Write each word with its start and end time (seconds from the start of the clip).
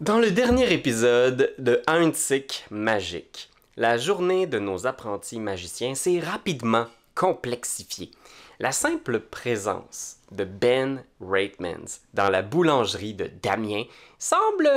Dans 0.00 0.20
le 0.20 0.30
dernier 0.30 0.72
épisode 0.72 1.52
de 1.58 1.82
Huntsick 1.88 2.66
Magique, 2.70 3.50
la 3.76 3.98
journée 3.98 4.46
de 4.46 4.60
nos 4.60 4.86
apprentis 4.86 5.40
magiciens 5.40 5.96
s'est 5.96 6.20
rapidement 6.20 6.86
complexifiée. 7.16 8.12
La 8.60 8.70
simple 8.70 9.18
présence 9.18 10.18
de 10.30 10.44
Ben 10.44 11.02
Reitmans 11.20 11.98
dans 12.14 12.30
la 12.30 12.42
boulangerie 12.42 13.14
de 13.14 13.28
Damien 13.42 13.82
semble 14.20 14.70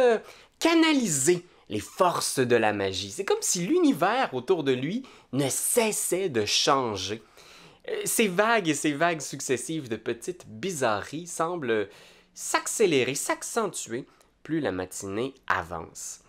canaliser 0.58 1.46
les 1.70 1.80
forces 1.80 2.40
de 2.40 2.56
la 2.56 2.74
magie. 2.74 3.12
C'est 3.12 3.24
comme 3.24 3.38
si 3.42 3.60
l'univers 3.60 4.34
autour 4.34 4.64
de 4.64 4.72
lui 4.72 5.04
ne 5.34 5.50
cessait 5.50 6.30
de 6.30 6.46
changer. 6.46 7.22
Euh, 7.90 8.02
Ces 8.06 8.28
vagues 8.28 8.70
et 8.70 8.74
ces 8.74 8.94
vagues 8.94 9.22
successives 9.22 9.88
de 9.88 9.98
petites 9.98 10.48
bizarreries 10.48 11.28
semblent 11.28 11.90
s'accélérer, 12.34 13.14
s'accentuer 13.14 14.08
plus 14.44 14.60
la 14.60 14.72
matinée 14.72 15.34
avance. 15.48 16.22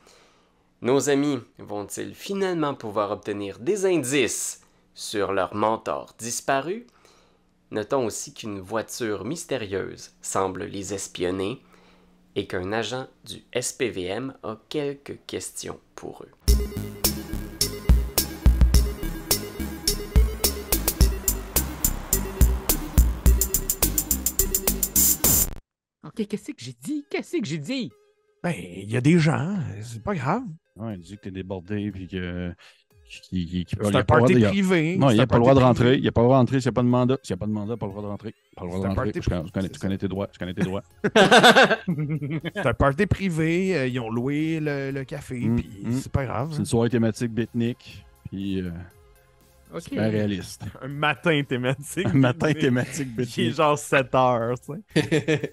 Nos 0.80 1.10
amis 1.10 1.38
vont-ils 1.58 2.14
finalement 2.14 2.74
pouvoir 2.74 3.10
obtenir 3.12 3.58
des 3.58 3.86
indices 3.86 4.62
sur 4.94 5.32
leur 5.32 5.54
mentor 5.54 6.14
disparu? 6.18 6.86
Notons 7.70 8.06
aussi 8.06 8.34
qu'une 8.34 8.60
voiture 8.60 9.24
mystérieuse 9.24 10.10
semble 10.20 10.64
les 10.64 10.92
espionner 10.92 11.62
et 12.34 12.46
qu'un 12.46 12.72
agent 12.72 13.06
du 13.24 13.44
SPVM 13.58 14.34
a 14.42 14.58
quelques 14.68 15.18
questions 15.26 15.80
pour 15.94 16.24
eux. 16.24 16.30
Qu'est-ce 26.14 26.52
que 26.52 26.58
j'ai 26.58 26.76
dit? 26.82 27.06
Qu'est-ce 27.10 27.38
que 27.38 27.46
j'ai 27.46 27.58
dit? 27.58 27.90
Ben, 28.42 28.54
il 28.58 28.90
y 28.90 28.96
a 28.96 29.00
des 29.00 29.18
gens, 29.18 29.56
c'est 29.82 30.02
pas 30.02 30.14
grave. 30.14 30.42
Ouais, 30.76 30.94
il 30.96 31.00
dit 31.00 31.16
que 31.16 31.22
t'es 31.22 31.30
débordé 31.30 31.90
puis 31.92 32.08
que. 32.08 32.52
C'est 33.30 33.36
a 33.36 33.40
un 33.40 33.64
pas 33.74 33.84
le 33.84 33.90
droit 33.90 34.04
party 34.04 34.34
de- 34.36 34.46
privé. 34.48 34.96
Non, 34.96 35.10
il 35.10 35.18
n'a 35.18 35.24
un 35.24 35.26
pas 35.26 35.36
le 35.36 35.42
droit 35.42 35.54
de 35.54 35.60
rentrer. 35.60 35.98
Il 35.98 36.04
n'a 36.04 36.12
pas 36.12 36.22
le 36.22 36.26
droit 36.28 36.36
de 36.36 36.40
rentrer 36.40 36.60
s'il 36.60 36.68
n'y 36.70 36.72
a 36.72 36.76
pas 36.76 36.82
de 36.82 36.88
mandat. 36.88 37.18
S'il 37.22 37.34
n'y 37.34 37.38
a 37.38 37.40
pas 37.40 37.46
de 37.46 37.52
mandat, 37.52 37.76
pas 37.76 37.84
le 37.86 37.92
droit 37.92 38.02
de 38.02 38.08
rentrer. 38.08 38.34
Pas 38.56 38.64
le 38.64 38.70
droit 38.70 38.80
de 38.80 38.86
rentrer. 38.86 39.12
Je 39.14 39.20
connais, 39.28 39.42
je 39.46 39.52
connais- 39.52 39.68
privé, 39.68 39.68
tu 39.70 39.78
connais 39.80 39.98
tes 39.98 40.08
droits. 40.08 40.28
Je 40.32 40.38
connais 40.38 40.54
tes 40.54 40.62
droits. 40.62 40.82
C'est 42.54 42.66
un 42.66 42.74
party 42.74 43.06
privé. 43.06 43.76
euh, 43.76 43.86
ils 43.86 44.00
ont 44.00 44.10
loué 44.10 44.60
le, 44.60 44.90
le 44.92 45.04
café, 45.04 45.40
Mm, 45.40 45.56
puis 45.56 45.70
mm. 45.84 45.92
c'est 45.92 46.12
pas 46.12 46.24
grave. 46.24 46.48
C'est 46.52 46.58
une 46.60 46.64
soirée 46.66 46.88
thématique 46.90 47.32
beatnik. 47.32 48.04
Puis 48.30 48.62
euh, 48.62 48.70
Réaliste. 49.92 50.64
Un 50.82 50.88
matin 50.88 51.42
thématique. 51.44 52.06
Un 52.06 52.12
matin 52.14 52.52
thématique 52.52 53.16
Qui 53.26 53.46
est 53.48 53.50
genre 53.50 53.78
7 53.78 54.14
heures, 54.14 54.54
tu 54.60 54.72
sais. 54.94 55.52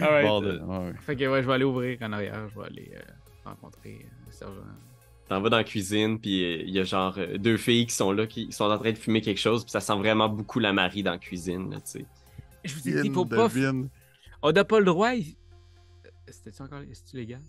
Ah 0.00 0.12
ouais, 0.12 0.22
Bordel. 0.22 0.62
Ouais, 0.62 0.78
ouais. 0.78 0.92
Fait 1.00 1.16
que 1.16 1.24
ouais, 1.28 1.42
je 1.42 1.46
vais 1.48 1.54
aller 1.54 1.64
ouvrir 1.64 1.98
en 2.02 2.12
arrière, 2.12 2.48
je 2.54 2.60
vais 2.60 2.66
aller 2.66 2.92
euh, 2.94 3.00
rencontrer 3.44 4.00
euh, 4.04 4.08
le 4.26 4.32
sergent. 4.32 4.54
T'en 5.28 5.40
vas 5.40 5.50
dans 5.50 5.56
la 5.58 5.64
cuisine, 5.64 6.18
puis 6.20 6.42
euh, 6.44 6.62
il 6.66 6.70
y 6.70 6.78
a 6.78 6.84
genre 6.84 7.14
euh, 7.18 7.36
deux 7.36 7.56
filles 7.56 7.86
qui 7.86 7.94
sont 7.94 8.12
là, 8.12 8.26
qui 8.26 8.50
sont 8.52 8.64
en 8.64 8.78
train 8.78 8.92
de 8.92 8.98
fumer 8.98 9.20
quelque 9.20 9.40
chose, 9.40 9.64
puis 9.64 9.70
ça 9.72 9.80
sent 9.80 9.96
vraiment 9.96 10.28
beaucoup 10.28 10.58
la 10.58 10.72
Marie 10.72 11.02
dans 11.02 11.12
la 11.12 11.18
cuisine, 11.18 11.70
tu 11.74 11.80
sais. 11.84 12.06
Je 12.64 12.74
vous 12.74 12.88
ai 12.88 13.02
dit, 13.02 13.10
faut 13.10 13.24
pas. 13.26 13.48
On 14.42 14.52
n'a 14.52 14.64
pas 14.64 14.78
le 14.78 14.84
droit. 14.86 15.14
il- 15.14 15.36
C'était-tu 16.28 16.62
encore. 16.62 16.80
Légal? 17.12 17.40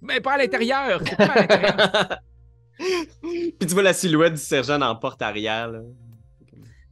Mais 0.00 0.20
pas 0.20 0.34
à 0.34 0.38
l'intérieur! 0.38 1.00
C'est 1.04 1.16
pas 1.16 1.24
à 1.24 1.40
l'intérieur! 1.40 2.18
puis 2.78 3.54
tu 3.60 3.66
vois 3.68 3.82
la 3.82 3.92
silhouette 3.92 4.34
du 4.34 4.40
sergent 4.40 4.78
dans 4.78 4.88
la 4.88 4.94
porte 4.94 5.22
arrière, 5.22 5.70
là. 5.70 5.80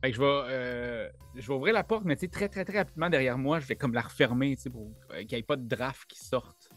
Fait 0.01 0.11
que 0.11 0.17
je 0.17 0.21
vais, 0.21 0.27
euh, 0.29 1.09
je 1.37 1.47
vais 1.47 1.55
ouvrir 1.55 1.75
la 1.75 1.85
porte, 1.85 2.05
mais 2.05 2.17
tu 2.17 2.23
sais, 2.23 2.29
très, 2.29 2.49
très, 2.49 2.65
très 2.65 2.79
rapidement 2.79 3.09
derrière 3.09 3.39
moi, 3.39 3.61
je 3.61 3.67
vais 3.67 3.77
comme 3.77 3.95
la 3.95 4.01
refermer, 4.03 4.57
tu 4.57 4.63
sais, 4.63 4.71
pour 4.71 4.91
qu'il 5.17 5.29
n'y 5.29 5.35
ait 5.35 5.43
pas 5.43 5.57
de 5.57 5.67
draft 5.69 6.09
qui 6.09 6.19
sorte. 6.19 6.71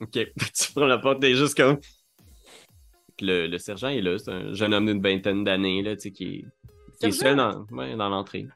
Ok, 0.00 0.10
tu 0.36 0.72
prends 0.74 0.86
la 0.86 0.98
porte, 0.98 1.20
t'es 1.20 1.34
juste 1.34 1.56
comme. 1.56 1.78
Le, 3.22 3.46
le 3.46 3.58
sergent 3.58 3.88
est 3.88 4.00
là, 4.00 4.18
c'est 4.18 4.30
un 4.32 4.52
jeune 4.54 4.72
homme 4.74 4.86
d'une 4.86 5.02
vingtaine 5.02 5.44
d'années, 5.44 5.82
là, 5.82 5.94
tu 5.94 6.02
sais, 6.02 6.10
qui 6.10 6.24
est, 6.24 6.44
qui 6.98 7.06
est 7.06 7.12
seul 7.12 7.36
dans, 7.36 7.66
ouais, 7.70 7.94
dans 7.94 8.08
l'entrée. 8.08 8.48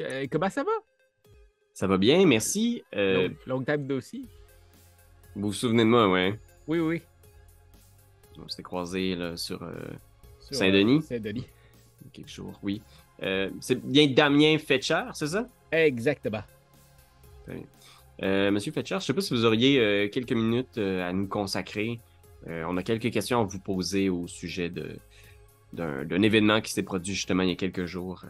Euh, 0.00 0.26
comment 0.30 0.48
ça 0.50 0.64
va? 0.64 0.70
Ça 1.74 1.86
va 1.86 1.98
bien, 1.98 2.24
merci. 2.26 2.82
Euh, 2.94 3.28
Long, 3.46 3.58
long 3.58 3.64
time 3.64 3.86
dossier? 3.86 4.22
vous 5.34 5.48
vous 5.48 5.52
souvenez 5.52 5.84
de 5.84 5.88
moi, 5.90 6.08
ouais. 6.08 6.38
Oui, 6.66 6.78
oui. 6.80 7.02
On 8.44 8.48
s'était 8.48 8.62
croisés 8.62 9.14
là, 9.16 9.36
sur 9.36 9.62
euh, 9.62 9.72
Sur, 10.40 10.56
Saint-Denis? 10.56 10.98
euh, 10.98 11.00
Saint-Denis. 11.02 11.46
quelques 12.12 12.28
jours, 12.28 12.58
oui. 12.62 12.82
Euh, 13.22 13.50
c'est 13.60 13.80
bien 13.82 14.06
Damien 14.08 14.58
Fetcher, 14.58 15.04
c'est 15.14 15.28
ça? 15.28 15.48
Exactement. 15.72 16.42
Euh, 18.22 18.50
Monsieur 18.50 18.72
Fetcher, 18.72 18.94
je 18.94 18.96
ne 18.96 19.00
sais 19.00 19.14
pas 19.14 19.20
si 19.20 19.34
vous 19.34 19.44
auriez 19.44 19.78
euh, 19.78 20.08
quelques 20.08 20.32
minutes 20.32 20.78
euh, 20.78 21.06
à 21.08 21.12
nous 21.12 21.26
consacrer. 21.28 22.00
Euh, 22.48 22.64
on 22.68 22.76
a 22.76 22.82
quelques 22.82 23.10
questions 23.10 23.40
à 23.40 23.44
vous 23.44 23.58
poser 23.58 24.08
au 24.08 24.26
sujet 24.26 24.68
de, 24.68 24.96
d'un, 25.72 26.04
d'un 26.04 26.22
événement 26.22 26.60
qui 26.60 26.72
s'est 26.72 26.82
produit 26.82 27.14
justement 27.14 27.42
il 27.42 27.50
y 27.50 27.52
a 27.52 27.56
quelques 27.56 27.86
jours. 27.86 28.24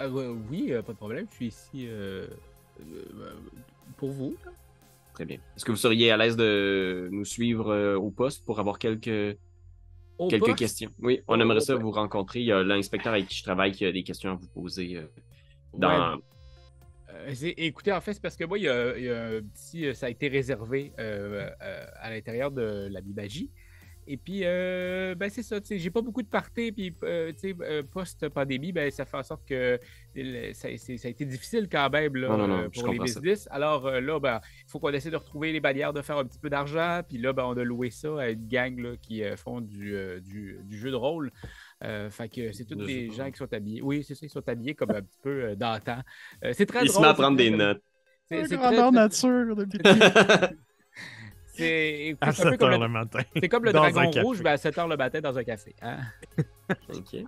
Euh, 0.00 0.34
oui, 0.50 0.72
euh, 0.72 0.82
pas 0.82 0.92
de 0.92 0.96
problème. 0.98 1.26
Je 1.30 1.34
suis 1.36 1.46
ici 1.46 1.86
euh, 1.88 2.26
euh, 2.80 3.32
pour 3.96 4.10
vous. 4.10 4.34
là. 4.44 4.52
Très 5.14 5.24
bien. 5.24 5.38
Est-ce 5.56 5.64
que 5.64 5.70
vous 5.70 5.76
seriez 5.78 6.10
à 6.10 6.16
l'aise 6.16 6.36
de 6.36 7.08
nous 7.12 7.24
suivre 7.24 7.70
euh, 7.72 7.96
au 7.96 8.10
poste 8.10 8.44
pour 8.44 8.58
avoir 8.58 8.78
quelques, 8.78 9.38
Au 10.18 10.28
quelques 10.28 10.44
poste? 10.46 10.58
questions? 10.58 10.90
Oui, 10.98 11.22
on 11.28 11.38
Au- 11.38 11.40
aimerait 11.42 11.60
ça 11.60 11.76
vous 11.76 11.90
rencontrer. 11.92 12.40
Il 12.40 12.46
y 12.46 12.52
a 12.52 12.62
l'inspecteur 12.64 13.12
avec 13.12 13.28
qui 13.28 13.36
je 13.38 13.44
travaille 13.44 13.72
qui 13.72 13.86
a 13.86 13.92
des 13.92 14.02
questions 14.02 14.32
à 14.32 14.34
vous 14.34 14.48
poser. 14.48 14.96
euh, 14.96 15.06
dans... 15.72 16.16
Ouais, 16.16 16.22
Euh, 17.10 17.32
écoutez, 17.56 17.92
en 17.92 18.00
fait, 18.00 18.14
c'est 18.14 18.22
parce 18.22 18.34
que 18.36 18.44
moi, 18.44 18.58
il 18.58 18.64
y 18.64 18.68
a, 18.68 18.98
il 18.98 19.04
y 19.04 19.08
a 19.10 19.26
un 19.36 19.40
petit. 19.42 19.94
Ça 19.94 20.06
a 20.06 20.10
été 20.10 20.26
réservé 20.26 20.92
à 20.98 22.10
l'intérieur 22.10 22.50
de 22.50 22.88
la 22.90 23.00
Bibagie. 23.00 23.50
Et 24.06 24.16
puis, 24.16 24.40
euh, 24.44 25.14
ben, 25.14 25.30
c'est 25.30 25.42
ça, 25.42 25.60
tu 25.60 25.66
sais, 25.68 25.78
j'ai 25.78 25.90
pas 25.90 26.02
beaucoup 26.02 26.22
de 26.22 26.28
parties, 26.28 26.72
puis, 26.72 26.94
euh, 27.04 27.32
tu 27.32 27.38
sais, 27.50 27.56
euh, 27.62 27.82
post-pandémie, 27.82 28.72
ben, 28.72 28.90
ça 28.90 29.04
fait 29.04 29.16
en 29.16 29.22
sorte 29.22 29.46
que 29.48 29.78
le- 30.14 30.52
ça, 30.52 30.68
c'est- 30.76 30.96
ça 30.98 31.08
a 31.08 31.10
été 31.10 31.24
difficile 31.24 31.68
quand 31.70 31.88
même, 31.90 32.14
là, 32.16 32.28
Non, 32.28 32.36
non, 32.38 32.48
non, 32.48 32.68
je 32.72 32.80
pour 32.80 32.88
les 32.90 32.98
comprends 32.98 33.06
ça. 33.12 33.20
business. 33.20 33.48
Alors, 33.50 33.90
là, 33.90 34.20
ben, 34.20 34.40
il 34.66 34.70
faut 34.70 34.78
qu'on 34.78 34.90
essaie 34.92 35.10
de 35.10 35.16
retrouver 35.16 35.52
les 35.52 35.60
bannières, 35.60 35.92
de 35.92 36.02
faire 36.02 36.18
un 36.18 36.24
petit 36.24 36.38
peu 36.38 36.50
d'argent, 36.50 37.00
puis 37.08 37.18
là, 37.18 37.32
ben, 37.32 37.44
on 37.44 37.56
a 37.56 37.64
loué 37.64 37.90
ça 37.90 38.20
à 38.20 38.28
une 38.28 38.46
gang, 38.46 38.78
là, 38.78 38.90
qui 39.00 39.24
euh, 39.24 39.36
font 39.36 39.60
du, 39.60 39.94
euh, 39.94 40.20
du, 40.20 40.58
du 40.64 40.76
jeu 40.78 40.90
de 40.90 40.96
rôle. 40.96 41.30
Euh, 41.82 42.10
fait 42.10 42.28
que 42.28 42.52
c'est 42.52 42.64
tous 42.64 42.76
des 42.76 43.08
de 43.08 43.12
gens 43.12 43.30
qui 43.30 43.38
sont 43.38 43.52
habillés. 43.52 43.82
Oui, 43.82 44.04
c'est 44.04 44.14
ça, 44.14 44.24
ils 44.26 44.30
sont 44.30 44.46
habillés 44.48 44.74
comme 44.74 44.90
un 44.90 45.02
petit 45.02 45.18
peu 45.22 45.44
euh, 45.44 45.54
d'antan. 45.54 45.98
Euh, 46.44 46.52
c'est 46.54 46.66
très 46.66 46.82
Il 46.84 46.88
se 46.88 46.92
drôle, 46.92 47.02
met 47.04 47.08
à 47.08 47.14
c'est 47.14 47.22
prendre 47.22 47.36
des 47.36 47.50
notes. 47.50 47.82
C'est 48.26 48.44
c'est 48.46 48.56
Grandeur 48.56 48.90
très- 48.90 49.00
nature 49.00 49.56
depuis. 49.56 49.78
c'est- 51.54 52.16
à 52.20 52.32
c'est 52.32 52.42
un 52.42 52.44
peu 52.44 52.50
7 52.52 52.60
comme 52.60 52.72
heures 52.72 52.78
le- 52.80 52.88
matin. 52.88 53.18
C'est 53.40 53.48
comme 53.48 53.64
le 53.64 53.72
Dans 53.72 53.80
dragon 53.90 54.10
rouge, 54.22 54.40
mais 54.42 54.50
à 54.50 54.56
7 54.56 54.74
h 54.76 54.88
le 54.88 54.96
matin 54.96 55.20
dans 55.20 55.36
un 55.38 55.44
café. 55.44 55.74
hein. 55.82 55.98
OK. 56.94 57.24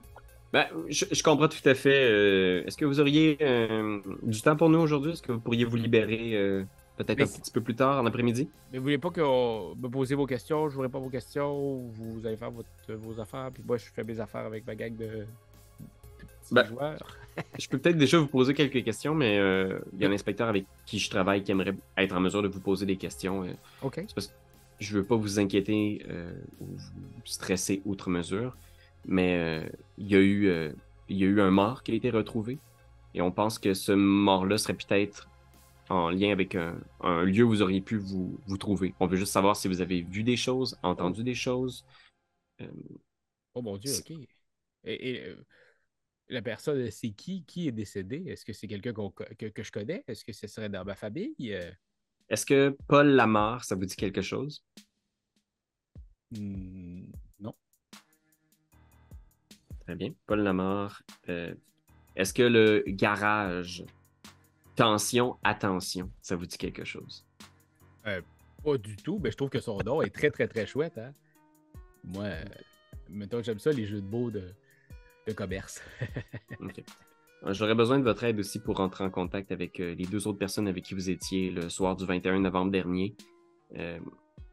Ben, 0.53 0.67
je, 0.89 1.05
je 1.11 1.23
comprends 1.23 1.49
tout 1.49 1.69
à 1.69 1.75
fait. 1.75 2.05
euh, 2.11 2.65
Est-ce 2.67 2.77
que 2.77 2.85
vous 2.85 3.01
auriez 3.01 3.37
euh, 3.41 3.99
du 4.23 4.41
temps 4.41 4.57
pour 4.57 4.69
nous 4.71 4.79
aujourd'hui? 4.79 5.13
Est-ce 5.13 5.23
que 5.23 5.33
vous 5.33 5.41
pourriez 5.41 5.65
vous 5.65 5.77
libérer 5.77 6.35
euh, 6.35 6.63
peut-être 6.97 7.21
un 7.21 7.27
petit 7.27 7.51
peu 7.51 7.61
plus 7.61 7.75
tard 7.75 8.01
en 8.01 8.07
après-midi? 8.07 8.49
Mais 8.73 8.79
vous 8.79 8.85
voulez 8.85 8.97
pas 8.99 9.11
que 9.11 9.21
me 9.21 9.89
posez 9.89 10.15
vos 10.15 10.25
questions, 10.27 10.69
je 10.69 10.75
vous 10.77 10.83
réponds 10.83 11.01
vos 11.01 11.11
questions, 11.11 11.79
vous 11.95 12.25
allez 12.27 12.37
faire 12.37 12.53
votre- 12.53 12.69
vos 12.95 13.21
affaires, 13.21 13.51
puis 13.53 13.63
moi 13.67 13.77
je 13.77 13.85
fais 13.93 14.05
mes 14.05 14.19
affaires 14.21 14.47
avec 14.47 14.67
ma 14.67 14.75
gang 14.77 14.97
de, 14.97 15.27
Ben, 16.51 16.65
joueurs. 16.65 17.17
Je 17.59 17.69
peux 17.69 17.79
peut-être 17.79 17.99
déjà 17.99 18.19
vous 18.19 18.27
poser 18.29 18.55
quelques 18.55 18.83
questions, 18.83 19.15
mais 19.15 19.39
euh, 19.39 19.79
il 19.93 20.01
y 20.01 20.05
a 20.05 20.09
un 20.09 20.13
inspecteur 20.13 20.49
avec 20.49 20.65
qui 20.87 20.99
je 20.99 21.11
travaille 21.11 21.43
qui 21.43 21.51
aimerait 21.53 21.75
être 21.99 22.15
en 22.15 22.21
mesure 22.21 22.43
de 22.43 22.49
vous 22.49 22.61
poser 22.61 22.87
des 22.87 22.97
questions. 22.97 23.45
euh, 23.45 23.53
OK. 23.83 24.07
parce 24.15 24.29
que 24.29 24.33
je 24.81 24.97
veux 24.97 25.05
pas 25.05 25.17
vous 25.17 25.39
inquiéter 25.39 26.05
euh, 26.09 26.33
ou 26.61 26.67
vous 26.77 27.27
stresser 27.27 27.83
outre 27.85 28.09
mesure, 28.11 28.57
mais 29.07 29.37
euh, 29.39 29.69
il 29.99 30.09
y 30.09 30.15
a 30.17 30.21
eu 30.21 30.73
il 31.09 31.17
y 31.17 31.25
a 31.25 31.27
eu 31.27 31.41
un 31.41 31.51
mort 31.51 31.83
qui 31.83 31.93
a 31.93 31.95
été 31.95 32.11
retrouvé 32.11 32.59
et 33.15 33.23
on 33.23 33.31
pense 33.31 33.59
que 33.59 33.75
ce 33.75 33.93
mort-là 33.93 34.59
serait 34.59 34.75
peut-être 34.75 35.29
en 35.89 36.11
lien 36.11 36.33
avec 36.33 36.55
un, 36.57 36.77
un 37.01 37.23
lieu 37.23 37.45
où 37.45 37.49
vous 37.49 37.63
auriez 37.63 37.81
pu 37.81 37.97
vous, 37.97 38.39
vous 38.47 38.59
trouver. 38.59 38.93
On 38.99 39.07
veut 39.07 39.17
juste 39.17 39.33
savoir 39.33 39.57
si 39.57 39.69
vous 39.69 39.81
avez 39.81 40.03
vu 40.03 40.23
des 40.25 40.37
choses, 40.37 40.77
entendu 40.83 41.23
des 41.23 41.35
choses. 41.35 41.85
Oh 43.55 43.63
mon 43.63 43.77
dieu, 43.77 43.93
OK. 43.99 44.17
Et, 44.85 45.11
et, 45.11 45.37
la 46.29 46.43
personne, 46.43 46.91
c'est 46.91 47.11
qui? 47.11 47.45
Qui 47.45 47.69
est 47.69 47.73
décédé? 47.73 48.25
Est-ce 48.27 48.45
que 48.45 48.53
c'est 48.53 48.67
quelqu'un 48.67 48.93
que, 48.93 49.47
que 49.47 49.63
je 49.63 49.71
connais? 49.73 50.05
Est-ce 50.09 50.25
que 50.25 50.33
ce 50.33 50.47
serait 50.47 50.69
dans 50.69 50.85
ma 50.85 50.95
famille? 50.95 51.35
Euh, 51.41 51.71
Est-ce 52.29 52.45
que 52.47 52.77
Paul 52.89 53.09
Lamar, 53.09 53.65
ça 53.65 53.75
vous 53.75 53.85
dit 53.85 53.97
quelque 53.97 54.23
chose? 54.23 54.65
non. 56.33 57.55
Très 59.81 59.95
bien. 59.95 60.13
Paul 60.27 60.41
Lamar. 60.41 61.03
euh, 61.29 61.55
Est-ce 62.17 62.35
que 62.35 62.43
le 62.43 62.83
garage 62.87 63.85
Tension, 64.75 65.39
attention, 65.43 66.11
ça 66.21 66.37
vous 66.37 66.45
dit 66.45 66.59
quelque 66.59 66.85
chose? 66.85 67.25
Pas 68.03 68.77
du 68.79 68.97
tout, 68.97 69.19
mais 69.23 69.31
je 69.31 69.37
trouve 69.37 69.49
que 69.49 69.61
son 69.61 69.79
nom 69.79 70.03
est 70.03 70.11
très, 70.15 70.31
très, 70.31 70.49
très 70.49 70.67
chouette. 70.67 70.99
Hein? 70.99 71.15
Moi, 72.05 72.25
euh, 72.25 72.45
mettons, 73.09 73.43
j'aime 73.43 73.59
ça, 73.59 73.71
les 73.71 73.87
jeux 73.87 74.03
de 74.03 74.07
mots 74.07 74.31
de, 74.31 74.53
commerce. 75.33 75.83
J'aurais 77.49 77.75
besoin 77.75 77.99
de 77.99 78.05
votre 78.05 78.25
aide 78.25 78.39
aussi 78.39 78.59
pour 78.59 78.77
rentrer 78.77 79.05
en 79.05 79.11
contact 79.11 79.53
avec 79.53 79.79
euh, 79.79 79.95
les 79.95 80.07
deux 80.07 80.27
autres 80.27 80.39
personnes 80.39 80.69
avec 80.69 80.85
qui 80.85 80.95
vous 80.95 81.11
étiez 81.11 81.51
le 81.51 81.69
soir 81.69 81.95
du 81.95 82.05
21 82.05 82.41
novembre 82.41 82.73
dernier. 82.73 83.15
Euh, 83.77 83.99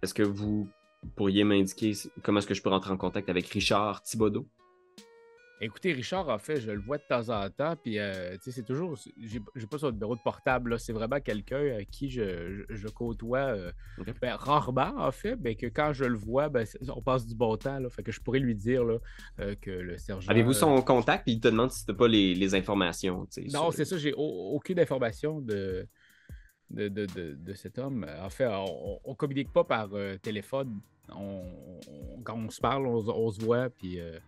est-ce 0.01 0.13
que 0.13 0.23
vous 0.23 0.67
pourriez 1.15 1.43
m'indiquer 1.43 1.93
comment 2.21 2.39
est-ce 2.39 2.47
que 2.47 2.53
je 2.53 2.61
peux 2.61 2.69
rentrer 2.69 2.91
en 2.91 2.97
contact 2.97 3.29
avec 3.29 3.47
Richard 3.47 4.03
Thibodeau? 4.03 4.47
Écoutez, 5.61 5.94
Richard, 5.94 6.27
en 6.27 6.39
fait, 6.39 6.59
je 6.59 6.71
le 6.71 6.81
vois 6.81 6.97
de 6.97 7.03
temps 7.07 7.29
en 7.29 7.50
temps, 7.50 7.75
puis 7.81 7.97
euh, 7.97 8.33
tu 8.33 8.45
sais, 8.45 8.51
c'est 8.51 8.63
toujours. 8.65 8.97
J'ai 9.17 9.39
j'ai 9.55 9.67
pas 9.67 9.77
son 9.77 9.91
numéro 9.91 10.13
de 10.15 10.21
portable, 10.21 10.71
là. 10.71 10.77
C'est 10.77 10.91
vraiment 10.91 11.21
quelqu'un 11.21 11.77
à 11.77 11.85
qui 11.85 12.09
je, 12.09 12.65
je- 12.69 12.75
je 12.75 12.88
côtoie 12.89 13.39
euh, 13.39 13.71
ben, 14.19 14.35
rarement, 14.35 14.94
en 14.97 15.11
fait, 15.11 15.38
mais 15.39 15.55
que 15.55 15.67
quand 15.67 15.94
je 15.94 16.03
le 16.03 16.17
vois, 16.17 16.50
ben, 16.50 16.65
on 16.94 17.01
passe 17.01 17.25
du 17.25 17.35
bon 17.35 17.55
temps, 17.55 17.79
là. 17.79 17.89
Fait 17.89 18.03
que 18.03 18.11
je 18.11 18.19
pourrais 18.19 18.39
lui 18.39 18.55
dire 18.55 18.83
là, 18.83 18.97
euh, 19.39 19.55
que 19.61 19.71
le 19.71 19.97
sergent. 19.97 20.29
Avez-vous 20.29 20.50
euh, 20.50 20.53
son 20.53 20.81
contact? 20.81 21.23
Puis 21.23 21.33
il 21.33 21.39
te 21.39 21.47
demande 21.47 21.71
si 21.71 21.85
t'as 21.85 21.94
pas 21.94 22.07
les, 22.09 22.35
les 22.35 22.56
informations. 22.56 23.25
Non, 23.53 23.61
sur- 23.71 23.73
c'est 23.73 23.85
ça, 23.85 23.97
j'ai 23.97 24.11
au- 24.13 24.51
aucune 24.56 24.79
information 24.81 25.39
de, 25.39 25.88
de, 26.71 26.89
de, 26.89 27.06
de- 27.06 27.35
de 27.35 27.53
cet 27.53 27.77
homme. 27.79 28.06
En 28.21 28.29
fait, 28.29 28.47
on, 28.47 28.99
on 29.06 29.15
communique 29.15 29.53
pas 29.53 29.63
par 29.63 29.89
euh, 29.94 30.17
téléphone. 30.17 30.81
On, 31.09 31.44
on- 32.17 32.21
quand 32.23 32.35
on 32.38 32.49
se 32.49 32.59
parle, 32.59 32.85
on, 32.85 32.97
on 33.07 33.31
se 33.31 33.39
voit, 33.39 33.69
puis. 33.69 34.01
euh, 34.01 34.19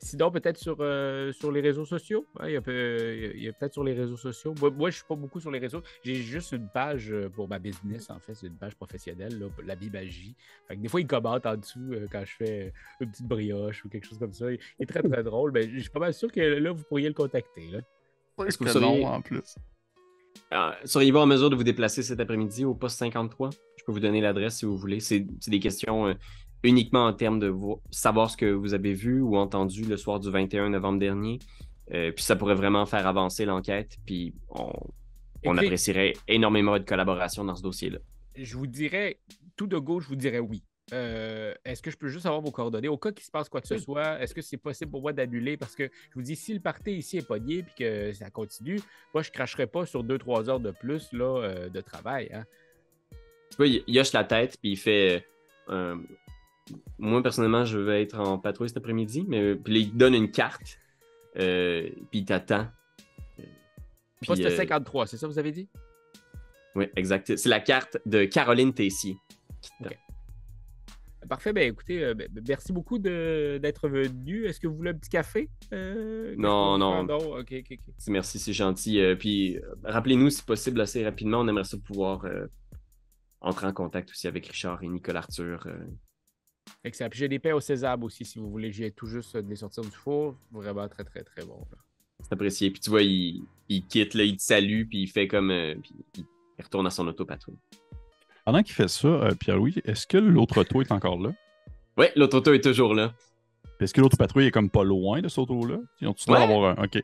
Sinon, 0.00 0.30
peut-être 0.30 0.58
sur, 0.58 0.76
euh, 0.80 1.32
sur 1.32 1.50
les 1.50 1.60
réseaux 1.60 1.84
sociaux? 1.84 2.24
hein, 2.38 2.46
il 2.48 2.52
y 2.52 2.56
a, 2.56 2.60
peu- 2.62 3.32
il 3.34 3.42
y 3.42 3.48
a 3.48 3.52
peut-être 3.52 3.72
sur 3.72 3.82
les 3.82 3.94
réseaux 3.94 4.16
sociaux. 4.16 4.54
Moi, 4.60 4.70
moi, 4.70 4.90
je 4.90 4.96
suis 4.96 5.04
pas 5.04 5.16
beaucoup 5.16 5.40
sur 5.40 5.50
les 5.50 5.58
réseaux. 5.58 5.82
J'ai 6.04 6.14
juste 6.14 6.52
une 6.52 6.68
page 6.72 7.10
euh, 7.10 7.28
pour 7.28 7.48
ma 7.48 7.58
business, 7.58 8.08
en 8.08 8.20
fait. 8.20 8.34
C'est 8.34 8.46
une 8.46 8.56
page 8.56 8.76
professionnelle, 8.76 9.36
là, 9.40 9.46
pour 9.48 9.64
la 9.64 9.74
bimagie. 9.74 10.36
Fait 10.68 10.76
que 10.76 10.80
des 10.82 10.88
fois, 10.88 11.00
il 11.00 11.06
commente 11.08 11.44
en 11.46 11.56
dessous 11.56 11.92
euh, 11.92 12.06
quand 12.12 12.22
je 12.24 12.32
fais 12.36 12.72
une 13.00 13.10
petite 13.10 13.26
brioche 13.26 13.84
ou 13.84 13.88
quelque 13.88 14.06
chose 14.06 14.20
comme 14.20 14.32
ça. 14.32 14.52
Il 14.52 14.58
est 14.78 14.86
très, 14.86 15.02
très 15.02 15.22
drôle. 15.24 15.50
Mais 15.50 15.68
je 15.68 15.80
suis 15.80 15.90
pas 15.90 15.98
mal 16.00 16.14
sûr 16.14 16.30
que 16.30 16.40
là, 16.40 16.70
vous 16.70 16.84
pourriez 16.84 17.08
le 17.08 17.14
contacter. 17.14 17.68
Là. 17.72 17.80
Est-ce 18.46 18.56
que 18.56 18.68
seriez- 18.68 19.00
long 19.02 19.06
en 19.08 19.20
plus. 19.20 19.56
Ah, 20.52 20.78
Seriez-vous 20.84 21.18
en 21.18 21.26
mesure 21.26 21.50
de 21.50 21.56
vous 21.56 21.64
déplacer 21.64 22.04
cet 22.04 22.20
après-midi 22.20 22.64
au 22.64 22.72
poste 22.74 22.98
53? 22.98 23.50
Je 23.76 23.84
peux 23.84 23.90
vous 23.90 23.98
donner 24.00 24.20
l'adresse 24.20 24.58
si 24.58 24.64
vous 24.64 24.76
voulez. 24.78 25.00
C'est 25.00 25.26
c'est 25.40 25.50
des 25.50 25.58
questions 25.58 26.06
euh, 26.06 26.14
uniquement 26.62 27.06
en 27.06 27.12
termes 27.12 27.38
de 27.38 27.46
vo- 27.48 27.80
savoir 27.90 28.30
ce 28.30 28.36
que 28.36 28.46
vous 28.46 28.74
avez 28.74 28.92
vu 28.94 29.20
ou 29.20 29.36
entendu 29.36 29.84
le 29.84 29.96
soir 29.96 30.20
du 30.20 30.30
21 30.30 30.70
novembre 30.70 30.98
dernier. 30.98 31.38
Euh, 31.92 32.12
puis 32.12 32.24
ça 32.24 32.36
pourrait 32.36 32.54
vraiment 32.54 32.84
faire 32.86 33.06
avancer 33.06 33.44
l'enquête. 33.44 33.96
Puis 34.04 34.34
on, 34.50 34.72
on 35.46 35.56
apprécierait 35.56 36.14
énormément 36.26 36.78
de 36.78 36.84
collaboration 36.84 37.44
dans 37.44 37.54
ce 37.54 37.62
dossier-là. 37.62 37.98
je 38.36 38.56
vous 38.56 38.66
dirais, 38.66 39.18
tout 39.56 39.66
de 39.66 39.78
go, 39.78 40.00
je 40.00 40.08
vous 40.08 40.16
dirais 40.16 40.40
oui. 40.40 40.62
Euh, 40.94 41.52
est-ce 41.66 41.82
que 41.82 41.90
je 41.90 41.96
peux 41.98 42.08
juste 42.08 42.24
avoir 42.24 42.40
vos 42.40 42.50
coordonnées? 42.50 42.88
Au 42.88 42.96
cas 42.96 43.12
qu'il 43.12 43.24
se 43.24 43.30
passe 43.30 43.48
quoi 43.50 43.60
que 43.60 43.68
ce 43.68 43.74
Oui. 43.74 43.80
soit, 43.82 44.20
est-ce 44.22 44.34
que 44.34 44.40
c'est 44.40 44.56
possible 44.56 44.90
pour 44.90 45.02
moi 45.02 45.12
d'annuler? 45.12 45.56
Parce 45.58 45.74
que 45.76 45.84
je 45.84 46.14
vous 46.14 46.22
dis, 46.22 46.34
si 46.34 46.54
le 46.54 46.60
party 46.60 46.92
ici 46.92 47.18
est 47.18 47.26
pogné 47.26 47.58
et 47.58 47.64
que 47.78 48.12
ça 48.14 48.30
continue, 48.30 48.80
moi, 49.12 49.22
je 49.22 49.28
ne 49.28 49.34
cracherai 49.34 49.66
pas 49.66 49.84
sur 49.84 50.02
2-3 50.02 50.48
heures 50.48 50.60
de 50.60 50.70
plus 50.70 51.12
là, 51.12 51.42
euh, 51.42 51.68
de 51.68 51.80
travail. 51.82 52.30
hein. 52.32 52.44
Tu 53.50 53.56
vois, 53.58 53.66
il, 53.66 53.82
il 53.86 53.98
hoche 54.00 54.12
la 54.14 54.24
tête, 54.24 54.56
puis 54.60 54.72
il 54.72 54.76
fait. 54.76 55.26
euh, 55.68 55.96
moi, 56.98 57.22
personnellement, 57.22 57.64
je 57.64 57.78
vais 57.78 58.02
être 58.02 58.18
en 58.18 58.38
patrouille 58.38 58.68
cet 58.68 58.78
après-midi, 58.78 59.24
mais 59.28 59.54
puis 59.54 59.74
là, 59.74 59.80
il 59.80 59.90
te 59.90 59.96
donne 59.96 60.14
une 60.14 60.30
carte, 60.30 60.78
euh, 61.38 61.88
puis 62.10 62.20
il 62.20 62.24
t'attend. 62.24 62.66
Euh, 63.38 63.44
Poste 64.26 64.44
euh, 64.44 64.56
53, 64.56 65.06
c'est 65.06 65.16
ça 65.16 65.26
que 65.26 65.32
vous 65.32 65.38
avez 65.38 65.52
dit? 65.52 65.68
Oui, 66.74 66.86
exact. 66.96 67.36
C'est 67.36 67.48
la 67.48 67.60
carte 67.60 67.98
de 68.06 68.24
Caroline 68.24 68.72
Tessier. 68.72 69.16
Parfait, 71.28 71.52
ben 71.52 71.68
écoutez, 71.68 72.04
euh, 72.04 72.14
ben, 72.14 72.28
merci 72.46 72.72
beaucoup 72.72 72.98
d'être 72.98 73.88
venu. 73.88 74.46
Est-ce 74.46 74.60
que 74.60 74.66
vous 74.66 74.76
voulez 74.76 74.90
un 74.90 74.94
petit 74.94 75.10
café? 75.10 75.50
Euh, 75.72 76.34
Non, 76.38 76.78
non. 76.78 77.06
Merci, 78.08 78.38
c'est 78.38 78.52
gentil. 78.52 79.00
Puis 79.18 79.58
rappelez-nous, 79.84 80.30
si 80.30 80.42
possible, 80.42 80.80
assez 80.80 81.04
rapidement, 81.04 81.40
on 81.40 81.48
aimerait 81.48 81.64
ça 81.64 81.76
pouvoir 81.78 82.26
entrer 83.40 83.66
en 83.66 83.72
contact 83.72 84.10
aussi 84.10 84.26
avec 84.26 84.46
Richard 84.46 84.82
et 84.82 84.88
Nicole 84.88 85.16
Arthur. 85.16 85.66
Euh. 86.68 86.88
Excellent. 86.88 87.10
Puis 87.10 87.18
j'ai 87.20 87.28
des 87.28 87.38
pains 87.38 87.54
au 87.54 87.60
sésame 87.60 88.02
aussi, 88.04 88.24
si 88.24 88.38
vous 88.38 88.50
voulez. 88.50 88.72
J'ai 88.72 88.90
tout 88.90 89.06
juste 89.06 89.36
de 89.36 89.48
les 89.48 89.56
sortir 89.56 89.82
du 89.82 89.90
four. 89.90 90.36
Vraiment 90.52 90.88
très, 90.88 91.04
très, 91.04 91.22
très 91.22 91.44
bon. 91.44 91.64
C'est 92.22 92.32
apprécié. 92.32 92.70
Puis 92.70 92.80
tu 92.80 92.90
vois, 92.90 93.02
il, 93.02 93.42
il 93.68 93.86
quitte, 93.86 94.14
là, 94.14 94.24
il 94.24 94.36
te 94.36 94.42
salue, 94.42 94.84
puis 94.88 95.02
il 95.02 95.06
fait 95.08 95.28
comme. 95.28 95.50
euh, 95.50 95.74
puis 95.82 95.92
il 96.16 96.64
retourne 96.64 96.86
à 96.86 96.90
son 96.90 97.06
autopatrouille. 97.06 97.58
Pendant 98.44 98.62
qu'il 98.62 98.74
fait 98.74 98.88
ça, 98.88 99.08
euh, 99.08 99.34
Pierre-Louis, 99.34 99.76
est-ce 99.84 100.06
que 100.06 100.16
l'autre 100.18 100.60
auto 100.60 100.80
est 100.80 100.90
encore 100.90 101.18
là? 101.20 101.32
Oui, 101.96 102.06
l'autre 102.16 102.38
auto 102.38 102.52
est 102.54 102.60
toujours 102.62 102.94
là. 102.94 103.12
Est-ce 103.80 103.92
que 103.94 104.00
l'autre 104.00 104.16
patrouille 104.16 104.46
est 104.46 104.50
comme 104.50 104.70
pas 104.70 104.82
loin 104.84 105.20
de 105.20 105.28
cette 105.28 105.38
auto-là? 105.38 105.78
Ils 106.00 106.08
ont-tu 106.08 106.28
l'air 106.30 106.40
Ouais. 106.40 106.48
d'avoir 106.48 106.78
un. 106.78 106.84
Ok. 106.84 107.00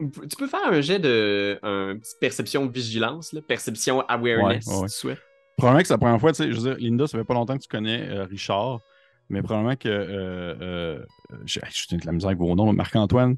Tu 0.00 0.36
peux 0.38 0.46
faire 0.46 0.66
un 0.66 0.80
jet 0.80 0.98
de. 0.98 1.58
Un 1.62 1.96
petit 1.98 2.14
perception 2.20 2.66
vigilance, 2.66 3.32
là, 3.32 3.40
perception 3.42 4.00
awareness, 4.08 4.66
Ouais, 4.66 4.72
ouais, 4.74 4.80
ouais. 4.82 4.88
si 4.88 4.94
tu 4.94 5.00
souhaites. 5.00 5.22
Probablement 5.56 5.82
que 5.82 5.88
c'est 5.88 5.94
la 5.94 5.98
première 5.98 6.20
fois, 6.20 6.32
tu 6.32 6.42
sais, 6.42 6.52
je 6.52 6.60
veux 6.60 6.74
dire, 6.74 6.76
Linda, 6.78 7.06
ça 7.06 7.18
fait 7.18 7.24
pas 7.24 7.34
longtemps 7.34 7.56
que 7.56 7.62
tu 7.62 7.68
connais 7.68 8.08
euh, 8.08 8.24
Richard, 8.24 8.80
mais 9.28 9.42
probablement 9.42 9.76
que. 9.76 9.88
Euh, 9.88 10.56
euh, 10.60 11.06
j'ai 11.44 11.60
j'ai 11.70 11.96
de 11.96 12.06
la 12.06 12.12
misère 12.12 12.28
avec 12.28 12.38
vos 12.38 12.54
noms, 12.54 12.72
Marc-Antoine. 12.72 13.36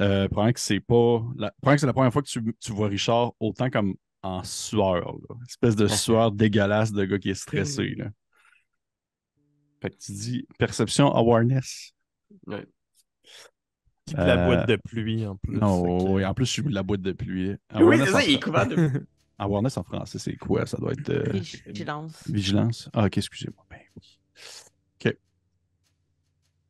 Euh, 0.00 0.28
probablement 0.28 0.52
que 0.52 0.60
c'est 0.60 0.80
pas. 0.80 1.22
La, 1.36 1.50
probablement 1.50 1.74
que 1.74 1.80
c'est 1.80 1.86
la 1.86 1.92
première 1.92 2.12
fois 2.12 2.22
que 2.22 2.28
tu, 2.28 2.56
tu 2.60 2.72
vois 2.72 2.88
Richard 2.88 3.32
autant 3.40 3.70
comme 3.70 3.94
en 4.22 4.42
sueur, 4.44 5.16
là. 5.28 5.36
Espèce 5.48 5.76
de 5.76 5.86
sueur 5.86 6.32
dégueulasse 6.32 6.92
de 6.92 7.04
gars 7.04 7.18
qui 7.18 7.30
est 7.30 7.34
stressé, 7.34 7.94
là. 7.96 8.06
Fait 9.80 9.90
que 9.90 9.96
tu 9.96 10.12
dis 10.12 10.46
perception 10.58 11.14
awareness. 11.14 11.92
De 12.46 12.66
la 14.16 14.46
boîte 14.46 14.68
de 14.68 14.76
pluie 14.76 15.26
en 15.26 15.36
plus. 15.36 15.58
Non, 15.58 16.12
oui, 16.14 16.24
en 16.24 16.34
plus, 16.34 16.46
je 16.46 16.50
suis 16.50 16.62
de 16.62 16.74
la 16.74 16.82
boîte 16.82 17.02
de 17.02 17.12
pluie. 17.12 17.54
Oui, 17.74 17.98
c'est 17.98 18.06
ça, 18.06 18.24
il 18.24 18.34
est 18.34 18.42
couvert 18.42 18.66
de. 18.66 19.06
Awareness 19.38 19.76
en 19.76 19.84
français, 19.84 20.18
c'est 20.18 20.36
quoi? 20.36 20.66
Ça 20.66 20.76
doit 20.78 20.92
être. 20.92 21.08
euh, 21.10 21.40
Vigilance. 21.66 22.22
vigilance? 22.28 22.90
Ah, 22.92 23.06
ok, 23.06 23.18
excusez-moi. 23.18 23.64
Ben 23.70 23.78
oui. 23.96 24.18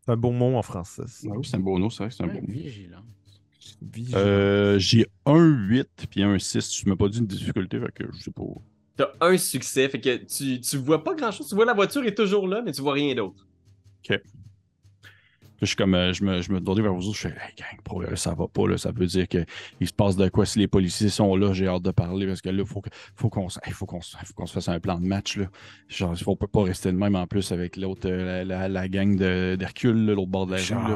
C'est 0.00 0.12
un 0.12 0.16
beau 0.16 0.30
mot 0.30 0.56
en 0.56 0.62
français. 0.62 1.02
ça. 1.06 1.28
Ah 1.30 1.34
oui, 1.36 1.46
c'est 1.46 1.56
un 1.56 1.60
beau 1.60 1.78
nom, 1.78 1.90
c'est 1.90 1.98
vrai 2.02 2.08
que 2.08 2.14
c'est 2.14 2.22
un 2.24 2.28
Ouais, 2.28 2.40
beau 2.40 2.46
mot. 2.46 2.52
vigilance. 2.52 3.04
Vigilance. 3.82 4.14
Euh, 4.24 4.78
j'ai 4.78 5.06
un 5.26 5.44
8 5.44 6.06
puis 6.08 6.22
un 6.22 6.38
6. 6.38 6.68
Tu 6.70 6.88
m'as 6.88 6.96
pas 6.96 7.08
dit 7.08 7.18
une 7.18 7.26
difficulté, 7.26 7.78
fait 7.78 7.92
que 7.92 8.04
je 8.14 8.22
sais 8.22 8.30
pas. 8.30 8.42
T'as 8.96 9.08
un 9.20 9.36
succès, 9.36 9.86
fait 9.90 10.00
que 10.00 10.16
tu, 10.24 10.60
tu 10.62 10.76
vois 10.78 11.04
pas 11.04 11.14
grand 11.14 11.30
chose. 11.30 11.46
Tu 11.48 11.54
vois 11.54 11.66
la 11.66 11.74
voiture 11.74 12.02
est 12.04 12.14
toujours 12.14 12.48
là, 12.48 12.62
mais 12.64 12.72
tu 12.72 12.80
vois 12.80 12.94
rien 12.94 13.14
d'autre. 13.14 13.46
Là, 14.08 14.16
je 15.60 15.66
suis 15.66 15.76
comme, 15.76 15.94
euh, 15.94 16.12
je 16.12 16.22
me, 16.24 16.40
je 16.40 16.52
me 16.52 16.60
tourne 16.60 16.80
vers 16.82 16.92
vous 16.94 17.08
autres, 17.08 17.16
je 17.16 17.28
fais, 17.28 17.34
hey 17.34 17.54
gang, 17.56 17.80
pour 17.82 18.02
eux, 18.02 18.14
ça 18.16 18.34
va 18.34 18.46
pas, 18.48 18.66
là, 18.68 18.78
ça 18.78 18.90
veut 18.92 19.06
dire 19.06 19.26
qu'il 19.28 19.46
se 19.80 19.92
passe 19.92 20.16
de 20.16 20.28
quoi 20.28 20.46
si 20.46 20.58
les 20.58 20.68
policiers 20.68 21.08
sont 21.08 21.34
là, 21.36 21.52
j'ai 21.52 21.66
hâte 21.66 21.82
de 21.82 21.90
parler 21.90 22.26
parce 22.26 22.40
que 22.40 22.48
là, 22.48 22.64
faut, 22.64 22.82
faut 23.14 23.28
qu'on 23.30 23.48
se- 23.48 23.58
hey, 23.64 23.72
faut 23.72 23.86
qu'on 23.86 24.00
se 24.00 24.16
faut 24.16 24.34
qu'on 24.34 24.46
se 24.46 24.52
fasse 24.52 24.68
un 24.68 24.80
plan 24.80 24.98
de 25.00 25.06
match, 25.06 25.36
là. 25.36 25.46
Genre, 25.88 26.14
on 26.26 26.36
peut 26.36 26.46
pas 26.46 26.62
rester 26.62 26.92
de 26.92 26.96
même 26.96 27.16
en 27.16 27.26
plus 27.26 27.50
avec 27.52 27.76
l'autre, 27.76 28.08
euh, 28.08 28.44
la, 28.44 28.44
la, 28.44 28.68
la 28.68 28.88
gang 28.88 29.16
de- 29.16 29.56
d'Hercule, 29.58 30.06
l'autre 30.06 30.26
bord 30.30 30.46
de 30.46 30.52
la 30.52 30.58
rue, 30.58 30.94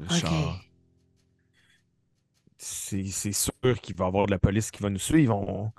Richard. 0.00 0.60
C'est 2.56 3.04
c'est 3.06 3.32
sûr 3.32 3.80
qu'il 3.80 3.94
va 3.94 4.06
y 4.06 4.08
avoir 4.08 4.26
de 4.26 4.32
la 4.32 4.38
police 4.38 4.70
qui 4.70 4.82
va 4.82 4.90
nous 4.90 4.98
suivre. 4.98 5.36
On, 5.36 5.72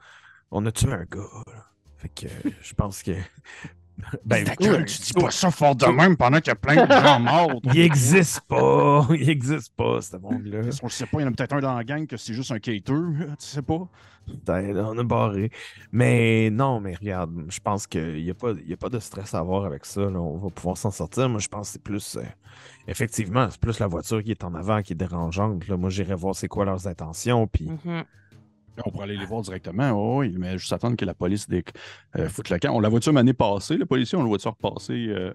on 0.52 0.66
a 0.66 0.72
tué 0.72 0.92
un 0.94 1.04
gars. 1.04 1.20
là. 1.48 1.66
Fait 1.98 2.10
que 2.10 2.28
euh, 2.28 2.52
je 2.62 2.74
pense 2.74 3.04
que. 3.04 3.12
Ben, 4.26 4.44
Ta 4.46 4.56
gueule, 4.56 4.86
tu 4.86 5.02
dis 5.02 5.14
pas 5.14 5.30
ça 5.32 5.52
fort 5.52 5.76
de 5.76 5.86
même 5.88 6.16
pendant 6.18 6.38
qu'il 6.40 6.48
y 6.48 6.52
a 6.52 6.56
plein 6.56 6.86
de 6.86 6.92
gens 6.92 7.20
morts. 7.20 7.60
Il 7.74 7.80
existe 7.80 8.42
pas. 8.42 9.08
Il 9.14 9.30
existe 9.30 9.74
pas, 9.76 10.02
ce 10.02 10.18
monde-là. 10.18 10.60
On 10.82 10.86
le 10.88 10.92
sait 10.92 11.06
pas, 11.06 11.20
il 11.20 11.22
y 11.22 11.26
en 11.26 11.28
a 11.28 11.32
peut-être 11.32 11.54
un 11.54 11.60
dans 11.60 11.76
la 11.76 11.84
gang 11.84 12.06
que 12.08 12.18
c'est 12.18 12.34
juste 12.34 12.52
un 12.52 12.60
cater, 12.60 12.94
là, 12.94 13.26
tu 13.40 13.46
sais 13.46 13.62
pas. 13.62 13.88
Putain, 14.26 14.62
là, 14.74 14.86
on 14.88 14.98
a 14.98 15.04
barré. 15.04 15.52
Mais 15.92 16.50
non, 16.52 16.80
mais 16.80 16.96
regarde, 16.96 17.32
je 17.50 17.60
pense 17.60 17.88
qu'il 17.88 18.24
n'y 18.24 18.30
a, 18.30 18.34
pas- 18.36 18.52
il 18.52 18.70
y 18.70 18.74
a 18.74 18.78
pas 18.78 18.90
de 18.90 19.00
stress 19.00 19.34
à 19.34 19.40
avoir 19.40 19.66
avec 19.66 19.86
ça. 19.86 20.02
là. 20.02 20.20
On 20.20 20.38
va 20.38 20.50
pouvoir 20.50 20.78
s'en 20.78 20.92
sortir. 20.92 21.28
Moi, 21.30 21.40
je 21.40 21.48
pense 21.48 21.68
que 21.70 21.74
c'est 21.74 21.84
plus. 21.84 22.18
euh, 22.18 22.24
effectivement, 22.88 23.48
c'est 23.50 23.60
plus 23.60 23.80
la 23.80 23.88
voiture 23.88 24.24
qui 24.24 24.32
est 24.32 24.44
en 24.44 24.54
avant 24.56 24.82
qui 24.82 24.94
est 24.94 24.96
dérangeante. 24.96 25.68
là. 25.68 25.78
Moi, 25.78 25.90
j'irai 25.90 26.16
voir 26.16 26.36
c'est 26.36 26.48
quoi 26.48 26.66
leurs 26.66 26.88
intentions. 26.88 27.48
Puis, 27.48 27.70
Mhm. 27.86 28.04
On 28.86 28.92
pourrait 28.92 29.06
aller 29.06 29.18
les 29.18 29.26
voir 29.26 29.42
directement, 29.42 29.92
oh, 29.92 30.20
oui, 30.20 30.36
mais 30.38 30.58
juste 30.58 30.74
attendre 30.74 30.96
que 30.96 31.06
la 31.06 31.14
police 31.14 31.48
dé... 31.48 31.64
euh, 32.18 32.30
foute 32.30 32.50
le 32.50 32.60
camp. 32.60 32.74
On 32.74 32.80
la 32.80 32.90
voiture 32.90 33.12
l'année 33.14 33.34
passée, 33.34 33.78
le 33.78 33.86
policier, 33.86 34.18
on 34.18 34.22
la 34.22 34.28
voiture 34.28 34.56
repasser. 34.62 35.08
euh, 35.10 35.34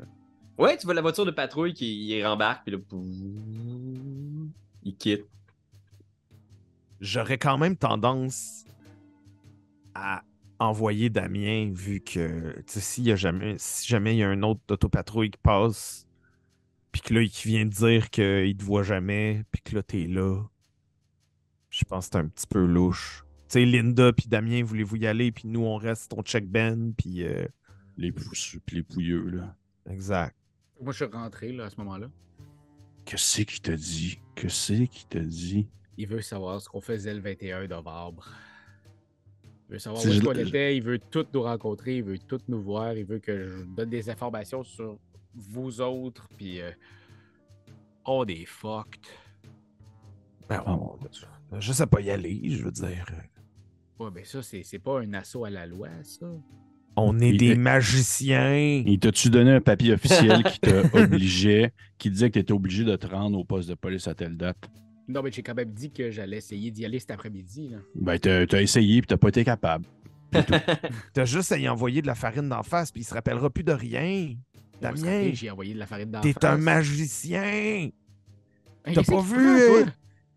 Ouais, 0.57 0.77
tu 0.77 0.87
vois 0.87 0.95
la 0.95 1.03
voiture 1.03 1.27
de 1.27 1.33
patrouille 1.33 1.75
qui 1.75 2.07
il 2.07 2.27
rembarque, 2.27 2.65
puis 2.65 2.77
là, 2.77 2.79
il 4.85 4.97
quitte. 4.97 5.27
j'aurais 7.01 7.39
quand 7.39 7.59
même 7.59 7.77
tendance 7.77 8.65
à 9.95 10.23
envoyer 10.61 11.11
Damien, 11.11 11.71
vu 11.73 12.01
que 12.01 12.53
tu 12.61 12.63
sais, 12.67 12.81
s'il 12.81 13.05
y 13.05 13.13
a 13.13 13.17
jamais, 13.17 13.57
si 13.59 13.87
jamais 13.89 14.15
il 14.15 14.19
y 14.19 14.23
a 14.23 14.29
un 14.29 14.43
autre 14.43 14.61
autopatrouille 14.71 15.31
qui 15.31 15.39
passe, 15.43 16.07
puis 16.93 17.03
que 17.03 17.15
là, 17.15 17.23
il 17.23 17.31
vient 17.45 17.65
de 17.67 17.71
dire 17.71 18.11
qu'il 18.11 18.57
te 18.57 18.63
voit 18.63 18.85
jamais, 18.85 19.43
puis 19.51 19.61
que 19.63 19.75
là, 19.75 19.83
t'es 19.83 20.07
là, 20.07 20.41
je 21.71 21.85
pense 21.85 22.07
que 22.07 22.13
c'est 22.13 22.19
un 22.19 22.29
petit 22.29 22.47
peu 22.47 22.65
louche. 22.65 23.25
Tu 23.55 23.61
sais, 23.61 23.67
Linda 23.67 24.13
puis 24.13 24.27
Damien, 24.27 24.65
voulez-vous 24.65 24.97
y 24.97 25.07
aller, 25.07 25.31
puis 25.31 25.47
nous, 25.47 25.61
on 25.65 25.77
reste, 25.77 26.13
on 26.17 26.23
check 26.25 26.45
Ben, 26.51 26.93
puis 26.93 27.23
euh, 27.23 27.47
les 27.97 28.11
pousseux 28.11 28.59
puis 28.67 28.79
les 28.79 28.83
pouilleux, 28.83 29.29
là. 29.31 29.55
exact. 29.89 30.35
Moi, 30.81 30.93
je 30.93 31.05
suis 31.05 31.15
rentré 31.15 31.53
là, 31.53 31.67
à 31.67 31.71
ce 31.71 31.77
moment-là. 31.77 32.09
Que 33.07 33.17
c'est 33.17 33.45
qui 33.45 33.61
t'a 33.61 33.77
dit? 33.77 34.19
Que 34.35 34.49
c'est 34.49 34.89
qui 34.89 35.07
t'a 35.07 35.21
dit? 35.21 35.69
Il 35.97 36.09
veut 36.09 36.21
savoir 36.21 36.61
ce 36.61 36.69
qu'on 36.69 36.81
faisait 36.81 37.15
le 37.15 37.21
21 37.21 37.69
novembre. 37.69 38.29
Il 39.69 39.75
veut 39.75 39.79
savoir 39.79 40.03
où 40.03 40.05
je- 40.05 40.11
est-ce 40.11 40.25
qu'on 40.25 40.33
était, 40.33 40.77
il 40.77 40.83
veut 40.83 40.99
toutes 40.99 41.33
nous 41.33 41.43
rencontrer, 41.43 41.99
il 41.99 42.03
veut 42.03 42.19
toutes 42.19 42.49
nous 42.49 42.61
voir, 42.61 42.95
il 42.95 43.05
veut 43.05 43.21
que 43.21 43.51
je 43.51 43.63
donne 43.77 43.89
des 43.91 44.11
informations 44.11 44.65
sur 44.65 44.99
vous 45.33 45.81
autres, 45.81 46.29
puis 46.37 46.61
euh, 46.61 46.73
on 48.05 48.27
est 48.27 48.47
fucked. 48.47 49.07
Ben, 50.49 50.61
on- 50.67 50.99
je 51.61 51.73
sais 51.73 51.87
pas 51.87 52.01
y 52.01 52.11
aller, 52.11 52.51
je 52.51 52.65
veux 52.65 52.73
dire. 52.73 53.07
Ouais, 54.01 54.11
ben 54.13 54.25
ça, 54.25 54.43
c'est 54.43 54.63
c'est 54.65 54.79
pas 54.79 55.01
un 55.01 55.13
assaut 55.15 55.45
à 55.45 55.51
la 55.51 55.67
loi, 55.67 55.89
ça. 56.03 56.27
On 56.97 57.19
est 57.19 57.31
Il- 57.31 57.37
des 57.39 57.55
magiciens. 57.57 58.83
Il 58.87 58.99
t'a-tu 58.99 59.29
donné 59.31 59.51
un 59.53 59.61
papier 59.61 59.93
officiel 59.95 60.43
qui 60.45 60.61
t'obligeait, 60.61 61.73
qui 61.99 62.11
disait 62.11 62.29
que 62.29 62.35
tu 62.35 62.39
étais 62.41 62.53
obligé 62.53 62.85
de 62.85 62.95
te 62.97 63.07
rendre 63.07 63.39
au 63.39 63.45
poste 63.45 63.69
de 63.69 63.75
police 63.75 64.07
à 64.09 64.15
telle 64.15 64.37
date? 64.37 64.59
Non, 65.09 65.23
mais 65.23 65.31
j'ai 65.33 65.43
quand 65.43 65.55
même 65.55 65.71
dit 65.73 65.91
que 65.93 66.11
j'allais 66.11 66.39
essayer 66.39 66.71
d'y 66.71 66.85
aller 66.85 66.99
cet 66.99 67.11
après-midi. 67.11 67.69
là. 67.71 67.79
Ben, 67.95 68.19
t'as 68.19 68.47
t'as 68.47 68.63
essayé 68.63 69.01
puis 69.01 69.07
t'as 69.09 69.17
pas 69.17 69.29
été 69.29 69.45
capable. 69.45 69.87
T'as 71.13 71.25
juste 71.27 71.53
à 71.53 71.59
y 71.59 71.69
envoyer 71.69 72.03
de 72.03 72.09
la 72.09 72.17
farine 72.17 72.49
d'en 72.49 72.65
face, 72.65 72.91
puis 72.91 73.03
il 73.03 73.05
se 73.05 73.15
rappellera 73.15 73.51
plus 73.51 73.63
de 73.63 73.71
rien. 73.73 74.35
Damien, 74.81 75.31
J'ai 75.33 75.49
envoyé 75.49 75.75
de 75.75 75.79
la 75.79 75.87
farine 75.87 76.11
dans 76.11 76.19
la 76.19 76.23
t'es 76.25 76.45
un 76.45 76.57
face. 76.57 76.61
magicien. 76.61 77.43
Hey, 77.45 77.93
T'as 78.95 79.05
pas 79.05 79.21
tu 79.23 79.27
vu, 79.35 79.47
euh? 79.49 79.85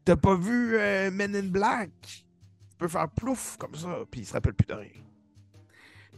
T'as 0.05 0.15
pas 0.15 0.35
vu 0.35 0.75
euh, 0.75 1.09
Men 1.11 1.35
in 1.35 1.47
Black? 1.47 1.89
Tu 2.77 2.85
peux 2.85 2.87
faire 2.87 3.09
plouf 3.09 3.57
comme 3.57 3.73
ça, 3.73 4.03
puis 4.11 4.21
il 4.21 4.25
se 4.25 4.33
rappelle 4.33 4.53
plus 4.53 4.67
de 4.67 4.73
rien. 4.75 4.91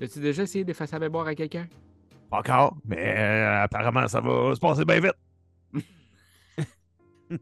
As-tu 0.01 0.19
déjà 0.19 0.43
essayé 0.43 0.65
d'effacer 0.65 0.93
la 0.93 0.99
mémoire 0.99 1.25
à 1.25 1.33
quelqu'un? 1.33 1.69
Pas 2.29 2.39
Encore, 2.39 2.75
mais 2.83 3.15
euh, 3.17 3.63
apparemment, 3.63 4.05
ça 4.09 4.19
va 4.19 4.53
se 4.53 4.59
passer 4.59 4.83
bien 4.83 4.99
vite. 4.99 5.15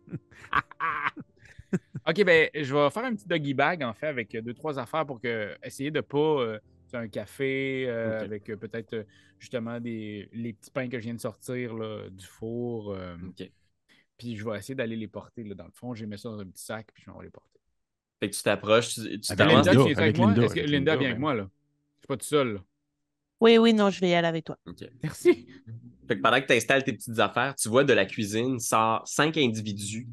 ok, 2.08 2.24
ben, 2.24 2.50
je 2.54 2.74
vais 2.76 2.90
faire 2.92 3.06
un 3.06 3.16
petit 3.16 3.28
doggy 3.28 3.56
bag, 3.56 3.82
en 3.84 3.94
fait, 3.94 4.08
avec 4.08 4.38
deux, 4.38 4.54
trois 4.54 4.78
affaires 4.78 5.06
pour 5.06 5.20
que, 5.20 5.56
essayer 5.64 5.90
de 5.90 6.02
pas. 6.02 6.18
euh, 6.18 6.60
c'est 6.86 6.98
un 6.98 7.08
café 7.08 7.86
euh, 7.88 8.22
avec 8.22 8.50
euh, 8.50 8.56
peut-être 8.56 9.06
justement 9.40 9.80
des, 9.80 10.30
les 10.32 10.54
petits 10.54 10.72
pains 10.72 10.88
que 10.88 11.00
je 11.00 11.04
viens 11.04 11.16
de 11.16 11.20
sortir 11.20 11.74
là, 11.74 12.08
du 12.10 12.26
four. 12.26 12.94
euh. 12.94 13.18
Puis 14.18 14.38
je 14.38 14.46
vais 14.48 14.58
essayer 14.58 14.76
d'aller 14.76 14.96
les 14.96 15.08
porter 15.08 15.44
là, 15.44 15.56
dans 15.56 15.66
le 15.66 15.72
fond. 15.72 15.94
J'ai 15.94 16.06
mis 16.06 16.18
ça 16.18 16.30
dans 16.30 16.40
un 16.40 16.46
petit 16.46 16.64
sac, 16.64 16.88
puis 16.94 17.04
je 17.06 17.12
vais 17.12 17.24
les 17.24 17.30
porter. 17.30 17.57
Fait 18.20 18.30
que 18.30 18.36
tu 18.36 18.42
t'approches, 18.44 18.96
tu, 18.96 19.20
tu 19.20 19.32
Avec. 19.32 19.48
Linda, 19.48 19.74
Linda, 19.74 20.02
avec, 20.02 20.18
moi? 20.18 20.32
Est-ce 20.32 20.54
que 20.56 20.66
vient 20.66 20.88
avec 20.94 21.20
moi, 21.20 21.34
là? 21.36 21.44
Je 21.44 22.02
suis 22.02 22.08
pas 22.08 22.18
tout 22.18 22.26
seul, 22.26 22.54
là. 22.56 22.60
Oui, 23.40 23.58
oui, 23.60 23.74
non, 23.74 23.90
je 23.92 24.00
vais 24.02 24.10
y 24.10 24.14
aller 24.16 24.28
avec 24.28 24.46
toi. 24.46 24.58
Merci. 25.04 25.48
Fait 26.08 26.18
que 26.18 26.22
pendant 26.22 26.42
que 26.42 26.48
tu 26.48 26.54
installes 26.54 26.84
tes 26.84 26.94
petites 26.94 27.20
affaires, 27.20 27.54
tu 27.56 27.70
vois 27.70 27.84
de 27.84 27.94
la 27.94 28.06
cuisine 28.06 28.60
sort 28.60 29.04
cinq 29.06 29.38
individus. 29.38 30.08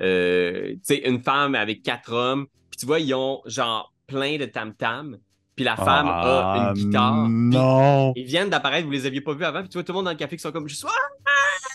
Euh, 0.00 0.72
tu 0.74 0.80
sais, 0.82 1.08
une 1.08 1.22
femme 1.22 1.54
avec 1.54 1.82
quatre 1.82 2.12
hommes. 2.12 2.46
Puis 2.70 2.80
tu 2.80 2.86
vois, 2.86 3.00
ils 3.00 3.14
ont 3.14 3.40
genre 3.46 3.92
plein 4.06 4.36
de 4.36 4.44
tam-tam. 4.44 5.16
Puis 5.56 5.64
la 5.64 5.76
femme 5.76 6.06
a 6.08 6.20
Ah, 6.22 6.68
une 6.68 6.74
guitare. 6.74 7.24
Puis 7.24 7.32
Non! 7.32 8.12
ils 8.14 8.24
viennent 8.24 8.50
d'apparaître, 8.50 8.84
vous 8.86 8.92
les 8.92 9.06
aviez 9.06 9.20
pas 9.20 9.32
vus 9.34 9.44
avant. 9.44 9.60
Puis 9.60 9.70
tu 9.70 9.78
vois 9.78 9.82
tout 9.84 9.92
le 9.92 9.96
monde 9.96 10.04
dans 10.04 10.10
le 10.12 10.16
café 10.16 10.36
qui 10.36 10.42
sont 10.42 10.52
comme 10.52 10.68
juste 10.68 10.84
Ah! 10.86 10.90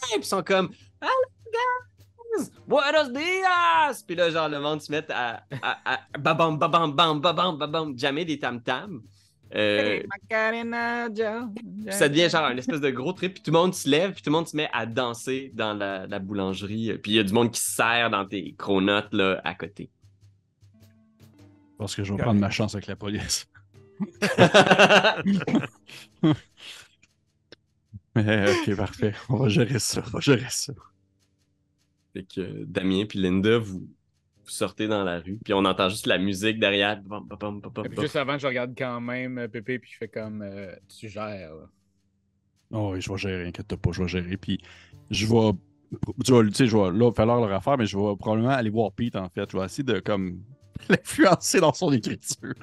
Puis 0.04 0.20
ils 0.20 0.24
sont 0.26 0.44
comme 0.44 0.70
Hello 1.02 1.12
guys! 1.52 1.93
Buenos 2.68 3.12
dias! 3.12 4.04
Puis 4.06 4.16
là, 4.16 4.30
genre, 4.30 4.50
le 4.50 4.60
monde 4.60 4.82
se 4.82 4.92
met 4.92 5.06
à, 5.12 5.44
à, 5.62 5.94
à 5.94 6.00
babam, 6.18 6.58
babam, 6.58 6.92
bam, 6.94 7.20
babam, 7.22 7.58
babam, 7.58 7.98
jammer 7.98 8.26
des 8.26 8.40
tam-tams. 8.40 9.02
Euh, 9.56 10.02
ça 11.90 12.10
devient 12.10 12.28
genre 12.28 12.46
un 12.46 12.58
espèce 12.58 12.82
de 12.82 12.90
gros 12.90 13.14
trip, 13.14 13.36
puis 13.36 13.44
tout 13.44 13.52
le 13.52 13.60
monde 13.60 13.76
se 13.76 13.88
lève, 13.88 14.14
puis 14.14 14.24
tout 14.24 14.32
le 14.32 14.36
monde 14.36 14.48
se 14.48 14.58
met 14.58 14.68
à 14.74 14.88
danser 14.88 15.52
dans 15.54 15.74
la, 15.76 16.08
la 16.08 16.20
boulangerie. 16.20 16.98
Puis 16.98 17.12
il 17.12 17.16
y 17.16 17.20
a 17.20 17.24
du 17.24 17.34
monde 17.34 17.52
qui 17.52 17.62
se 17.62 17.76
sert 17.76 18.10
dans 18.10 18.26
tes 18.26 18.56
cronotes 18.58 19.14
là, 19.14 19.40
à 19.44 19.54
côté. 19.54 19.92
Parce 21.78 21.96
que 21.96 22.04
je 22.04 22.14
vais 22.14 22.24
prendre 22.24 22.40
ma 22.40 22.50
chance 22.50 22.74
avec 22.74 22.88
la 22.88 22.96
police. 22.96 23.48
Mais, 28.16 28.52
ok, 28.52 28.76
parfait. 28.76 29.14
On 29.30 29.38
va 29.38 29.50
gérer 29.50 29.80
ça. 29.80 30.04
On 30.06 30.10
va 30.12 30.20
gérer 30.20 30.50
ça. 30.50 30.74
Fait 32.14 32.24
que 32.24 32.42
euh, 32.42 32.66
Damien 32.68 33.06
puis 33.06 33.20
Linda, 33.20 33.58
vous, 33.60 33.80
vous 33.80 34.50
sortez 34.50 34.88
dans 34.88 35.04
la 35.04 35.20
rue, 35.20 35.40
puis 35.44 35.54
on 35.54 35.66
entend 35.66 35.90
juste 35.90 36.08
la 36.08 36.18
musique 36.18 36.60
derrière. 36.60 37.02
Bam, 37.02 37.26
bam, 37.28 37.38
bam, 37.40 37.62
bam, 37.62 37.72
bam, 37.72 37.86
Et 37.86 37.90
puis 37.90 37.96
bam. 37.98 38.06
juste 38.06 38.16
avant, 38.16 38.38
je 38.38 38.48
regarde 38.48 38.74
quand 38.78 39.02
même 39.02 39.38
euh, 39.38 39.48
Pépé, 39.48 39.80
puis 39.80 39.92
je 39.92 39.98
fais 39.98 40.08
comme 40.08 40.42
euh, 40.42 40.76
tu 40.88 41.10
gères. 41.10 41.56
là. 41.56 41.70
Oh 42.72 42.92
oui, 42.94 43.02
je 43.02 43.12
vais 43.12 43.18
gérer, 43.18 43.48
inquiète 43.48 43.76
pas, 43.76 43.92
je 43.92 44.02
vais 44.02 44.08
gérer. 44.08 44.38
Puis 44.38 44.60
je 45.12 45.26
vais. 45.28 45.52
Tu 46.26 46.32
vois, 46.32 46.44
tu 46.46 46.54
sais, 46.54 46.66
je 46.68 46.76
vais 46.76 46.92
là 46.92 47.12
faire 47.12 47.28
leur 47.28 47.52
affaire, 47.52 47.78
mais 47.78 47.86
je 47.86 47.96
vais 47.96 48.16
probablement 48.18 48.50
aller 48.50 48.72
voir 48.72 48.92
Pete 48.94 49.16
en 49.16 49.30
fait. 49.30 49.50
Je 49.52 49.58
vais 49.58 49.66
essayer 49.66 49.84
de 49.84 50.00
comme 50.00 50.42
l'influencer 50.90 51.60
dans 51.60 51.74
son 51.74 51.92
écriture. 51.92 52.54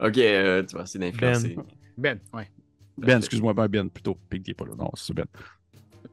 Ok, 0.00 0.18
euh, 0.18 0.64
tu 0.64 0.76
vas 0.76 0.82
essayer 0.82 0.98
d'influencer. 1.12 1.56
Ben, 1.96 2.18
ouais. 2.34 2.50
Ben, 2.98 3.18
excuse-moi, 3.18 3.54
ben, 3.54 3.68
Ben, 3.68 3.88
plutôt. 3.88 4.16
Pete, 4.28 4.48
est 4.48 4.54
pas 4.54 4.64
là. 4.66 4.74
Non, 4.76 4.90
c'est 4.94 5.14
Ben. 5.14 5.26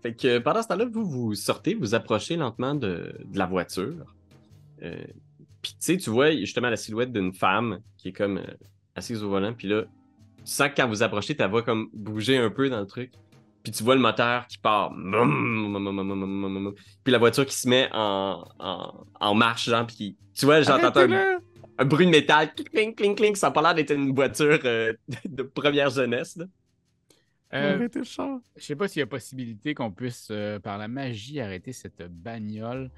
Fait 0.01 0.13
que 0.13 0.39
pendant 0.39 0.62
ce 0.62 0.68
temps-là, 0.70 0.86
vous, 0.86 1.06
vous 1.06 1.36
sortez, 1.36 1.75
vous 1.75 1.94
approchez 1.96 2.36
lentement 2.38 2.75
de, 2.75 3.15
de 3.25 3.38
la 3.38 3.46
voiture. 3.46 4.06
Euh, 4.82 5.03
puis 5.62 5.74
tu 5.74 5.77
sais, 5.79 5.98
tu 5.98 6.10
vois 6.10 6.32
justement 6.32 6.70
la 6.70 6.77
silhouette 6.77 7.12
d'une 7.12 7.34
femme 7.34 7.79
qui 7.98 8.10
est 8.10 8.13
comme 8.13 8.38
euh, 8.38 8.53
assise 8.96 9.24
au 9.24 9.29
volant. 9.29 9.53
Puis 9.53 9.68
là, 9.68 9.84
tu 9.84 10.51
sens 10.51 10.70
que 10.70 10.75
quand 10.75 10.88
vous 10.88 11.03
approchez, 11.03 11.36
ta 11.36 11.48
voix 11.48 11.63
comme 11.63 11.89
bouger 11.94 12.38
un 12.38 12.50
peu 12.50 12.70
dans 12.70 12.79
le 12.79 12.88
truc. 12.88 13.12
Puis 13.63 13.74
tu 13.74 13.84
vois 13.84 13.96
le 13.96 14.01
moteur 14.01 14.48
qui 14.48 14.58
part. 14.58 14.91
Puis 17.03 17.12
la 17.12 17.18
voiture 17.18 17.46
qui 17.46 17.56
se 17.56 17.68
met 17.68 17.89
en, 17.91 18.46
en, 18.58 19.06
en 19.20 19.36
marche, 19.36 19.70
genre. 19.70 19.86
Puis 19.86 20.15
tu 20.34 20.46
vois, 20.46 20.62
j'entends 20.62 20.98
un, 20.98 21.39
un 21.77 21.86
bruit 21.86 22.06
de 22.06 22.12
métal. 22.12 22.53
Cling, 22.53 22.96
cling, 22.96 23.15
cling. 23.15 23.36
Ça 23.36 23.48
a 23.48 23.51
pas 23.51 23.62
l'air 23.62 23.75
d'être 23.75 23.91
une 23.91 24.15
voiture 24.15 24.60
euh, 24.63 24.94
de 25.25 25.44
première 25.44 25.89
jeunesse. 25.89 26.38
Là. 26.38 26.46
Euh, 27.53 27.75
Arrêtez 27.75 28.00
le 28.00 28.06
char. 28.06 28.39
je 28.56 28.63
sais 28.63 28.75
pas 28.75 28.88
s'il 28.88 29.00
y 29.00 29.03
a 29.03 29.08
possibilité 29.08 29.74
qu'on 29.74 29.91
puisse, 29.91 30.27
euh, 30.29 30.60
par 30.60 30.77
la 30.77 30.88
magie, 30.88 31.39
arrêter 31.39 31.74
cette 31.74 32.03
bagnole. 32.03 32.91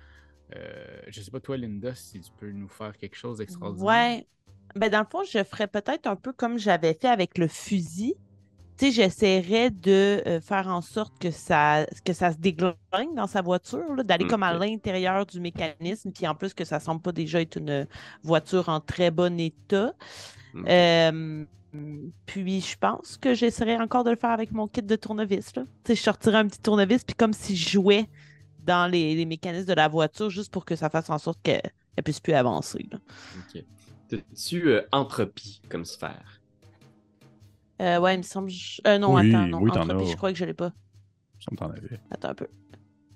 Euh, 0.55 0.99
je 1.07 1.21
sais 1.21 1.31
pas, 1.31 1.39
toi, 1.39 1.55
Linda, 1.57 1.95
si 1.95 2.19
tu 2.19 2.31
peux 2.37 2.51
nous 2.51 2.67
faire 2.67 2.97
quelque 2.97 3.15
chose 3.15 3.37
d'extraordinaire. 3.37 3.85
Ouais. 3.87 4.27
Ben, 4.75 4.89
dans 4.89 4.99
le 4.99 5.05
fond, 5.09 5.23
je 5.23 5.43
ferais 5.43 5.67
peut-être 5.67 6.07
un 6.07 6.15
peu 6.15 6.33
comme 6.33 6.57
j'avais 6.57 6.93
fait 6.93 7.07
avec 7.07 7.37
le 7.37 7.47
fusil. 7.47 8.15
Tu 8.77 8.87
sais, 8.87 8.91
j'essaierais 8.91 9.69
de 9.69 10.21
euh, 10.25 10.41
faire 10.41 10.67
en 10.67 10.81
sorte 10.81 11.17
que 11.19 11.29
ça, 11.29 11.85
que 12.03 12.13
ça 12.13 12.31
se 12.31 12.37
déglingue 12.37 12.75
dans 13.15 13.27
sa 13.27 13.41
voiture, 13.41 14.03
d'aller 14.03 14.25
comme 14.25 14.43
à 14.43 14.53
l'intérieur 14.53 15.25
du 15.25 15.39
mécanisme, 15.39 16.11
puis 16.11 16.27
en 16.27 16.35
plus 16.35 16.53
que 16.53 16.65
ça 16.65 16.79
semble 16.79 17.01
pas 17.01 17.11
déjà 17.11 17.41
être 17.41 17.57
une 17.57 17.87
voiture 18.23 18.69
en 18.69 18.79
très 18.79 19.11
bon 19.11 19.39
état. 19.39 19.93
Euh, 20.67 21.45
puis 22.25 22.61
je 22.61 22.77
pense 22.77 23.17
que 23.17 23.33
j'essaierais 23.33 23.77
encore 23.77 24.03
de 24.03 24.09
le 24.09 24.15
faire 24.15 24.31
avec 24.31 24.51
mon 24.51 24.67
kit 24.67 24.81
de 24.81 24.95
tournevis. 24.95 25.55
Là. 25.55 25.63
Tu 25.63 25.69
sais, 25.87 25.95
je 25.95 26.01
sortirais 26.01 26.37
un 26.37 26.47
petit 26.47 26.59
tournevis, 26.61 27.03
puis 27.03 27.15
comme 27.15 27.33
si 27.33 27.55
je 27.55 27.69
jouais 27.69 28.07
dans 28.65 28.89
les, 28.91 29.15
les 29.15 29.25
mécanismes 29.25 29.67
de 29.67 29.73
la 29.73 29.87
voiture, 29.87 30.29
juste 30.29 30.51
pour 30.51 30.65
que 30.65 30.75
ça 30.75 30.89
fasse 30.89 31.09
en 31.09 31.17
sorte 31.17 31.39
qu'elle 31.41 31.71
ne 31.97 32.01
puisse 32.03 32.19
plus 32.19 32.33
avancer. 32.33 32.87
là. 32.91 32.99
Ok. 33.55 33.63
T'as-tu 34.09 34.67
euh, 34.69 34.81
entropie 34.91 35.61
comme 35.69 35.85
sphère? 35.85 36.41
Euh, 37.81 37.99
ouais, 37.99 38.15
il 38.15 38.17
me 38.19 38.23
semble. 38.23 38.49
je- 38.49 38.81
euh, 38.85 38.97
non, 38.99 39.15
Oui, 39.15 39.29
attends, 39.33 39.47
non. 39.47 39.59
oui, 39.61 39.71
t'en 39.71 39.81
Entropie, 39.81 40.03
as. 40.07 40.11
je 40.11 40.15
crois 40.17 40.31
que 40.31 40.37
je 40.37 40.45
l'ai 40.45 40.53
pas. 40.53 40.71
Ça 41.39 41.47
me 41.51 41.57
t'en 41.57 41.69
avait. 41.69 41.99
Attends 42.11 42.29
un 42.29 42.35
peu. 42.35 42.47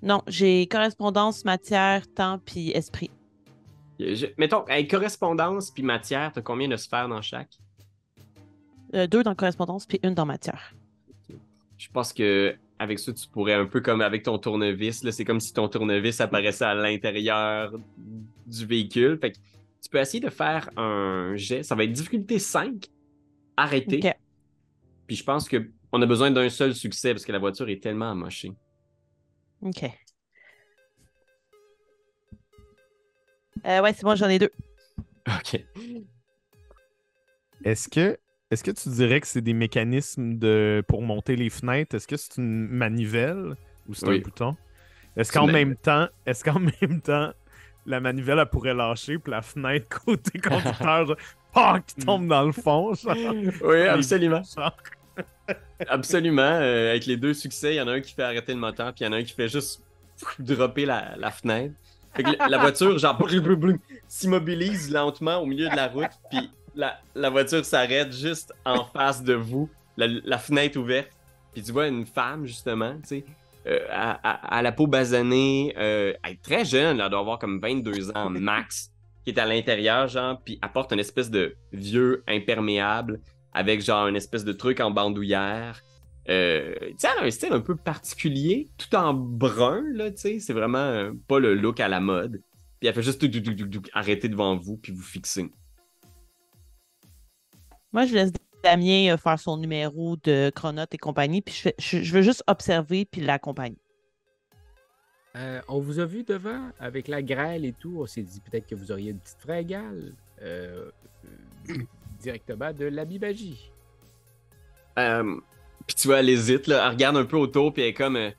Non, 0.01 0.21
j'ai 0.27 0.65
correspondance, 0.67 1.45
matière, 1.45 2.07
temps, 2.13 2.39
puis 2.43 2.71
esprit. 2.71 3.12
Je- 4.00 4.27
mettons, 4.38 4.63
avec 4.63 4.89
correspondance 4.89 5.69
puis 5.71 5.83
matière, 5.83 6.31
t'as 6.33 6.41
combien 6.41 6.67
de 6.67 6.75
sphères 6.77 7.07
dans 7.07 7.21
chaque? 7.21 7.57
Euh, 8.94 9.08
deux 9.08 9.24
dans 9.24 9.36
correspondance, 9.36 9.86
puis 9.86 10.00
une 10.04 10.13
dans 10.13 10.25
matière. 10.25 10.74
Je 11.77 11.89
pense 11.89 12.13
que 12.13 12.56
avec 12.80 13.00
ça, 13.00 13.13
tu 13.13 13.27
pourrais 13.27 13.54
un 13.54 13.65
peu 13.65 13.82
comme 13.82 14.01
avec 14.01 14.24
ton 14.24 14.38
tournevis, 14.38 15.04
là, 15.04 15.12
c'est 15.12 15.25
comme 15.25 15.39
si 15.39 15.54
ton 15.54 15.68
tournevis 15.68 16.20
apparaissait 16.22 16.65
à 16.65 16.75
l'intérieur 16.75 17.74
du 18.46 18.65
véhicule. 18.65 19.18
Fait 19.20 19.32
que 19.32 19.38
tu 19.82 19.89
peux 19.89 20.00
essayer 20.00 20.20
de 20.20 20.30
faire 20.30 20.70
un 20.77 21.36
jet. 21.36 21.63
Ça 21.63 21.75
va 21.75 21.84
être 21.84 21.92
difficulté 21.92 22.39
5, 22.39 22.88
arrêter. 23.56 24.00
Ok. 24.04 24.15
Puis 25.08 25.15
je 25.15 25.24
pense 25.24 25.48
que 25.48 25.70
on 25.92 26.01
a 26.01 26.06
besoin 26.06 26.32
d'un 26.32 26.50
seul 26.50 26.75
succès 26.75 27.13
parce 27.13 27.24
que 27.25 27.32
la 27.32 27.39
voiture 27.39 27.70
est 27.70 27.82
tellement 27.82 28.12
amochée. 28.12 28.51
OK. 29.62 29.84
Euh, 33.65 33.82
ouais, 33.82 33.94
c'est 33.94 34.04
bon, 34.04 34.15
j'en 34.15 34.30
ai 34.30 34.39
deux. 34.39 34.51
Ok. 35.27 35.60
Est-ce 37.63 37.88
que, 37.88 38.20
est-ce 38.52 38.64
que 38.64 38.72
tu 38.72 38.90
dirais 38.90 39.20
que 39.22 39.28
c'est 39.28 39.42
des 39.42 39.54
mécanismes 39.54 40.38
de, 40.38 40.84
pour 40.88 41.02
monter 41.02 41.36
les 41.36 41.50
fenêtres? 41.50 41.96
Est-ce 41.96 42.08
que 42.08 42.18
c'est 42.18 42.38
une 42.38 42.68
manivelle 42.68 43.56
ou 43.88 43.94
c'est 43.94 44.08
Oui. 44.08 44.18
un 44.18 44.22
bouton? 44.22 44.56
Est-ce 45.18 45.32
qu'en 45.32 45.48
même 45.48 45.75
temps, 45.75 46.08
est-ce 46.25 46.44
qu'en 46.44 46.60
même 46.82 47.02
temps, 47.02 47.32
la 47.86 48.00
manivelle 48.00 48.40
elle 48.40 48.46
pourrait 48.48 48.74
lâcher 48.74 49.18
puis 49.18 49.32
la 49.32 49.42
fenêtre 49.42 49.88
côté 50.06 50.40
conducteur 50.44 51.16
pac, 51.54 51.86
tombe 52.06 52.28
dans 52.28 52.46
le 52.46 52.52
fond? 52.52 52.94
genre? 52.94 53.16
Oui, 53.64 53.82
absolument. 53.84 54.42
Genre, 54.44 54.75
Absolument. 55.88 56.42
Euh, 56.42 56.92
avec 56.92 57.06
les 57.06 57.18
deux 57.18 57.34
succès, 57.34 57.74
il 57.74 57.78
y 57.78 57.82
en 57.82 57.88
a 57.88 57.94
un 57.94 58.02
qui 58.02 58.14
fait 58.14 58.24
arrêter 58.24 58.54
le 58.54 58.60
moteur, 58.60 58.94
puis 58.94 59.04
il 59.04 59.08
y 59.08 59.10
en 59.10 59.14
a 59.14 59.18
un 59.18 59.24
qui 59.24 59.34
fait 59.34 59.48
juste 59.48 59.82
dropper 60.40 60.86
la, 60.86 61.16
la 61.18 61.32
fenêtre. 61.32 61.74
Fait 62.16 62.24
que 62.24 62.50
la, 62.50 62.58
voiture, 62.58 62.98
genre, 62.98 63.18
s'immobilise 64.08 64.90
lentement 64.92 65.38
au 65.38 65.46
milieu 65.46 65.70
de 65.70 65.75
la 65.75 65.88
route, 65.88 66.12
puis 66.30 66.50
la, 66.75 67.00
la 67.15 67.29
voiture 67.29 67.63
s'arrête 67.65 68.12
juste 68.13 68.53
en 68.65 68.84
face 68.94 69.24
de 69.24 69.34
vous, 69.34 69.70
la, 69.98 70.08
la 70.08 70.38
fenêtre 70.38 70.77
ouverte, 70.79 71.10
puis 71.53 71.63
tu 71.63 71.72
vois 71.72 71.88
une 71.88 72.05
femme, 72.05 72.46
justement, 72.46 72.96
tu 73.01 73.08
sais, 73.08 73.25
euh, 73.67 73.79
à, 73.89 74.12
à- 74.29 74.58
à 74.58 74.62
la 74.62 74.72
peau 74.72 74.86
basanée, 74.88 75.74
euh, 75.77 76.13
elle 76.24 76.34
est 76.34 76.41
très 76.41 76.65
jeune, 76.65 77.00
elle 77.00 77.10
doit 77.10 77.20
avoir 77.20 77.39
comme 77.39 77.60
22 77.60 78.12
ans 78.15 78.29
max, 78.29 78.91
qui 79.24 79.32
est 79.32 79.39
à 79.39 79.46
l'intérieur, 79.46 80.08
genre, 80.08 80.39
puis 80.44 80.60
apporte 80.62 80.91
une 80.94 81.00
espèce 81.00 81.32
de 81.32 81.55
vieux 81.74 82.24
imperméable 82.27 83.20
avec, 83.53 83.82
genre, 83.82 84.08
une 84.08 84.15
espèce 84.17 84.44
de 84.46 84.51
truc 84.53 84.79
en 84.82 84.91
bandoulière. 84.91 85.82
Euh, 86.29 86.75
tu 86.79 86.96
sais, 86.98 87.08
elle 87.17 87.24
a 87.24 87.27
un 87.27 87.32
style 87.32 87.53
un 87.53 87.60
peu 87.62 87.75
particulier, 87.75 88.67
tout 88.77 88.94
en 88.96 89.13
brun, 89.13 89.84
là, 89.94 90.12
tu 90.12 90.17
sais, 90.17 90.39
c'est 90.39 90.53
vraiment 90.53 90.77
euh, 90.77 91.12
pas 91.27 91.39
le 91.39 91.55
look 91.55 91.79
à 91.79 91.88
la 91.88 92.00
mode. 92.01 92.41
Puis 92.79 92.88
elle 92.89 92.94
fait 92.94 93.01
juste 93.03 93.22
tout, 93.22 93.27
tout, 93.29 93.41
tout, 93.41 93.55
tout, 93.55 93.67
tout, 93.67 93.89
arrêter 93.94 94.27
devant 94.27 94.58
vous, 94.58 94.77
puis 94.77 94.91
vous 94.91 95.01
fixer. 95.01 95.50
Moi, 97.96 98.06
je 98.08 98.14
laisse 98.14 98.34
Damien 98.62 99.14
euh, 99.14 99.18
faire 99.18 99.40
son 99.40 99.56
numéro 99.56 100.18
de 100.18 100.52
chronote 100.54 100.94
et 100.94 100.98
compagnie, 100.98 101.42
puis 101.42 101.54
je, 101.56 101.62
fais- 101.62 101.75
je, 101.80 102.04
je 102.04 102.14
veux 102.14 102.22
juste 102.24 102.44
observer 102.46 103.06
puis 103.06 103.22
l'accompagner. 103.22 103.78
Euh, 105.38 105.62
on 105.70 105.80
vous 105.80 106.02
a 106.02 106.06
vu 106.06 106.24
devant 106.24 106.72
avec 106.78 107.08
la 107.08 107.22
grêle 107.22 107.64
et 107.64 107.72
tout. 107.72 108.00
On 108.02 108.06
s'est 108.06 108.22
dit 108.22 108.42
peut-être 108.42 108.68
que 108.68 108.75
vous 108.75 108.92
auriez 108.92 109.12
une 109.12 109.20
petite 109.20 109.40
fringale 109.40 110.12
euh, 110.42 110.92
euh, 111.70 111.74
directement 112.20 112.74
de 112.74 112.84
la 112.84 113.06
Bibagie. 113.06 113.72
Euh, 115.00 115.40
puis 115.88 115.96
tu 115.96 116.10
vois, 116.10 116.20
elle 116.20 116.30
hésite, 116.30 116.68
là, 116.68 116.84
elle 116.86 116.92
regarde 116.92 117.16
un 117.16 117.25
peu 117.25 117.38
autour, 117.38 117.72
puis 117.72 117.82
elle 117.84 117.90
est 117.90 117.94
comme... 117.94 118.18
euh, 118.18 118.30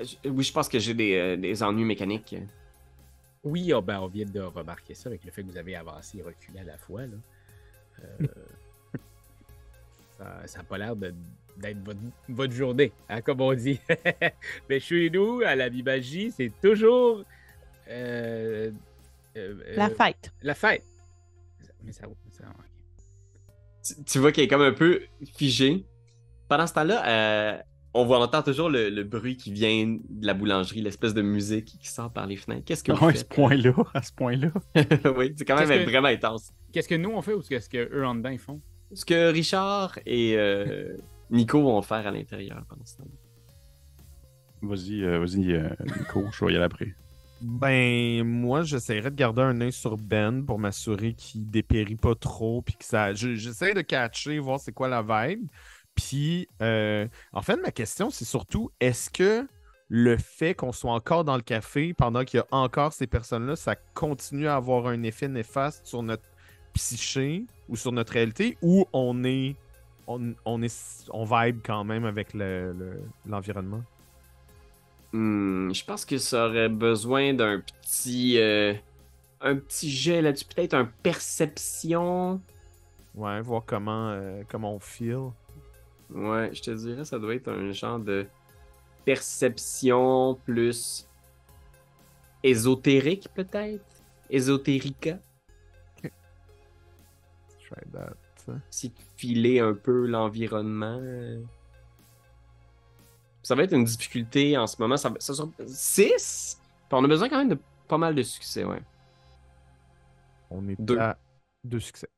Euh, 0.00 0.04
oui, 0.30 0.44
je 0.44 0.52
pense 0.52 0.68
que 0.68 0.78
j'ai 0.78 0.92
des, 0.92 1.14
euh, 1.14 1.36
des 1.38 1.62
ennuis 1.62 1.84
mécaniques. 1.86 2.36
Oui, 3.42 3.72
oh, 3.72 3.80
ben, 3.80 4.00
on 4.00 4.06
vient 4.08 4.26
de 4.26 4.40
remarquer 4.40 4.92
ça 4.94 5.08
avec 5.08 5.24
le 5.24 5.30
fait 5.30 5.42
que 5.42 5.50
vous 5.50 5.56
avez 5.56 5.76
avancé 5.76 6.18
et 6.18 6.22
reculé 6.22 6.60
à 6.60 6.64
la 6.64 6.76
fois. 6.76 7.02
Là. 7.06 7.16
Euh, 10.22 10.46
ça 10.46 10.58
n'a 10.58 10.64
pas 10.64 10.78
l'air 10.78 10.94
d'être 10.96 11.14
votre, 11.84 11.98
votre 12.28 12.52
journée, 12.52 12.92
hein, 13.08 13.20
comme 13.20 13.40
on 13.40 13.52
dit. 13.54 13.80
Mais 14.70 14.80
chez 14.80 15.10
nous, 15.10 15.40
à 15.44 15.54
la 15.56 15.68
Bibagie, 15.68 16.30
c'est 16.30 16.52
toujours 16.62 17.24
euh, 17.88 18.70
euh, 19.36 19.54
La 19.76 19.90
fête. 19.90 20.32
La 20.42 20.54
fête. 20.54 20.84
Mais 21.84 21.92
ça, 21.92 22.04
ça-. 22.30 22.44
Tu, 23.84 24.04
tu 24.04 24.18
vois 24.18 24.30
qu'elle 24.32 24.44
est 24.44 24.48
comme 24.48 24.62
un 24.62 24.72
peu 24.72 25.02
figée. 25.36 25.84
Pendant 26.48 26.66
ce 26.66 26.74
temps-là, 26.74 27.08
euh, 27.08 27.62
on 27.94 28.04
voit, 28.04 28.18
on 28.20 28.22
entend 28.22 28.42
toujours 28.42 28.70
le, 28.70 28.88
le 28.88 29.02
bruit 29.04 29.36
qui 29.36 29.52
vient 29.52 29.86
de 30.08 30.26
la 30.26 30.34
boulangerie, 30.34 30.80
l'espèce 30.82 31.14
de 31.14 31.22
musique 31.22 31.64
qui 31.80 31.88
sort 31.88 32.12
par 32.12 32.26
les 32.26 32.36
fenêtres. 32.36 32.64
Qu'est-ce 32.64 32.84
que 32.84 32.92
vous 32.92 33.06
à 33.08 33.14
ce 33.14 33.24
point-là, 33.24 33.74
à 33.94 34.02
ce 34.02 34.12
point-là. 34.12 34.48
oui, 35.16 35.34
c'est 35.36 35.44
quand 35.44 35.56
même 35.66 35.84
que- 35.84 35.90
vraiment 35.90 36.08
intense. 36.08 36.52
Qu'est-ce 36.72 36.88
que 36.88 36.94
nous 36.94 37.10
on 37.10 37.20
fait 37.22 37.34
ou 37.34 37.40
qu'est-ce 37.40 37.68
qu'eux 37.68 38.04
en 38.04 38.14
dedans 38.14 38.30
ils 38.30 38.38
font? 38.38 38.60
Ce 38.94 39.04
que 39.04 39.30
Richard 39.32 39.98
et 40.06 40.36
euh, 40.36 40.96
Nico 41.30 41.62
vont 41.62 41.80
faire 41.82 42.06
à 42.06 42.10
l'intérieur 42.10 42.64
pendant 42.68 42.84
ce 42.84 42.96
temps 42.98 43.04
Vas-y, 44.62 45.02
euh, 45.02 45.18
vas-y, 45.18 45.52
euh, 45.54 45.68
Nico, 45.98 46.24
je 46.32 46.44
vais 46.44 46.52
y 46.52 46.56
aller 46.56 46.64
après. 46.64 46.94
Ben, 47.40 48.22
moi, 48.22 48.62
j'essaierais 48.62 49.10
de 49.10 49.16
garder 49.16 49.42
un 49.42 49.60
œil 49.60 49.72
sur 49.72 49.96
Ben 49.96 50.44
pour 50.46 50.60
m'assurer 50.60 51.14
qu'il 51.14 51.50
dépérit 51.50 51.96
pas 51.96 52.14
trop. 52.14 52.62
Puis 52.62 52.74
que 52.76 52.84
ça. 52.84 53.12
je- 53.14 53.34
J'essaie 53.34 53.74
de 53.74 53.80
catcher, 53.80 54.38
voir 54.38 54.60
c'est 54.60 54.70
quoi 54.70 54.88
la 54.88 55.02
vibe. 55.02 55.48
Puis, 55.96 56.46
euh, 56.62 57.08
en 57.32 57.42
fait, 57.42 57.56
ma 57.56 57.72
question, 57.72 58.10
c'est 58.10 58.24
surtout 58.24 58.70
est-ce 58.78 59.10
que 59.10 59.48
le 59.88 60.16
fait 60.16 60.54
qu'on 60.54 60.70
soit 60.72 60.92
encore 60.92 61.24
dans 61.24 61.34
le 61.36 61.42
café 61.42 61.92
pendant 61.92 62.24
qu'il 62.24 62.38
y 62.38 62.40
a 62.40 62.46
encore 62.52 62.92
ces 62.92 63.08
personnes-là, 63.08 63.56
ça 63.56 63.74
continue 63.94 64.46
à 64.46 64.54
avoir 64.54 64.86
un 64.86 65.02
effet 65.02 65.26
néfaste 65.28 65.84
sur 65.84 66.02
notre 66.04 66.22
psyché 66.74 67.44
ou 67.68 67.76
sur 67.76 67.92
notre 67.92 68.12
réalité 68.12 68.56
ou 68.62 68.86
on 68.92 69.24
est. 69.24 69.56
On, 70.08 70.34
on 70.44 70.60
est 70.62 71.06
on 71.12 71.24
vibe 71.24 71.60
quand 71.64 71.84
même 71.84 72.04
avec 72.04 72.34
le- 72.34 72.72
le- 72.72 73.02
l'environnement? 73.24 73.82
Hmm, 75.12 75.72
je 75.72 75.84
pense 75.84 76.04
que 76.04 76.18
ça 76.18 76.48
aurait 76.48 76.68
besoin 76.68 77.34
d'un 77.34 77.60
petit. 77.60 78.38
euh, 78.38 78.74
un 79.40 79.56
petit 79.56 79.90
jet 79.90 80.22
là-dessus. 80.22 80.44
Peut-être 80.46 80.74
un 80.74 80.90
perception. 81.02 82.40
Ouais, 83.14 83.40
voir 83.42 83.62
comment, 83.66 84.10
euh, 84.10 84.42
comment 84.48 84.74
on 84.74 84.78
feel. 84.80 85.30
Ouais, 86.10 86.50
je 86.54 86.62
te 86.62 86.70
dirais, 86.70 87.04
ça 87.04 87.18
doit 87.18 87.34
être 87.34 87.48
un 87.48 87.72
genre 87.72 87.98
de 87.98 88.26
perception 89.04 90.38
plus 90.44 91.06
ésotérique, 92.42 93.28
peut-être? 93.34 93.84
Ésotérica? 94.30 95.18
Try 97.72 97.90
that. 97.92 98.14
Si 98.70 98.92
filais 99.16 99.60
un 99.60 99.74
peu 99.74 100.06
l'environnement. 100.06 100.98
euh. 101.00 101.40
Ça 103.42 103.54
va 103.54 103.62
être 103.64 103.72
une 103.74 103.84
difficulté 103.84 104.56
en 104.56 104.66
ce 104.66 104.76
moment. 104.80 104.96
Ça, 104.96 105.12
ça 105.18 105.34
sera 105.34 105.48
6. 105.66 106.60
On 106.90 107.04
a 107.04 107.08
besoin 107.08 107.28
quand 107.28 107.38
même 107.38 107.48
de 107.48 107.58
pas 107.88 107.98
mal 107.98 108.14
de 108.14 108.22
succès, 108.22 108.64
ouais. 108.64 108.82
On 110.50 110.68
est 110.68 110.80
Deux. 110.80 110.98
à 110.98 111.16
deux 111.64 111.80
succès. 111.80 112.08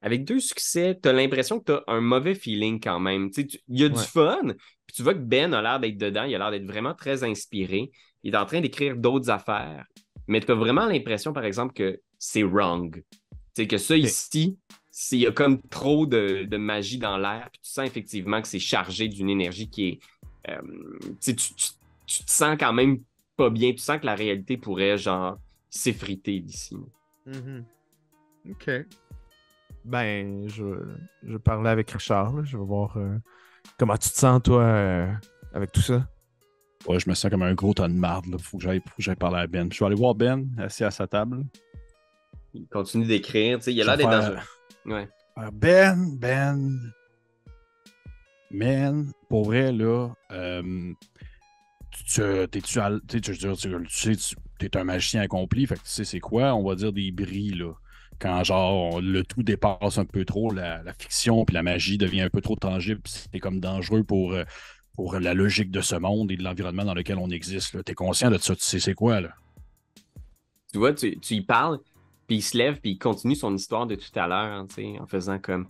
Avec 0.00 0.24
deux 0.24 0.40
succès, 0.40 0.98
t'as 1.00 1.12
l'impression 1.12 1.60
que 1.60 1.64
t'as 1.64 1.82
un 1.86 2.00
mauvais 2.00 2.34
feeling 2.34 2.80
quand 2.80 3.00
même. 3.00 3.30
Il 3.36 3.80
y 3.80 3.84
a 3.84 3.88
du 3.88 4.00
fun, 4.00 4.40
puis 4.86 4.94
tu 4.94 5.02
vois 5.02 5.14
que 5.14 5.18
Ben 5.20 5.52
a 5.54 5.62
l'air 5.62 5.80
d'être 5.80 5.96
dedans, 5.96 6.24
il 6.24 6.34
a 6.34 6.38
l'air 6.38 6.50
d'être 6.50 6.66
vraiment 6.66 6.94
très 6.94 7.24
inspiré. 7.24 7.90
Il 8.22 8.34
est 8.34 8.36
en 8.36 8.44
train 8.46 8.60
d'écrire 8.60 8.96
d'autres 8.96 9.30
affaires, 9.30 9.86
mais 10.26 10.40
t'as 10.40 10.54
vraiment 10.54 10.86
l'impression, 10.86 11.32
par 11.32 11.44
exemple, 11.44 11.74
que 11.74 12.00
c'est 12.18 12.42
wrong. 12.42 13.02
C'est 13.54 13.66
que 13.66 13.78
ça 13.78 13.96
ici, 13.96 14.58
il 15.12 15.18
y 15.18 15.26
a 15.26 15.32
comme 15.32 15.60
trop 15.62 16.06
de, 16.06 16.44
de 16.44 16.56
magie 16.56 16.98
dans 16.98 17.16
l'air, 17.18 17.48
puis 17.52 17.60
tu 17.62 17.70
sens 17.70 17.86
effectivement 17.86 18.40
que 18.40 18.48
c'est 18.48 18.58
chargé 18.58 19.08
d'une 19.08 19.28
énergie 19.30 19.68
qui 19.68 19.88
est. 19.88 20.00
euh, 20.50 20.60
tu, 21.20 21.34
tu- 21.34 21.54
tu- 22.06 22.24
te 22.24 22.30
sens 22.30 22.56
quand 22.60 22.72
même 22.72 22.98
pas 23.36 23.50
bien, 23.50 23.72
tu 23.72 23.78
sens 23.78 23.98
que 24.00 24.06
la 24.06 24.14
réalité 24.14 24.56
pourrait, 24.56 24.96
genre, 24.98 25.38
s'effriter 25.70 26.38
d'ici. 26.40 26.76
Ok. 28.50 28.70
Ben, 29.84 30.48
je, 30.48 30.64
je 31.22 31.36
parlais 31.38 31.70
avec 31.70 31.90
Richard. 31.90 32.32
là. 32.36 32.42
Je 32.44 32.56
vais 32.56 32.64
voir 32.64 32.96
euh, 32.96 33.16
comment 33.78 33.96
tu 33.96 34.08
te 34.10 34.16
sens, 34.16 34.40
toi, 34.42 34.62
euh, 34.62 35.12
avec 35.52 35.72
tout 35.72 35.80
ça. 35.80 36.06
Ouais, 36.86 36.98
je 37.00 37.08
me 37.08 37.14
sens 37.14 37.30
comme 37.30 37.42
un 37.42 37.54
gros 37.54 37.72
tas 37.74 37.88
de 37.88 37.94
marde. 37.94 38.26
Là. 38.26 38.36
Faut 38.38 38.58
que 38.58 38.62
j'aille 38.62 38.80
faut 38.80 38.96
que 38.96 39.02
j'aille 39.02 39.16
parler 39.16 39.38
à 39.38 39.46
Ben. 39.46 39.72
Je 39.72 39.78
vais 39.78 39.86
aller 39.86 39.94
voir 39.94 40.14
Ben, 40.14 40.46
assis 40.58 40.84
à 40.84 40.90
sa 40.90 41.06
table. 41.06 41.44
Il 42.52 42.66
continue 42.68 43.06
d'écrire, 43.06 43.58
tu 43.58 43.64
sais, 43.64 43.74
il 43.74 43.80
a 43.82 43.84
l'air 43.84 43.96
d'être 43.96 44.10
dans. 44.10 44.40
Ouais. 44.86 45.08
Euh, 45.38 45.50
Ben, 45.52 46.16
Ben. 46.18 46.92
Man, 48.50 49.10
pour 49.28 49.46
vrai, 49.46 49.72
là, 49.72 50.10
euh, 50.30 50.92
tu, 51.90 52.04
tu- 52.04 52.48
t'es-tu 52.50 52.78
tu 53.08 53.20
tu- 53.20 53.36
tu- 53.36 53.38
tu- 53.38 53.56
tu 53.56 53.88
sais, 53.88 54.16
tu- 54.16 54.36
t'es 54.58 54.76
un 54.76 54.84
magicien 54.84 55.22
accompli, 55.22 55.66
fait 55.66 55.74
que 55.74 55.80
tu 55.82 55.88
sais 55.88 56.04
c'est 56.04 56.20
quoi, 56.20 56.54
on 56.54 56.62
va 56.62 56.76
dire 56.76 56.92
des 56.92 57.10
bris, 57.10 57.50
là. 57.50 57.72
Quand, 58.20 58.44
genre, 58.44 58.94
on- 58.94 59.00
le 59.00 59.24
tout 59.24 59.42
dépasse 59.42 59.98
un 59.98 60.04
peu 60.04 60.24
trop, 60.24 60.52
la, 60.52 60.82
la 60.84 60.92
fiction 60.94 61.44
puis 61.44 61.54
la 61.54 61.64
magie 61.64 61.98
devient 61.98 62.20
un 62.22 62.30
peu 62.30 62.40
trop 62.40 62.54
tangible, 62.54 63.00
puis 63.00 63.12
c'est 63.32 63.40
comme 63.40 63.58
dangereux 63.58 64.04
pour, 64.04 64.32
euh, 64.32 64.44
pour 64.94 65.18
la 65.18 65.34
logique 65.34 65.72
de 65.72 65.80
ce 65.80 65.96
monde 65.96 66.30
et 66.30 66.36
de 66.36 66.44
l'environnement 66.44 66.84
dans 66.84 66.94
lequel 66.94 67.18
on 67.18 67.30
existe, 67.30 67.74
là. 67.74 67.82
T'es 67.82 67.94
conscient 67.94 68.30
de 68.30 68.38
ça, 68.38 68.54
tu 68.54 68.62
sais 68.62 68.78
c'est 68.78 68.94
quoi, 68.94 69.20
là? 69.20 69.30
Tu 70.70 70.78
vois, 70.78 70.92
tu, 70.92 71.18
tu 71.18 71.34
y 71.34 71.40
parles, 71.40 71.80
puis 72.26 72.36
il 72.36 72.42
se 72.42 72.56
lève, 72.56 72.80
puis 72.80 72.92
il 72.92 72.98
continue 72.98 73.34
son 73.34 73.54
histoire 73.54 73.86
de 73.86 73.94
tout 73.94 74.10
à 74.14 74.26
l'heure, 74.26 74.38
hein, 74.38 74.66
en 75.00 75.06
faisant 75.06 75.38
comme. 75.38 75.66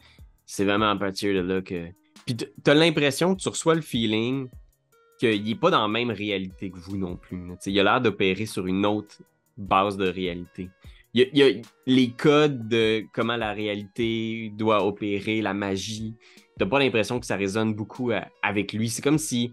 C'est 0.46 0.64
vraiment 0.64 0.90
à 0.90 0.96
partir 0.96 1.34
de 1.34 1.40
là 1.40 1.62
que. 1.62 1.88
Puis 2.26 2.36
t'as 2.62 2.74
l'impression 2.74 3.34
que 3.34 3.40
tu 3.40 3.48
reçois 3.48 3.74
le 3.74 3.80
feeling 3.80 4.48
qu'il 5.18 5.48
est 5.48 5.54
pas 5.54 5.70
dans 5.70 5.82
la 5.82 5.88
même 5.88 6.10
réalité 6.10 6.70
que 6.70 6.78
vous 6.78 6.96
non 6.96 7.16
plus. 7.16 7.52
il 7.66 7.80
a 7.80 7.82
l'air 7.82 8.00
d'opérer 8.00 8.46
sur 8.46 8.66
une 8.66 8.84
autre 8.84 9.22
base 9.56 9.96
de 9.96 10.08
réalité. 10.08 10.70
Il 11.12 11.28
y, 11.32 11.42
a, 11.44 11.62
les 11.86 12.10
codes 12.10 12.66
de 12.66 13.04
comment 13.12 13.36
la 13.36 13.52
réalité 13.52 14.50
doit 14.56 14.84
opérer, 14.84 15.42
la 15.42 15.54
magie. 15.54 16.16
T'as 16.58 16.66
pas 16.66 16.80
l'impression 16.80 17.20
que 17.20 17.26
ça 17.26 17.36
résonne 17.36 17.72
beaucoup 17.72 18.10
avec 18.42 18.72
lui. 18.72 18.88
C'est 18.88 19.02
comme 19.02 19.18
si. 19.18 19.50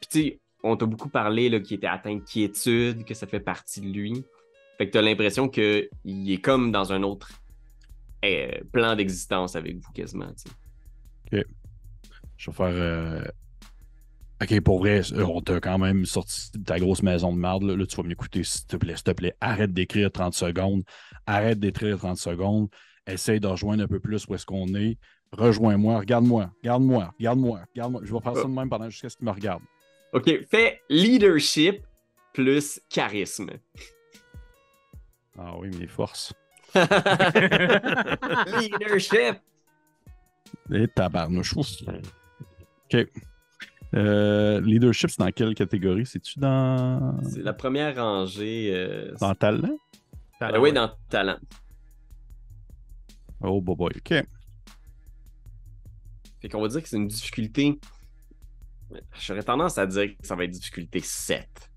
Puis 0.00 0.08
tu 0.10 0.22
sais, 0.22 0.40
on 0.62 0.76
t'a 0.76 0.86
beaucoup 0.86 1.08
parlé 1.08 1.50
qu'il 1.62 1.76
était 1.76 1.88
atteint 1.88 2.14
de 2.14 2.20
quiétude, 2.20 3.04
que 3.04 3.14
ça 3.14 3.26
fait 3.26 3.40
partie 3.40 3.80
de 3.80 3.88
lui. 3.88 4.24
Fait 4.78 4.86
que 4.86 4.92
t'as 4.92 5.02
l'impression 5.02 5.48
qu'il 5.48 5.88
est 6.04 6.40
comme 6.42 6.72
dans 6.72 6.92
un 6.92 7.02
autre 7.02 7.30
euh, 8.24 8.48
plan 8.72 8.96
d'existence 8.96 9.56
avec 9.56 9.76
vous 9.76 9.92
quasiment. 9.92 10.32
sais. 10.36 11.44
Je 12.36 12.50
vais 12.50 12.56
faire. 12.56 12.66
euh, 12.66 13.24
Ok, 14.42 14.60
pour 14.62 14.80
vrai, 14.80 15.00
euh, 15.12 15.24
on 15.24 15.40
t'a 15.40 15.60
quand 15.60 15.78
même 15.78 16.04
sorti 16.04 16.50
de 16.54 16.64
ta 16.64 16.76
grosse 16.80 17.04
maison 17.04 17.32
de 17.32 17.38
merde. 17.38 17.62
Là, 17.62 17.76
Là, 17.76 17.86
tu 17.86 17.94
vas 17.94 18.02
m'écouter, 18.02 18.42
s'il 18.42 18.66
te 18.66 18.76
plaît. 18.76 18.96
S'il 18.96 19.04
te 19.04 19.12
plaît, 19.12 19.34
arrête 19.40 19.72
d'écrire 19.72 20.10
30 20.10 20.34
secondes. 20.34 20.82
Arrête 21.26 21.60
d'écrire 21.60 21.96
30 21.98 22.16
secondes. 22.16 22.68
Essaye 23.06 23.38
de 23.38 23.46
rejoindre 23.46 23.84
un 23.84 23.86
peu 23.86 24.00
plus 24.00 24.26
où 24.26 24.34
est-ce 24.34 24.44
qu'on 24.44 24.74
est. 24.74 24.98
Rejoins-moi. 25.30 26.00
Regarde-moi. 26.00 26.50
Regarde-moi. 26.60 27.14
Regarde-moi. 27.20 27.60
Regarde-moi. 27.72 28.00
Je 28.04 28.12
vais 28.12 28.20
faire 28.20 28.34
ça 28.34 28.42
de 28.42 28.48
même 28.48 28.68
pendant 28.68 28.90
jusqu'à 28.90 29.08
ce 29.10 29.16
qu'il 29.16 29.26
me 29.26 29.30
regarde. 29.32 29.62
Ok, 30.12 30.28
fais 30.50 30.80
leadership 30.90 31.76
plus 32.34 32.80
charisme. 32.90 33.50
Ah 35.38 35.56
oui, 35.58 35.70
mes 35.78 35.86
forces. 35.86 36.32
Leadership! 38.58 39.36
Et 40.70 40.88
tabarnouche. 40.88 41.54
OK. 41.56 42.96
Euh, 43.94 44.60
leadership, 44.62 45.10
c'est 45.10 45.18
dans 45.18 45.30
quelle 45.30 45.54
catégorie? 45.54 46.06
C'est-tu 46.06 46.38
dans... 46.38 47.20
C'est 47.28 47.42
la 47.42 47.52
première 47.52 47.94
rangée. 47.96 48.70
euh, 48.74 49.14
dans 49.20 49.34
talent? 49.34 49.76
euh, 50.42 50.58
oui, 50.58 50.72
dans 50.72 50.90
talent. 51.10 51.38
Oh, 53.40 53.60
boy, 53.60 53.76
boy. 53.76 53.92
OK. 53.96 54.24
Fait 56.40 56.48
qu'on 56.48 56.62
va 56.62 56.68
dire 56.68 56.82
que 56.82 56.88
c'est 56.88 56.96
une 56.96 57.08
difficulté. 57.08 57.78
J'aurais 59.20 59.42
tendance 59.42 59.78
à 59.78 59.86
dire 59.86 60.16
que 60.16 60.26
ça 60.26 60.34
va 60.36 60.44
être 60.44 60.50
difficulté 60.50 61.00
7. 61.00 61.70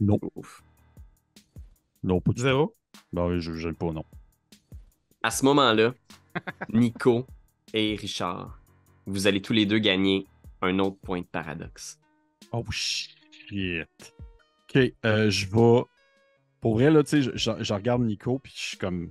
Non. 0.00 0.18
Ouf. 0.34 0.62
Non, 2.06 2.20
pas 2.20 2.30
du 2.30 2.36
tout. 2.36 2.42
Zéro. 2.42 2.74
Ben 3.12 3.26
oui, 3.26 3.40
je 3.40 3.52
j'aime 3.54 3.74
pas, 3.74 3.92
non. 3.92 4.04
À 5.22 5.30
ce 5.30 5.44
moment-là, 5.44 5.92
Nico 6.72 7.26
et 7.74 7.96
Richard, 7.96 8.58
vous 9.06 9.26
allez 9.26 9.42
tous 9.42 9.52
les 9.52 9.66
deux 9.66 9.78
gagner 9.78 10.26
un 10.62 10.78
autre 10.78 10.96
point 11.02 11.20
de 11.20 11.26
paradoxe. 11.26 11.98
Oh, 12.52 12.64
shit. 12.70 13.10
OK, 13.52 14.78
euh, 15.04 15.30
je 15.30 15.46
vais... 15.46 15.82
Pour 16.60 16.74
vrai, 16.74 16.90
là, 16.90 17.02
tu 17.02 17.10
sais, 17.10 17.22
je, 17.22 17.30
je- 17.34 17.62
je 17.62 17.74
regarde 17.74 18.02
Nico, 18.02 18.38
puis 18.38 18.52
je 18.56 18.60
suis 18.62 18.76
comme... 18.78 19.10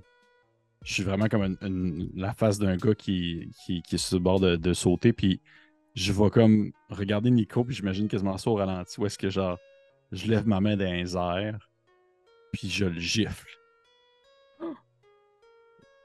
Je 0.84 0.92
suis 0.94 1.02
vraiment 1.02 1.28
comme 1.28 1.42
une- 1.42 1.58
une- 1.62 2.10
la 2.14 2.32
face 2.34 2.58
d'un 2.58 2.76
gars 2.76 2.94
qui, 2.94 3.50
qui, 3.64 3.82
qui 3.82 3.94
est 3.96 3.98
sur 3.98 4.16
le 4.18 4.22
bord 4.22 4.40
de, 4.40 4.56
de 4.56 4.72
sauter, 4.72 5.12
puis 5.12 5.40
je 5.94 6.12
vais 6.12 6.30
comme 6.30 6.72
regarder 6.90 7.30
Nico, 7.30 7.64
puis 7.64 7.74
j'imagine 7.74 8.08
quasiment 8.08 8.36
ça 8.38 8.50
au 8.50 8.54
ralenti, 8.54 9.00
où 9.00 9.06
est-ce 9.06 9.18
que, 9.18 9.28
genre, 9.30 9.58
je 10.12 10.26
lève 10.28 10.46
ma 10.46 10.60
main 10.60 10.76
dans 10.76 10.84
les 10.92 11.16
airs, 11.16 11.70
puis 12.56 12.70
je 12.70 12.86
le 12.86 12.98
gifle. 12.98 13.46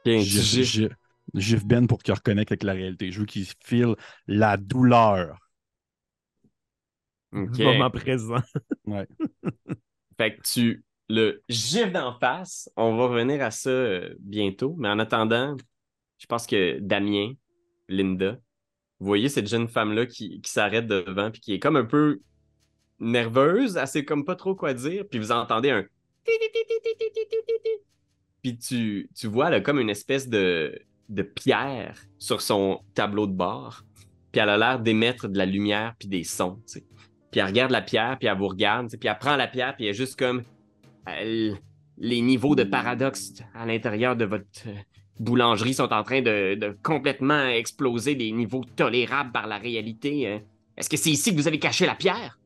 Ok, 0.05 0.25
tu 0.25 0.39
Gifle, 0.41 0.41
gifles. 0.41 0.65
gifle- 0.65 0.95
gifle 1.35 1.65
Ben 1.65 1.87
pour 1.87 2.01
qu'il 2.01 2.13
reconnecte 2.13 2.51
avec 2.51 2.63
la 2.63 2.73
réalité. 2.73 3.11
Je 3.11 3.19
veux 3.19 3.25
qu'il 3.25 3.45
file 3.63 3.95
la 4.27 4.57
douleur. 4.57 5.37
Ok. 7.33 7.59
Moment 7.59 7.89
présent. 7.89 8.41
Fait 10.17 10.35
que 10.35 10.41
tu 10.41 10.83
le 11.09 11.43
gifles 11.49 11.91
d'en 11.91 12.17
face. 12.19 12.69
On 12.75 12.95
va 12.97 13.07
revenir 13.07 13.41
à 13.41 13.51
ça 13.51 13.69
euh, 13.69 14.13
bientôt. 14.19 14.75
Mais 14.77 14.89
en 14.89 14.99
attendant, 14.99 15.55
je 16.17 16.25
pense 16.25 16.45
que 16.47 16.79
Damien, 16.79 17.33
Linda, 17.87 18.33
vous 18.99 19.07
voyez 19.07 19.29
cette 19.29 19.47
jeune 19.47 19.67
femme-là 19.67 20.05
qui, 20.05 20.41
qui 20.41 20.51
s'arrête 20.51 20.87
devant 20.87 21.31
puis 21.31 21.41
qui 21.41 21.53
est 21.53 21.59
comme 21.59 21.75
un 21.77 21.85
peu 21.85 22.21
nerveuse, 22.99 23.77
elle 23.77 23.87
sait 23.87 24.05
comme 24.05 24.25
pas 24.25 24.35
trop 24.35 24.55
quoi 24.55 24.73
dire, 24.73 25.05
puis 25.09 25.19
vous 25.19 25.31
entendez 25.31 25.71
un 25.71 25.85
puis 28.41 28.57
tu, 28.57 29.07
vois 29.27 29.61
comme 29.61 29.79
une 29.79 29.89
espèce 29.89 30.27
de, 30.27 30.81
pierre 31.35 32.01
sur 32.17 32.41
son 32.41 32.81
tableau 32.93 33.27
de 33.27 33.33
bord. 33.33 33.83
Puis 34.31 34.41
elle 34.41 34.49
a 34.49 34.57
l'air 34.57 34.79
d'émettre 34.79 35.27
de 35.27 35.37
la 35.37 35.45
lumière 35.45 35.93
puis 35.99 36.07
des 36.07 36.23
sons. 36.23 36.59
T'sais. 36.65 36.85
Puis 37.31 37.39
elle 37.39 37.47
regarde 37.47 37.71
la 37.71 37.81
pierre, 37.81 38.17
puis 38.17 38.27
elle 38.27 38.37
vous 38.37 38.47
regarde. 38.47 38.89
Puis 38.89 39.09
elle 39.09 39.19
prend 39.19 39.35
la 39.35 39.47
pierre, 39.47 39.75
puis 39.75 39.85
elle 39.85 39.91
est 39.91 39.97
juste 39.97 40.17
comme 40.17 40.43
les 41.97 42.21
niveaux 42.21 42.55
de 42.55 42.63
paradoxe 42.63 43.33
à 43.53 43.65
l'intérieur 43.65 44.15
de 44.15 44.25
votre 44.25 44.45
euh, 44.67 44.75
boulangerie 45.19 45.73
sont 45.73 45.93
en 45.93 46.03
train 46.03 46.21
de, 46.21 46.55
de 46.55 46.77
complètement 46.83 47.45
exploser 47.47 48.15
des 48.15 48.31
niveaux 48.31 48.63
tolérables 48.75 49.31
par 49.31 49.47
la 49.47 49.57
réalité. 49.57 50.27
Hein. 50.27 50.41
Est-ce 50.77 50.89
que 50.89 50.97
c'est 50.97 51.11
ici 51.11 51.31
que 51.31 51.35
vous 51.35 51.47
avez 51.47 51.59
caché 51.59 51.85
la 51.85 51.95
pierre? 51.95 52.39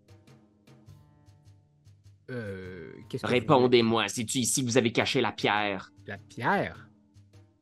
Euh, 2.29 2.74
Répondez-moi, 3.23 4.07
c'est-tu 4.07 4.39
ici 4.39 4.61
que 4.61 4.67
vous 4.67 4.77
avez 4.77 4.91
caché 4.91 5.21
la 5.21 5.31
pierre? 5.31 5.91
La 6.07 6.17
pierre? 6.17 6.89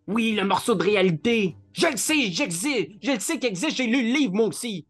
Oui, 0.07 0.33
le 0.33 0.43
morceau 0.43 0.75
de 0.75 0.83
réalité! 0.83 1.55
Je 1.73 1.87
le 1.87 1.97
sais, 1.97 2.31
j'existe! 2.31 2.91
Je 3.01 3.11
le 3.11 3.19
sais 3.19 3.39
qu'il 3.39 3.49
existe, 3.49 3.77
j'ai 3.77 3.87
lu 3.87 4.01
le 4.01 4.17
livre 4.17 4.33
moi 4.33 4.47
aussi! 4.47 4.85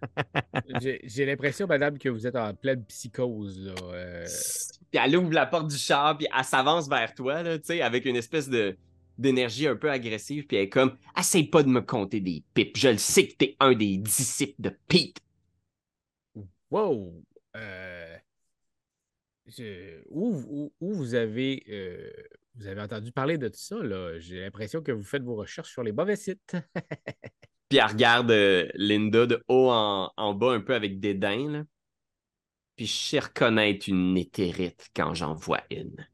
J'ai 0.80 1.26
l'impression, 1.26 1.66
madame, 1.66 1.98
que 1.98 2.08
vous 2.08 2.24
êtes 2.24 2.36
en 2.36 2.54
pleine 2.54 2.84
psychose. 2.84 3.58
Là. 3.60 3.74
euh. 3.92 4.26
Puis 4.92 5.00
elle 5.04 5.16
ouvre 5.16 5.32
la 5.32 5.46
porte 5.46 5.68
du 5.68 5.76
char, 5.76 6.16
puis 6.16 6.28
elle 6.36 6.44
s'avance 6.44 6.88
vers 6.88 7.14
toi, 7.14 7.42
là, 7.42 7.58
tu 7.58 7.66
sais, 7.66 7.82
avec 7.82 8.04
une 8.04 8.16
espèce 8.16 8.48
de 8.48 8.76
d'énergie 9.18 9.66
un 9.66 9.74
peu 9.74 9.90
agressive, 9.90 10.46
puis 10.46 10.56
elle 10.56 10.64
est 10.64 10.68
comme 10.68 10.96
«Essaye 11.18 11.48
pas 11.48 11.64
de 11.64 11.68
me 11.68 11.80
compter 11.80 12.20
des 12.20 12.44
pipes, 12.54 12.76
je 12.76 12.90
le 12.90 12.98
sais 12.98 13.26
que 13.26 13.34
t'es 13.34 13.56
un 13.58 13.74
des 13.74 13.96
disciples 13.96 14.62
de 14.62 14.70
Pete! 14.86 15.18
Wow! 16.70 17.24
Euh, 17.56 18.16
Où, 20.10 20.42
où- 20.48 20.72
où 20.80 20.94
vous 20.94 21.14
avez 21.14 21.64
euh, 21.68 22.10
vous 22.56 22.66
avez 22.66 22.80
entendu 22.80 23.12
parler 23.12 23.38
de 23.38 23.48
tout 23.48 23.58
ça, 23.58 23.76
là? 23.76 24.18
J'ai 24.18 24.40
l'impression 24.40 24.82
que 24.82 24.92
vous 24.92 25.04
faites 25.04 25.22
vos 25.22 25.36
recherches 25.36 25.70
sur 25.70 25.82
les 25.82 25.92
mauvais 25.92 26.16
sites.» 26.16 26.52
Puis 27.68 27.78
elle 27.78 27.86
regarde 27.86 28.30
euh, 28.30 28.68
Linda 28.74 29.26
de 29.26 29.42
haut 29.48 29.70
en, 29.70 30.10
en 30.16 30.34
bas, 30.34 30.52
un 30.52 30.60
peu 30.60 30.74
avec 30.74 31.00
dédain, 31.00 31.50
là. 31.50 31.64
Puis 32.76 32.86
je 32.86 32.92
sais 32.96 33.18
reconnaître 33.18 33.88
une 33.88 34.16
éthérite 34.16 34.88
quand 34.94 35.12
j'en 35.14 35.34
vois 35.34 35.62
une. 35.70 36.06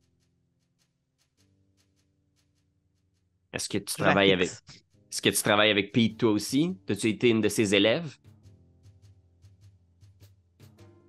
Est-ce 3.52 3.68
que 3.68 3.78
tu 3.78 3.94
travailles 3.96 4.32
avec... 4.32 4.50
Est-ce 5.12 5.22
que 5.22 5.28
tu 5.30 5.42
travailles 5.42 5.70
avec 5.70 5.92
Pete 5.92 6.18
toi 6.18 6.30
aussi? 6.32 6.76
As-tu 6.88 7.08
été 7.08 7.28
une 7.28 7.40
de 7.40 7.48
ses 7.48 7.74
élèves? 7.74 8.16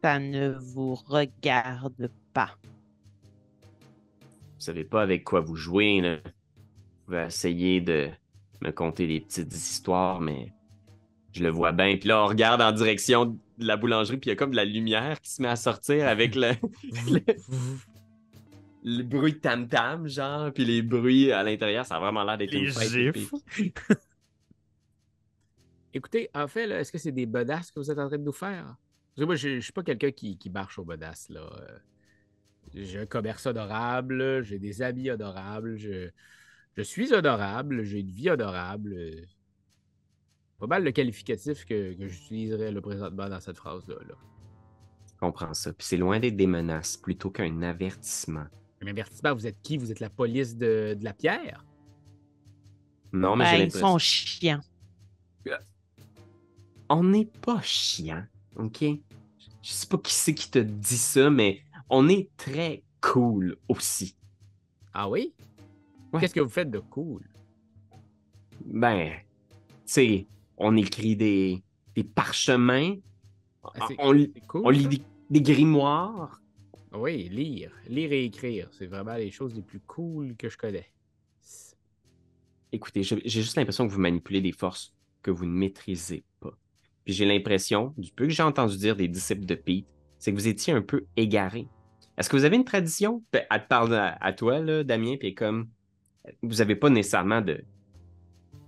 Ça 0.05 0.19
ne 0.19 0.49
vous 0.49 0.93
regarde 0.93 2.11
pas. 2.31 2.55
Vous 3.63 4.59
savez 4.59 4.83
pas 4.83 5.01
avec 5.01 5.23
quoi 5.23 5.39
vous 5.39 5.55
jouez, 5.55 5.99
là. 5.99 6.17
Vous 6.17 7.05
pouvez 7.05 7.23
essayer 7.23 7.81
de 7.81 8.09
me 8.61 8.69
conter 8.69 9.07
des 9.07 9.19
petites 9.21 9.51
histoires, 9.51 10.21
mais 10.21 10.53
je 11.31 11.41
le 11.41 11.49
vois 11.49 11.71
bien. 11.71 11.97
Puis 11.97 12.07
là, 12.09 12.23
on 12.23 12.27
regarde 12.27 12.61
en 12.61 12.71
direction 12.71 13.25
de 13.25 13.39
la 13.65 13.77
boulangerie, 13.77 14.17
puis 14.17 14.27
il 14.29 14.33
y 14.33 14.35
a 14.35 14.35
comme 14.35 14.51
de 14.51 14.57
la 14.57 14.65
lumière 14.65 15.19
qui 15.21 15.31
se 15.31 15.41
met 15.41 15.47
à 15.47 15.55
sortir 15.55 16.07
avec 16.07 16.35
le, 16.35 16.51
le, 17.11 17.21
le 18.83 19.01
bruit 19.01 19.33
de 19.33 19.39
tam-tam, 19.39 20.07
genre, 20.07 20.53
puis 20.53 20.65
les 20.65 20.83
bruits 20.83 21.31
à 21.31 21.41
l'intérieur. 21.41 21.83
Ça 21.83 21.95
a 21.95 21.99
vraiment 21.99 22.23
l'air 22.23 22.37
d'être 22.37 22.51
Les 22.51 22.59
une 22.59 22.71
fête. 22.71 22.89
gifs. 22.89 23.31
puis- 23.47 23.73
Écoutez, 25.95 26.29
en 26.35 26.47
fait, 26.47 26.67
là, 26.67 26.79
est-ce 26.81 26.91
que 26.91 26.99
c'est 26.99 27.11
des 27.11 27.25
bodasses 27.25 27.71
que 27.71 27.79
vous 27.79 27.89
êtes 27.89 27.97
en 27.97 28.07
train 28.07 28.19
de 28.19 28.23
nous 28.23 28.31
faire? 28.31 28.75
Parce 29.15 29.23
que 29.23 29.25
moi, 29.25 29.35
je 29.35 29.47
ne 29.49 29.59
suis 29.61 29.71
pas 29.71 29.83
quelqu'un 29.83 30.11
qui, 30.11 30.37
qui 30.37 30.49
marche 30.49 30.77
aux 30.77 30.83
bodasses. 30.83 31.29
Là. 31.29 31.39
Euh, 31.41 31.77
J'ai 32.73 32.99
un 32.99 33.05
commerce 33.05 33.47
adorable, 33.47 34.43
j'ai 34.43 34.59
des 34.59 34.81
amis 34.81 35.09
adorables, 35.09 35.77
je, 35.77 36.09
je 36.75 36.81
suis 36.81 37.13
adorable, 37.13 37.83
j'ai 37.83 37.99
une 37.99 38.11
vie 38.11 38.29
adorable. 38.29 38.93
euh, 38.93 39.21
Pas 40.59 40.67
mal 40.67 40.83
le 40.83 40.91
qualificatif 40.91 41.63
que, 41.65 41.93
que 41.93 42.07
j'utiliserais 42.07 42.71
là, 42.71 42.81
présentement 42.81 43.29
dans 43.29 43.39
cette 43.39 43.57
phrase-là. 43.57 43.95
là. 44.07 44.15
Je 45.07 45.19
comprends 45.19 45.53
ça. 45.53 45.71
Puis 45.71 45.87
c'est 45.87 45.97
loin 45.97 46.19
d'être 46.19 46.35
des 46.35 46.47
menaces, 46.47 46.97
plutôt 46.97 47.29
qu'un 47.29 47.61
avertissement. 47.61 48.45
Un 48.81 48.87
avertissement, 48.87 49.33
vous 49.33 49.47
êtes 49.47 49.61
qui? 49.61 49.77
Vous 49.77 49.91
êtes 49.93 50.01
la 50.01 50.09
police 50.09 50.57
de, 50.57 50.93
de 50.99 51.03
la 51.05 51.13
pierre? 51.13 51.63
Non, 53.13 53.37
mais 53.37 53.45
j'ai 53.45 53.57
Ben, 53.59 53.63
ils 53.67 53.71
sont 53.71 53.97
chiants. 53.97 54.59
on 56.89 57.03
n'est 57.03 57.25
pas 57.25 57.61
chiant, 57.61 58.25
OK? 58.57 58.83
Je 59.65 59.71
sais 59.71 59.87
pas 59.87 59.97
qui 59.97 60.13
c'est 60.13 60.35
qui 60.35 60.51
te 60.51 60.59
dit 60.59 60.95
ça, 60.97 61.31
mais 61.31 61.63
on 61.89 62.07
est 62.07 62.29
très 62.37 62.83
cool 63.01 63.57
aussi. 63.67 64.15
Ah 64.93 65.09
oui? 65.09 65.33
Ouais. 66.13 66.19
Qu'est-ce 66.21 66.35
que 66.35 66.39
vous 66.39 66.49
faites 66.51 66.69
de 66.69 66.77
cool? 66.77 67.23
Ben, 68.63 69.13
tu 69.57 69.71
sais, 69.87 70.27
on 70.57 70.77
écrit 70.77 71.15
des, 71.15 71.63
des 71.95 72.03
parchemins, 72.03 72.93
Ah, 73.63 73.87
on, 73.97 74.11
lit- 74.11 74.31
C'est 74.35 74.45
cool. 74.45 74.61
on 74.65 74.69
lit 74.69 74.83
ça? 74.83 74.89
des, 74.89 75.01
des 75.31 75.41
grimoires. 75.41 76.39
Oui, 76.93 77.27
lire. 77.29 77.71
Lire 77.87 78.11
et 78.11 78.23
écrire. 78.25 78.69
C'est 78.71 78.85
vraiment 78.85 79.15
les 79.15 79.31
choses 79.31 79.55
les 79.55 79.63
plus 79.63 79.79
cool 79.79 80.35
que 80.37 80.47
je 80.47 80.59
connais. 80.59 80.91
Écoutez, 82.71 83.01
j'ai 83.01 83.19
j'ai 83.25 83.41
juste 83.41 83.57
l'impression 83.57 83.87
que 83.87 83.91
vous 83.91 83.99
manipulez 83.99 84.41
des 84.41 84.51
forces 84.51 84.93
que 85.23 85.31
vous 85.31 85.45
ne 85.47 85.51
maîtrisez 85.57 86.23
pas. 86.34 86.34
Puis 87.05 87.13
j'ai 87.13 87.25
l'impression, 87.25 87.93
du 87.97 88.11
peu 88.11 88.25
que 88.25 88.31
j'ai 88.33 88.43
entendu 88.43 88.77
dire 88.77 88.95
des 88.95 89.07
disciples 89.07 89.45
de 89.45 89.55
Pete, 89.55 89.85
c'est 90.17 90.31
que 90.31 90.35
vous 90.37 90.47
étiez 90.47 90.73
un 90.73 90.81
peu 90.81 91.05
égarés. 91.15 91.67
Est-ce 92.17 92.29
que 92.29 92.35
vous 92.35 92.45
avez 92.45 92.55
une 92.55 92.65
tradition? 92.65 93.23
Elle 93.31 93.61
te 93.61 93.67
parle 93.67 93.93
à, 93.93 94.33
toi, 94.33 94.59
là, 94.59 94.83
Damien, 94.83 95.15
puis 95.19 95.35
comme 95.35 95.67
vous 96.41 96.55
n'avez 96.55 96.75
pas 96.75 96.89
nécessairement 96.89 97.41
de 97.41 97.63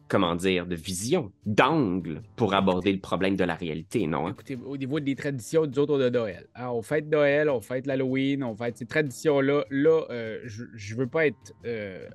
comment 0.07 0.35
dire, 0.35 0.65
de 0.67 0.75
vision, 0.75 1.33
d'angle 1.45 2.21
pour 2.37 2.53
aborder 2.53 2.93
le 2.93 2.99
problème 2.99 3.35
de 3.35 3.43
la 3.43 3.55
réalité, 3.55 4.07
non? 4.07 4.27
hein? 4.27 4.31
Écoutez, 4.31 4.55
au 4.55 4.77
niveau 4.77 5.01
des 5.01 5.15
traditions, 5.15 5.65
nous 5.65 5.79
autres, 5.79 6.01
a 6.01 6.09
Noël. 6.09 6.47
Hein, 6.55 6.69
on 6.69 6.81
fête 6.81 7.07
Noël, 7.09 7.49
on 7.49 7.59
fête 7.59 7.85
l'Halloween, 7.85 8.41
on 8.43 8.55
fête 8.55 8.77
ces 8.77 8.85
traditions-là. 8.85 9.65
Là, 9.69 10.05
euh, 10.09 10.39
je, 10.45 10.63
je 10.75 10.95
veux 10.95 11.07
pas 11.07 11.27
être. 11.27 11.53
euh, 11.65 12.07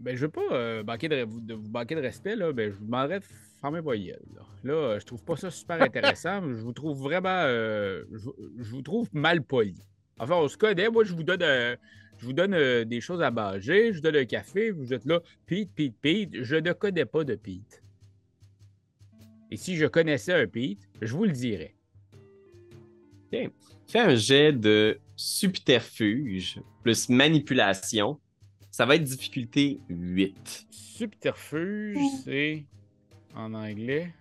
ben, 0.00 0.16
je 0.16 0.22
veux 0.22 0.32
pas 0.32 0.40
euh, 0.50 0.82
manquer 0.82 1.08
de, 1.08 1.24
vous- 1.24 1.40
de 1.40 1.54
vous 1.54 1.70
manquer 1.70 1.94
de 1.94 2.00
respect, 2.00 2.34
là. 2.34 2.52
Ben, 2.52 2.72
je 2.72 2.76
vous 2.76 2.84
demanderais 2.84 3.20
de 3.20 3.24
fermer 3.60 3.80
vos 3.80 3.92
gueules, 3.92 4.18
Là, 4.34 4.42
Là, 4.64 4.72
euh, 4.74 5.00
je 5.00 5.04
trouve 5.06 5.22
pas 5.24 5.36
ça 5.36 5.50
super 5.50 5.80
intéressant. 5.82 6.40
je 6.42 6.54
vous 6.62 6.72
trouve 6.72 6.98
vraiment. 7.02 7.28
euh, 7.44 8.04
je, 8.12 8.28
je 8.58 8.70
vous 8.70 8.82
trouve 8.82 9.08
mal 9.12 9.42
poli. 9.42 9.74
Enfin, 10.18 10.36
on 10.36 10.48
se 10.48 10.56
connaît. 10.56 10.88
Moi, 10.88 11.04
je 11.04 11.12
vous 11.14 11.22
donne. 11.22 11.42
euh, 11.42 11.76
je 12.18 12.24
vous 12.24 12.32
donne 12.32 12.54
euh, 12.54 12.84
des 12.86 13.02
choses 13.02 13.20
à 13.20 13.30
manger, 13.30 13.90
je 13.92 13.96
vous 13.96 14.00
donne 14.02 14.16
un 14.16 14.24
café, 14.24 14.70
vous 14.70 14.94
êtes 14.94 15.04
là, 15.04 15.20
Pete, 15.44 15.70
Pete, 15.74 15.94
Pete. 16.00 16.30
Je 16.42 16.56
ne 16.56 16.72
connais 16.72 17.04
pas 17.04 17.24
de 17.24 17.34
Pete. 17.34 17.82
Et 19.50 19.56
si 19.58 19.76
je 19.76 19.84
connaissais 19.86 20.32
un 20.32 20.46
Pete, 20.46 20.88
je 21.02 21.12
vous 21.14 21.24
le 21.24 21.32
dirais. 21.32 21.74
Fais 23.88 23.98
un 24.00 24.14
jet 24.16 24.52
de 24.52 24.98
subterfuge 25.14 26.58
plus 26.82 27.08
manipulation. 27.10 28.18
Ça 28.70 28.86
va 28.86 28.96
être 28.96 29.04
difficulté 29.04 29.78
8. 29.90 30.66
Subterfuge, 30.70 31.98
c'est 32.24 32.64
en 33.36 33.54
anglais? 33.54 34.12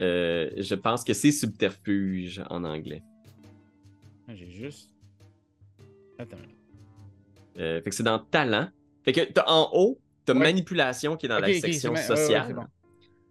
Euh, 0.00 0.50
je 0.56 0.74
pense 0.74 1.04
que 1.04 1.12
c'est 1.12 1.32
subterfuge 1.32 2.40
en 2.48 2.64
anglais. 2.64 3.02
Ah, 4.28 4.34
J'ai 4.34 4.50
juste. 4.50 4.90
Attends. 6.18 6.36
Euh, 7.58 7.82
fait 7.82 7.90
que 7.90 7.96
c'est 7.96 8.02
dans 8.02 8.18
talent. 8.18 8.70
Fait 9.04 9.12
que 9.12 9.20
t'as 9.22 9.44
en 9.46 9.68
haut, 9.72 10.00
t'as 10.24 10.32
Ouais. 10.34 10.38
manipulation 10.40 11.16
qui 11.16 11.26
est 11.26 11.28
dans 11.28 11.38
la 11.40 11.52
section 11.52 11.92
ouais, 11.92 11.98
ouais, 11.98 12.06
sociale. 12.16 12.54
bon. 12.54 12.66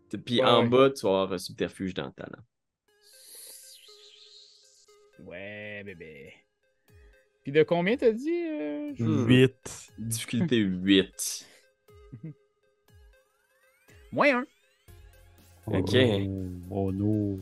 T- 0.10 0.18
Puis 0.18 0.42
Ouais, 0.42 0.46
en 0.48 0.64
ouais. 0.64 0.70
bas, 0.70 0.90
tu 0.90 1.02
vas 1.04 1.10
avoir 1.22 1.34
euh, 1.34 1.38
subterfuge 1.38 1.94
dans 1.94 2.12
talent. 2.12 2.42
Ouais, 5.20 5.84
bébé. 5.86 6.34
Puis 7.44 7.52
de 7.52 7.64
combien 7.64 7.96
t'as 7.98 8.12
dit? 8.12 8.30
euh, 8.44 8.94
je- 8.96 9.04
Hmm. 9.04 9.28
8. 9.28 9.92
Difficulté 9.98 10.58
8. 10.58 11.48
Moins 14.12 14.40
un. 14.40 14.46
Ok. 15.68 15.96
Oh, 16.70 16.92
non. 16.92 17.40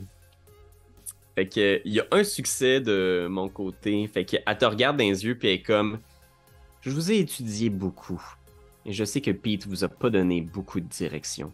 Fait 1.34 1.48
que 1.48 1.80
il 1.84 1.92
y 1.92 2.00
a 2.00 2.06
un 2.10 2.24
succès 2.24 2.80
de 2.80 3.26
mon 3.30 3.48
côté. 3.48 4.06
Fait 4.08 4.24
que 4.24 4.36
elle 4.44 4.58
te 4.58 4.64
regarde 4.64 4.96
dans 4.96 5.04
les 5.04 5.24
yeux 5.24 5.38
puis 5.38 5.48
elle 5.48 5.54
est 5.54 5.62
comme 5.62 5.98
Je 6.80 6.90
vous 6.90 7.12
ai 7.12 7.18
étudié 7.18 7.70
beaucoup. 7.70 8.22
Et 8.84 8.92
je 8.92 9.04
sais 9.04 9.20
que 9.20 9.30
Pete 9.30 9.66
vous 9.66 9.84
a 9.84 9.88
pas 9.88 10.10
donné 10.10 10.40
beaucoup 10.40 10.80
de 10.80 10.88
direction. 10.88 11.52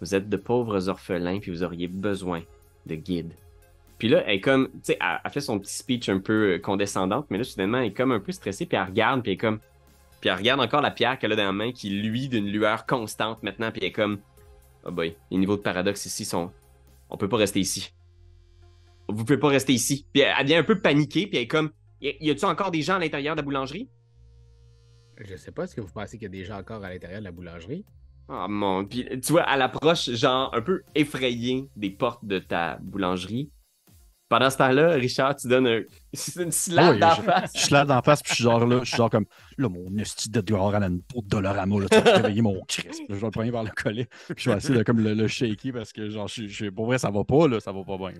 Vous 0.00 0.14
êtes 0.14 0.28
de 0.28 0.36
pauvres 0.36 0.88
orphelins 0.88 1.40
puis 1.40 1.50
vous 1.50 1.62
auriez 1.62 1.88
besoin 1.88 2.42
de 2.86 2.94
guides. 2.94 3.34
Puis 3.98 4.08
là, 4.08 4.22
elle 4.26 4.36
est 4.36 4.40
comme, 4.40 4.68
tu 4.68 4.78
sais, 4.84 4.98
elle, 5.00 5.20
elle 5.24 5.30
fait 5.30 5.40
son 5.40 5.58
petit 5.58 5.74
speech 5.74 6.08
un 6.08 6.20
peu 6.20 6.54
euh, 6.54 6.58
condescendante, 6.58 7.26
mais 7.30 7.38
là, 7.38 7.44
soudainement, 7.44 7.78
elle 7.78 7.88
est 7.88 7.92
comme 7.92 8.12
un 8.12 8.20
peu 8.20 8.32
stressée, 8.32 8.64
puis 8.64 8.78
elle 8.78 8.84
regarde, 8.84 9.22
puis 9.22 9.32
elle 9.32 9.34
est 9.34 9.38
comme. 9.38 9.58
Puis 10.20 10.30
elle 10.30 10.36
regarde 10.36 10.60
encore 10.60 10.80
la 10.80 10.90
pierre 10.90 11.18
qu'elle 11.18 11.32
a 11.32 11.36
dans 11.36 11.44
la 11.44 11.52
main 11.52 11.72
qui 11.72 11.90
luit 11.90 12.28
d'une 12.28 12.46
lueur 12.46 12.86
constante 12.86 13.42
maintenant, 13.42 13.70
puis 13.70 13.80
elle 13.82 13.88
est 13.88 13.92
comme. 13.92 14.20
Oh 14.88 14.92
boy, 14.92 15.14
les 15.30 15.36
niveaux 15.36 15.56
de 15.56 15.62
paradoxe 15.62 16.06
ici 16.06 16.24
sont. 16.24 16.50
On 17.10 17.18
peut 17.18 17.28
pas 17.28 17.36
rester 17.36 17.60
ici. 17.60 17.92
Vous 19.08 19.24
pouvez 19.24 19.38
pas 19.38 19.48
rester 19.48 19.74
ici. 19.74 20.06
Puis 20.12 20.22
elle 20.22 20.34
elle 20.38 20.44
devient 20.44 20.56
un 20.56 20.64
peu 20.64 20.80
paniquée, 20.80 21.26
puis 21.26 21.36
elle 21.36 21.44
est 21.44 21.48
comme. 21.48 21.70
Y 22.00 22.30
a-tu 22.30 22.44
encore 22.46 22.70
des 22.70 22.80
gens 22.80 22.94
à 22.94 22.98
l'intérieur 22.98 23.34
de 23.34 23.40
la 23.40 23.44
boulangerie? 23.44 23.88
Je 25.18 25.36
sais 25.36 25.50
pas, 25.50 25.64
est-ce 25.64 25.74
que 25.74 25.80
vous 25.80 25.92
pensez 25.92 26.16
qu'il 26.16 26.24
y 26.24 26.26
a 26.26 26.30
des 26.30 26.44
gens 26.44 26.58
encore 26.58 26.84
à 26.84 26.90
l'intérieur 26.90 27.20
de 27.20 27.24
la 27.24 27.32
boulangerie? 27.32 27.84
Ah 28.28 28.46
mon. 28.48 28.86
Puis 28.86 29.06
tu 29.20 29.32
vois, 29.32 29.44
elle 29.52 29.62
approche, 29.62 30.10
genre, 30.10 30.54
un 30.54 30.62
peu 30.62 30.82
effrayée 30.94 31.68
des 31.76 31.90
portes 31.90 32.24
de 32.24 32.38
ta 32.38 32.78
boulangerie. 32.80 33.50
Pendant 34.28 34.50
ce 34.50 34.58
temps-là, 34.58 34.90
Richard, 34.90 35.36
tu 35.36 35.48
donnes 35.48 35.66
un... 35.66 35.80
une 36.42 36.52
slap 36.52 36.92
Ouais, 36.92 36.98
d'en 36.98 37.14
face. 37.14 37.52
Je 37.56 37.72
là 37.72 37.84
d'en 37.84 38.02
face, 38.02 38.22
puis 38.22 38.30
je 38.30 38.34
suis 38.34 38.44
genre 38.44 38.66
là, 38.66 38.80
je 38.80 38.88
suis 38.88 38.96
genre 38.96 39.08
comme, 39.08 39.24
là, 39.56 39.68
mon 39.68 39.96
esti 39.96 40.28
de 40.28 40.40
dehors 40.42 40.74
à 40.74 40.80
la 40.80 40.88
peau 40.88 41.22
de 41.22 41.28
Dolorama, 41.28 41.80
là, 41.80 41.86
tu 41.90 41.98
vas 41.98 42.16
réveiller 42.16 42.42
mon 42.42 42.60
Christ. 42.68 43.02
Je 43.08 43.14
vais 43.14 43.20
le 43.20 43.30
prendre 43.30 43.50
vers 43.50 43.62
le 43.62 43.70
collet, 43.70 44.06
puis 44.26 44.44
je 44.44 44.50
vais 44.50 44.56
essayer 44.56 44.78
de 44.78 44.82
comme 44.82 45.00
le, 45.00 45.14
le 45.14 45.28
shaker 45.28 45.72
parce 45.72 45.92
que, 45.92 46.10
genre, 46.10 46.28
je, 46.28 46.46
je, 46.46 46.66
pour 46.66 46.86
vrai, 46.86 46.98
ça 46.98 47.10
va 47.10 47.24
pas, 47.24 47.48
là, 47.48 47.58
ça 47.60 47.72
va 47.72 47.82
pas 47.84 47.96
bien. 47.96 48.12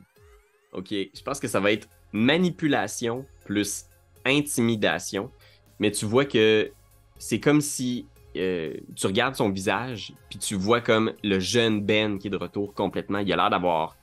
Ok, 0.72 0.88
je 0.90 1.22
pense 1.22 1.40
que 1.40 1.48
ça 1.48 1.60
va 1.60 1.72
être 1.72 1.88
manipulation 2.12 3.26
plus 3.44 3.84
intimidation. 4.24 5.30
Mais 5.78 5.90
tu 5.90 6.06
vois 6.06 6.24
que 6.24 6.70
c'est 7.18 7.40
comme 7.40 7.60
si 7.60 8.06
euh, 8.36 8.74
tu 8.94 9.06
regardes 9.06 9.34
son 9.34 9.50
visage, 9.50 10.12
puis 10.30 10.38
tu 10.38 10.54
vois 10.54 10.80
comme 10.80 11.12
le 11.22 11.40
jeune 11.40 11.82
Ben 11.82 12.18
qui 12.18 12.28
est 12.28 12.30
de 12.30 12.36
retour 12.36 12.74
complètement. 12.74 13.18
Il 13.18 13.32
a 13.32 13.36
l'air 13.36 13.50
d'avoir 13.50 13.96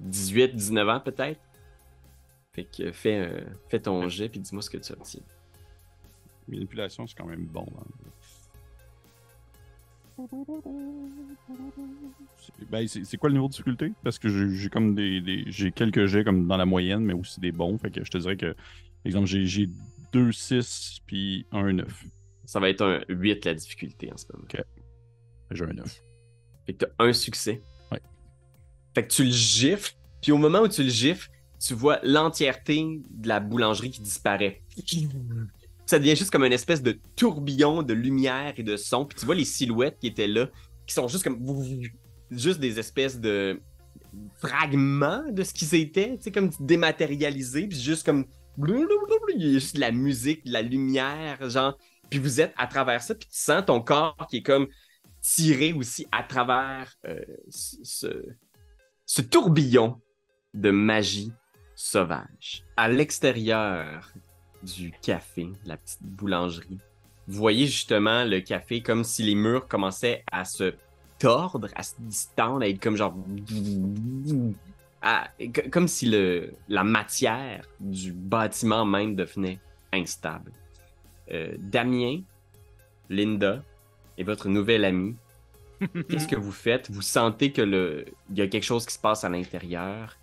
18, 0.00 0.54
19 0.54 0.88
ans 0.88 1.00
peut-être. 1.00 1.40
Fait 2.52 2.64
que 2.64 2.90
fais, 2.92 3.18
euh, 3.28 3.44
fais 3.68 3.80
ton 3.80 4.08
jet, 4.08 4.28
puis 4.28 4.40
dis-moi 4.40 4.62
ce 4.62 4.70
que 4.70 4.78
tu 4.78 4.92
obtiens. 4.92 5.22
Manipulation, 6.48 7.06
c'est 7.06 7.16
quand 7.16 7.26
même 7.26 7.44
bon. 7.46 7.66
hein. 7.78 7.84
C'est- 12.38 12.64
Ben, 12.70 12.86
c'est 12.88 13.16
quoi 13.18 13.28
le 13.28 13.34
niveau 13.34 13.46
de 13.48 13.52
difficulté? 13.52 13.92
Parce 14.02 14.18
que 14.18 14.28
j'ai 14.54 14.68
comme 14.70 14.94
des, 14.94 15.20
des- 15.20 15.44
j'ai 15.48 15.72
quelques 15.72 16.06
jets 16.06 16.24
comme 16.24 16.46
dans 16.46 16.56
la 16.56 16.64
moyenne, 16.64 17.00
mais 17.04 17.12
aussi 17.12 17.40
des 17.40 17.52
bons. 17.52 17.76
Fait 17.78 17.90
que 17.90 18.02
je 18.04 18.10
te 18.10 18.18
dirais 18.18 18.36
que, 18.36 18.54
exemple, 19.04 19.26
j'ai- 19.26 19.44
j'ai 19.46 19.68
2 20.12 20.32
6 20.32 21.00
puis 21.06 21.46
un 21.52 21.72
9. 21.72 22.04
Ça 22.46 22.60
va 22.60 22.70
être 22.70 22.82
un 22.82 23.00
8 23.08 23.44
la 23.44 23.54
difficulté 23.54 24.10
en 24.12 24.16
ce 24.16 24.24
moment. 24.32 24.46
J'ai 25.50 25.64
un 25.64 25.72
9. 25.72 26.00
Fait 26.64 26.72
que 26.72 26.84
t'as 26.86 26.92
un 27.04 27.12
succès. 27.12 27.60
Fait 28.96 29.06
que 29.06 29.12
tu 29.12 29.24
le 29.24 29.30
gifles, 29.30 29.92
puis 30.22 30.32
au 30.32 30.38
moment 30.38 30.60
où 30.60 30.68
tu 30.68 30.82
le 30.82 30.88
gifles, 30.88 31.28
tu 31.60 31.74
vois 31.74 32.00
l'entièreté 32.02 33.02
de 33.10 33.28
la 33.28 33.40
boulangerie 33.40 33.90
qui 33.90 34.00
disparaît. 34.00 34.62
Ça 35.84 35.98
devient 35.98 36.16
juste 36.16 36.30
comme 36.30 36.44
une 36.44 36.52
espèce 36.54 36.82
de 36.82 36.98
tourbillon 37.14 37.82
de 37.82 37.92
lumière 37.92 38.54
et 38.56 38.62
de 38.62 38.78
son. 38.78 39.04
Puis 39.04 39.18
tu 39.18 39.26
vois 39.26 39.34
les 39.34 39.44
silhouettes 39.44 39.98
qui 40.00 40.06
étaient 40.06 40.26
là, 40.26 40.48
qui 40.86 40.94
sont 40.94 41.08
juste 41.08 41.24
comme. 41.24 41.38
Juste 42.30 42.58
des 42.58 42.78
espèces 42.78 43.20
de 43.20 43.60
fragments 44.38 45.24
de 45.30 45.42
ce 45.42 45.52
qu'ils 45.52 45.74
étaient, 45.74 46.16
tu 46.16 46.22
sais, 46.22 46.30
comme 46.32 46.48
dématérialisés, 46.58 47.68
puis 47.68 47.78
juste 47.78 48.06
comme. 48.06 48.24
Il 48.66 49.42
y 49.42 49.56
a 49.56 49.58
juste 49.58 49.74
de 49.74 49.80
la 49.80 49.92
musique, 49.92 50.46
de 50.46 50.52
la 50.52 50.62
lumière, 50.62 51.50
genre. 51.50 51.76
Puis 52.08 52.18
vous 52.18 52.40
êtes 52.40 52.54
à 52.56 52.66
travers 52.66 53.02
ça, 53.02 53.14
puis 53.14 53.28
tu 53.28 53.38
sens 53.38 53.62
ton 53.66 53.82
corps 53.82 54.26
qui 54.30 54.38
est 54.38 54.42
comme 54.42 54.68
tiré 55.20 55.74
aussi 55.74 56.06
à 56.12 56.22
travers 56.22 56.94
euh, 57.06 57.20
ce, 57.50 58.24
ce- 59.06 59.22
tourbillon 59.22 60.00
de 60.52 60.70
magie 60.70 61.32
sauvage. 61.74 62.64
À 62.76 62.88
l'extérieur 62.88 64.12
du 64.62 64.92
café, 65.02 65.48
la 65.64 65.76
petite 65.76 66.02
boulangerie, 66.02 66.78
vous 67.28 67.36
voyez 67.38 67.66
justement 67.66 68.24
le 68.24 68.40
café 68.40 68.82
comme 68.82 69.04
si 69.04 69.22
les 69.22 69.34
murs 69.34 69.66
commençaient 69.68 70.24
à 70.30 70.44
se 70.44 70.74
tordre, 71.18 71.68
à 71.74 71.82
se 71.82 71.94
distendre, 71.98 72.62
à 72.62 72.68
être 72.68 72.80
comme 72.80 72.96
genre... 72.96 73.14
comme 75.72 75.88
si 75.88 76.06
le, 76.06 76.52
la 76.68 76.84
matière 76.84 77.64
du 77.80 78.12
bâtiment 78.12 78.84
même 78.84 79.14
devenait 79.14 79.58
instable. 79.92 80.52
Euh, 81.30 81.54
Damien, 81.58 82.20
Linda 83.08 83.62
et 84.18 84.24
votre 84.24 84.48
nouvel 84.48 84.84
ami 84.84 85.16
Qu'est-ce 86.08 86.28
que 86.28 86.36
vous 86.36 86.52
faites? 86.52 86.90
Vous 86.90 87.02
sentez 87.02 87.52
que 87.52 87.62
le... 87.62 88.06
il 88.30 88.38
y 88.38 88.42
a 88.42 88.46
quelque 88.46 88.64
chose 88.64 88.86
qui 88.86 88.94
se 88.94 88.98
passe 88.98 89.24
à 89.24 89.28
l'intérieur. 89.28 90.16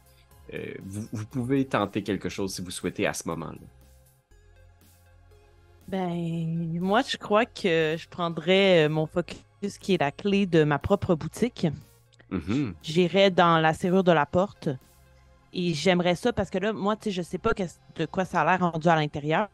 Euh, 0.54 0.74
vous, 0.84 1.08
vous 1.12 1.26
pouvez 1.26 1.66
tenter 1.66 2.04
quelque 2.04 2.30
chose 2.30 2.54
si 2.56 2.62
vous 2.62 2.72
souhaitez 2.72 3.08
à 3.08 3.13
ce 3.13 3.28
moment-là. 3.30 3.68
Ben, 5.88 6.80
moi, 6.80 7.02
je 7.02 7.18
crois 7.18 7.46
que 7.46 7.96
je 7.98 8.08
prendrais 8.08 8.86
euh, 8.86 8.89
mon 8.89 9.06
focus 9.06 9.78
qui 9.80 9.94
est 9.94 10.00
la 10.00 10.12
clé 10.12 10.46
de 10.46 10.63
ma 10.63 10.80
propre 10.80 11.16
boutique. 11.16 11.68
Mhm. 12.30 12.74
J'irais 12.82 13.32
dans 13.32 13.60
la 13.60 13.74
serrure 13.74 14.04
de 14.04 14.12
la 14.12 14.26
porte. 14.26 14.70
Et 15.54 15.74
j'aimerais 15.74 16.16
ça 16.16 16.34
parce 16.34 16.50
que 16.50 16.58
là, 16.58 16.74
moi, 16.74 16.96
tu 16.96 17.04
sais, 17.04 17.12
je 17.12 17.22
sais 17.22 17.38
pas 17.38 17.52
de 17.96 18.06
quoi 18.06 18.26
ça 18.26 18.42
a 18.42 18.46
l'air 18.46 18.72
rendu 18.72 18.88
à 18.88 18.96
l'intérieur. 18.96 19.50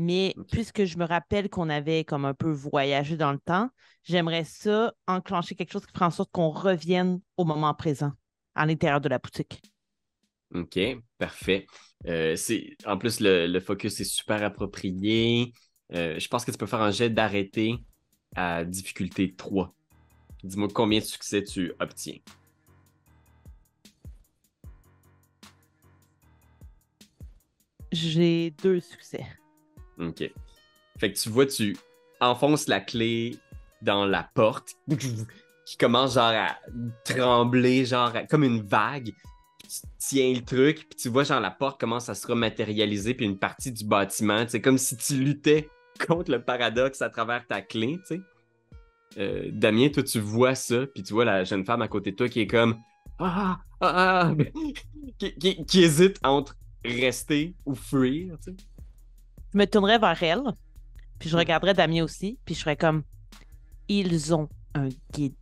Mais 0.00 0.32
puisque 0.52 0.84
je 0.84 0.96
me 0.96 1.04
rappelle 1.04 1.50
qu'on 1.50 1.68
avait 1.68 2.04
comme 2.04 2.24
un 2.24 2.32
peu 2.32 2.52
voyagé 2.52 3.16
dans 3.16 3.32
le 3.32 3.40
temps, 3.40 3.68
j'aimerais 4.04 4.44
ça 4.44 4.94
enclencher 5.08 5.56
quelque 5.56 5.72
chose 5.72 5.84
qui 5.84 5.92
ferait 5.92 6.04
en 6.04 6.12
sorte 6.12 6.30
qu'on 6.30 6.50
revienne 6.50 7.20
au 7.36 7.44
moment 7.44 7.74
présent, 7.74 8.12
à 8.54 8.64
l'intérieur 8.64 9.00
de 9.00 9.08
la 9.08 9.18
boutique. 9.18 9.60
OK, 10.54 10.78
parfait. 11.18 11.66
Euh. 12.06 12.36
En 12.86 12.96
plus, 12.96 13.18
le, 13.18 13.48
le 13.48 13.58
focus 13.58 13.98
est 13.98 14.04
super 14.04 14.40
approprié. 14.44 15.52
Euh, 15.92 16.16
je 16.16 16.28
pense 16.28 16.44
que 16.44 16.52
tu 16.52 16.58
peux 16.58 16.66
faire 16.66 16.82
un 16.82 16.92
jet 16.92 17.10
d'arrêté 17.10 17.74
à 18.36 18.64
difficulté 18.64 19.34
3. 19.34 19.74
Dis-moi 20.44 20.68
combien 20.72 21.00
de 21.00 21.04
succès 21.04 21.42
tu 21.42 21.72
obtiens. 21.80 22.18
J'ai 27.90 28.52
deux 28.62 28.78
succès. 28.78 29.26
OK. 29.98 30.30
Fait 30.98 31.12
que 31.12 31.18
tu 31.18 31.28
vois, 31.28 31.46
tu 31.46 31.76
enfonces 32.20 32.66
la 32.68 32.80
clé 32.80 33.36
dans 33.82 34.04
la 34.06 34.28
porte 34.34 34.70
qui 35.66 35.76
commence 35.78 36.14
genre 36.14 36.32
à 36.34 36.56
trembler, 37.04 37.84
genre 37.84 38.12
comme 38.28 38.44
une 38.44 38.62
vague. 38.62 39.12
Tu 39.62 39.80
tiens 39.98 40.32
le 40.34 40.42
truc, 40.44 40.86
puis 40.88 40.96
tu 40.98 41.08
vois 41.10 41.24
genre 41.24 41.40
la 41.40 41.50
porte 41.50 41.78
commence 41.78 42.08
à 42.08 42.14
se 42.14 42.26
rematérialiser, 42.26 43.14
puis 43.14 43.26
une 43.26 43.38
partie 43.38 43.70
du 43.70 43.84
bâtiment. 43.84 44.44
C'est 44.48 44.60
comme 44.62 44.78
si 44.78 44.96
tu 44.96 45.14
luttais 45.22 45.68
contre 46.06 46.30
le 46.32 46.42
paradoxe 46.42 47.02
à 47.02 47.10
travers 47.10 47.46
ta 47.46 47.60
clé, 47.60 47.98
tu 48.06 48.16
sais. 48.16 48.20
Euh, 49.18 49.48
Damien, 49.52 49.88
toi, 49.88 50.02
tu 50.02 50.20
vois 50.20 50.54
ça, 50.54 50.86
puis 50.86 51.02
tu 51.02 51.12
vois 51.12 51.24
la 51.24 51.42
jeune 51.44 51.64
femme 51.64 51.82
à 51.82 51.88
côté 51.88 52.12
de 52.12 52.16
toi 52.16 52.28
qui 52.28 52.40
est 52.40 52.46
comme 52.46 52.76
Ah, 53.18 53.58
ah, 53.80 54.30
ah, 54.30 54.34
qui, 55.18 55.34
qui- 55.34 55.64
qui 55.64 55.82
hésite 55.82 56.18
entre 56.22 56.56
rester 56.84 57.54
ou 57.66 57.74
fuir, 57.74 58.36
tu 58.42 58.52
sais. 58.52 58.56
Je 59.52 59.58
me 59.58 59.66
tournerais 59.66 59.98
vers 59.98 60.22
elle. 60.22 60.42
Puis 61.18 61.28
je 61.28 61.36
regarderais 61.36 61.74
Damien 61.74 62.04
aussi, 62.04 62.38
puis 62.44 62.54
je 62.54 62.60
serais 62.60 62.76
comme 62.76 63.02
Ils 63.88 64.34
ont 64.34 64.48
un 64.74 64.88
guide. 65.12 65.34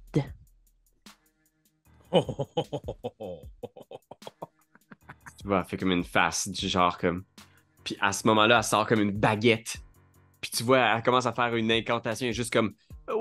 Tu 2.13 2.21
vois, 5.45 5.61
elle 5.61 5.65
fait 5.67 5.77
comme 5.77 5.93
une 5.93 6.05
face 6.05 6.49
du 6.49 6.69
genre 6.69 6.97
comme. 6.99 7.25
Puis 7.85 7.97
à 8.01 8.13
ce 8.13 8.27
moment-là, 8.27 8.59
elle 8.59 8.65
sort 8.65 8.87
comme 8.87 9.01
une 9.01 9.13
baguette. 9.13 9.77
Puis 10.41 10.51
tu 10.51 10.63
vois, 10.63 10.79
elle 10.79 11.03
commence 11.03 11.27
à 11.27 11.33
faire 11.33 11.55
une 11.55 11.71
incantation, 11.71 12.31
juste 12.33 12.53
comme. 12.53 12.75
Puis 13.07 13.15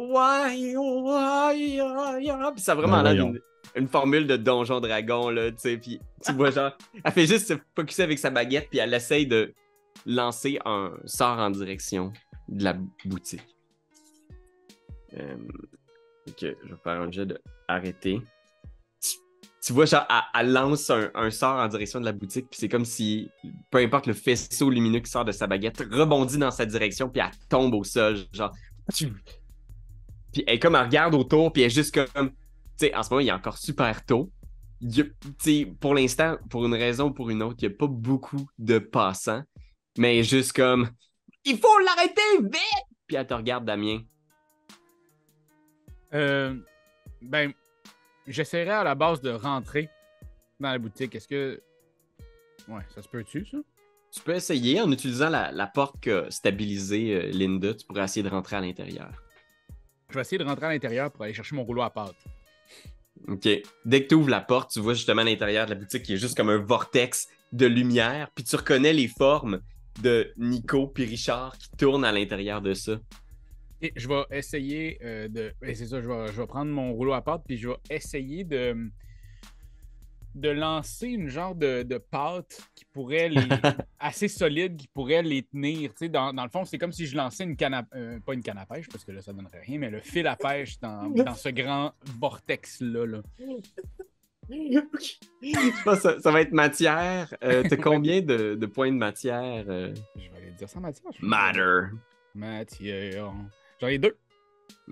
ça 2.61 2.71
a 2.71 2.75
vraiment 2.75 3.03
Ben 3.03 3.13
l'air 3.13 3.25
d'une 3.25 3.41
une 3.75 3.87
formule 3.87 4.27
de 4.27 4.37
donjon 4.37 4.79
dragon, 4.79 5.29
là, 5.29 5.51
tu 5.51 5.57
sais. 5.57 5.77
Puis 5.77 5.99
tu 6.23 6.31
vois, 6.33 6.51
genre, 6.51 6.71
elle 7.03 7.11
fait 7.11 7.27
juste 7.27 7.47
se 7.47 7.53
focusser 7.75 8.03
avec 8.03 8.19
sa 8.19 8.29
baguette, 8.29 8.69
puis 8.69 8.79
elle 8.79 8.93
essaye 8.93 9.27
de 9.27 9.53
lancer 10.05 10.59
un 10.65 10.93
sort 11.05 11.39
en 11.39 11.49
direction 11.49 12.11
de 12.47 12.63
la 12.63 12.77
boutique. 13.05 13.55
Euh, 15.17 15.37
je 16.39 16.47
vais 16.47 16.55
faire 16.83 17.01
un 17.01 17.11
jet 17.11 17.25
de 17.25 17.39
arrêter. 17.67 18.21
Tu, 19.61 19.73
vois, 19.73 19.85
genre, 19.85 20.05
elle, 20.35 20.51
lance 20.51 20.91
un, 20.91 21.31
sort 21.31 21.57
en 21.57 21.67
direction 21.67 21.99
de 21.99 22.05
la 22.05 22.11
boutique, 22.11 22.47
puis 22.51 22.59
c'est 22.59 22.69
comme 22.69 22.85
si, 22.85 23.31
peu 23.71 23.79
importe 23.79 24.05
le 24.05 24.13
faisceau 24.13 24.69
lumineux 24.69 24.99
qui 24.99 25.09
sort 25.09 25.25
de 25.25 25.31
sa 25.31 25.47
baguette, 25.47 25.83
rebondit 25.91 26.37
dans 26.37 26.51
sa 26.51 26.67
direction, 26.67 27.09
puis 27.09 27.21
elle 27.21 27.31
tombe 27.49 27.73
au 27.73 27.83
sol, 27.83 28.17
genre. 28.31 28.51
Puis 30.31 30.43
elle 30.45 30.59
comme, 30.59 30.75
elle 30.75 30.83
regarde 30.83 31.15
autour, 31.15 31.51
puis 31.51 31.63
elle 31.63 31.71
est 31.71 31.73
juste 31.73 31.95
comme. 31.95 32.29
Tu 32.29 32.87
sais, 32.87 32.95
en 32.95 33.01
ce 33.01 33.09
moment, 33.09 33.21
il 33.21 33.27
est 33.29 33.31
encore 33.31 33.57
super 33.57 34.05
tôt. 34.05 34.29
Il 34.81 35.11
pour 35.79 35.95
l'instant, 35.95 36.37
pour 36.49 36.65
une 36.65 36.75
raison 36.75 37.05
ou 37.05 37.13
pour 37.13 37.29
une 37.29 37.41
autre, 37.41 37.57
il 37.61 37.69
n'y 37.69 37.73
a 37.73 37.77
pas 37.77 37.87
beaucoup 37.87 38.45
de 38.59 38.77
passants, 38.77 39.43
mais 39.97 40.23
juste 40.23 40.53
comme. 40.53 40.89
Il 41.43 41.57
faut 41.57 41.79
l'arrêter 41.79 42.21
vite! 42.41 42.85
Puis 43.07 43.15
elle 43.15 43.27
te 43.27 43.33
regarde, 43.33 43.65
Damien. 43.65 43.99
Euh, 46.13 46.55
ben, 47.21 47.53
j'essaierai 48.27 48.71
à 48.71 48.83
la 48.83 48.95
base 48.95 49.21
de 49.21 49.31
rentrer 49.31 49.89
dans 50.59 50.71
la 50.71 50.79
boutique. 50.79 51.15
Est-ce 51.15 51.27
que. 51.27 51.61
Ouais, 52.67 52.81
ça 52.93 53.01
se 53.01 53.07
peut-tu, 53.07 53.45
ça? 53.45 53.57
Tu 54.11 54.21
peux 54.21 54.33
essayer 54.33 54.81
en 54.81 54.91
utilisant 54.91 55.29
la, 55.29 55.51
la 55.51 55.67
porte 55.67 55.99
qu'a 55.99 56.31
stabilisée 56.31 57.13
euh, 57.13 57.31
Linda. 57.31 57.73
Tu 57.73 57.85
pourrais 57.85 58.05
essayer 58.05 58.23
de 58.23 58.29
rentrer 58.29 58.55
à 58.55 58.61
l'intérieur. 58.61 59.11
Je 60.09 60.15
vais 60.15 60.21
essayer 60.21 60.37
de 60.37 60.45
rentrer 60.45 60.67
à 60.67 60.69
l'intérieur 60.69 61.11
pour 61.11 61.23
aller 61.23 61.33
chercher 61.33 61.55
mon 61.55 61.63
rouleau 61.63 61.81
à 61.81 61.89
pâte. 61.89 62.15
OK. 63.27 63.47
Dès 63.85 64.03
que 64.03 64.07
tu 64.07 64.15
ouvres 64.15 64.29
la 64.29 64.41
porte, 64.41 64.71
tu 64.71 64.79
vois 64.79 64.93
justement 64.93 65.23
l'intérieur 65.23 65.65
de 65.65 65.71
la 65.71 65.75
boutique 65.75 66.03
qui 66.03 66.13
est 66.13 66.17
juste 66.17 66.37
comme 66.37 66.49
un 66.49 66.57
vortex 66.57 67.27
de 67.51 67.65
lumière. 67.65 68.29
Puis 68.33 68.45
tu 68.45 68.55
reconnais 68.55 68.93
les 68.93 69.07
formes 69.07 69.61
de 70.01 70.33
Nico 70.37 70.87
puis 70.87 71.05
Richard 71.05 71.57
qui 71.57 71.69
tournent 71.71 72.05
à 72.05 72.11
l'intérieur 72.11 72.61
de 72.61 72.73
ça. 72.73 72.99
Et 73.81 73.91
je 73.95 74.07
vais 74.07 74.23
essayer 74.31 74.97
euh, 75.03 75.27
de. 75.27 75.53
et 75.61 75.75
c'est 75.75 75.87
ça, 75.87 76.01
je 76.01 76.07
vais, 76.07 76.27
je 76.27 76.41
vais 76.41 76.47
prendre 76.47 76.71
mon 76.71 76.93
rouleau 76.93 77.13
à 77.13 77.21
pâte, 77.21 77.43
puis 77.45 77.57
je 77.57 77.69
vais 77.69 77.75
essayer 77.89 78.43
de. 78.43 78.89
de 80.33 80.49
lancer 80.49 81.07
une 81.07 81.27
genre 81.27 81.53
de, 81.55 81.83
de 81.83 81.97
pâte 81.97 82.61
qui 82.73 82.85
pourrait 82.85 83.29
les. 83.29 83.41
assez 83.99 84.27
solide, 84.27 84.77
qui 84.77 84.87
pourrait 84.87 85.23
les 85.23 85.43
tenir. 85.43 85.91
Tu 85.91 85.97
sais, 85.97 86.09
dans, 86.09 86.33
dans 86.33 86.43
le 86.43 86.49
fond, 86.49 86.63
c'est 86.63 86.77
comme 86.77 86.93
si 86.93 87.05
je 87.05 87.17
lançais 87.17 87.43
une 87.43 87.57
canne 87.57 87.73
à. 87.73 87.85
euh, 87.95 88.19
pas 88.21 88.33
une 88.33 88.43
canne 88.43 88.57
à 88.57 88.65
pêche, 88.65 88.87
parce 88.87 89.03
que 89.03 89.11
là, 89.11 89.21
ça 89.21 89.33
donnerait 89.33 89.61
rien, 89.61 89.77
mais 89.77 89.89
le 89.89 89.99
fil 89.99 90.25
à 90.25 90.37
pêche 90.37 90.79
dans, 90.79 91.09
dans 91.09 91.35
ce 91.35 91.49
grand 91.49 91.93
vortex-là. 92.19 93.05
Là. 93.05 93.21
Ça, 95.99 96.19
ça 96.19 96.31
va 96.31 96.41
être 96.41 96.51
matière. 96.51 97.33
Euh, 97.43 97.63
T'as 97.69 97.77
combien 97.77 98.21
de, 98.21 98.55
de 98.55 98.65
points 98.65 98.91
de 98.91 98.97
matière? 98.97 99.65
euh? 99.67 99.93
Je 100.15 100.21
vais 100.29 100.37
aller 100.37 100.51
dire 100.51 100.69
ça, 100.69 100.79
Mathieu. 100.79 101.03
je- 101.19 101.25
Matter. 101.25 101.95
Matière. 102.33 103.33
J'en 103.81 103.87
ai 103.87 103.97
deux. 103.97 104.17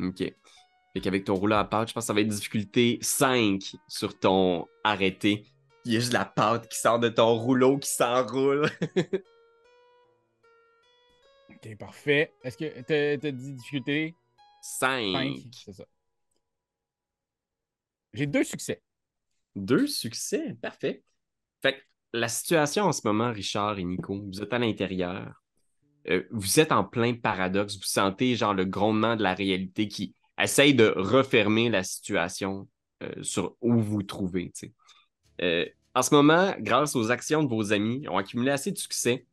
OK. 0.02 0.18
Fait 0.20 1.00
qu'avec 1.02 1.24
ton 1.26 1.36
rouleau 1.36 1.56
à 1.56 1.64
pâte, 1.66 1.90
je 1.90 1.94
pense 1.94 2.04
que 2.04 2.08
ça 2.08 2.14
va 2.14 2.22
être 2.22 2.28
difficulté 2.28 3.00
5 3.02 3.76
sur 3.88 4.18
ton 4.20 4.68
arrêté. 4.84 5.46
Il 5.86 5.94
y 5.94 5.98
a 5.98 6.00
juste 6.00 6.14
la 6.14 6.26
pâte 6.26 6.68
qui 6.70 6.80
sort 6.80 7.00
de 7.00 7.10
ton 7.10 7.34
rouleau 7.36 7.78
qui 7.78 7.90
s'enroule. 7.90 8.68
Ok, 11.50 11.78
parfait. 11.78 12.34
Est-ce 12.44 12.58
que 12.58 12.82
t'as 12.82 13.18
t'as 13.18 13.32
dit 13.32 13.54
difficulté? 13.54 14.16
5. 14.62 15.14
5 15.14 15.36
C'est 15.66 15.74
ça. 15.74 15.86
J'ai 18.14 18.28
deux 18.28 18.44
succès. 18.44 18.82
Deux 19.56 19.88
succès, 19.88 20.56
parfait. 20.62 21.04
Fait 21.62 21.74
que 21.74 21.82
la 22.14 22.28
situation 22.28 22.86
en 22.86 22.92
ce 22.92 23.02
moment, 23.06 23.32
Richard 23.32 23.80
et 23.80 23.84
Nico, 23.84 24.22
vous 24.22 24.42
êtes 24.42 24.54
à 24.54 24.60
l'intérieur. 24.60 25.42
Euh, 26.10 26.24
vous 26.32 26.60
êtes 26.60 26.72
en 26.72 26.84
plein 26.84 27.14
paradoxe. 27.14 27.78
Vous 27.78 27.84
sentez 27.84 28.36
genre 28.36 28.54
le 28.54 28.66
grondement 28.66 29.16
de 29.16 29.24
la 29.24 29.34
réalité 29.34 29.88
qui 29.88 30.16
essaye 30.42 30.74
de 30.74 30.94
refermer 30.96 31.70
la 31.70 31.84
situation 31.84 32.68
euh, 33.04 33.12
sur 33.22 33.56
où 33.62 33.74
vous 33.74 33.84
vous 33.84 34.04
trouvez. 34.04 34.52
Euh, 35.42 35.66
en 35.96 36.02
ce 36.02 36.14
moment, 36.14 36.54
grâce 36.60 36.96
aux 36.96 37.12
actions 37.12 37.44
de 37.44 37.50
vos 37.50 37.72
amis, 37.72 38.02
ils 38.04 38.10
ont 38.10 38.18
accumulé 38.18 38.52
assez 38.52 38.72
de 38.72 38.78
succès 38.78 39.26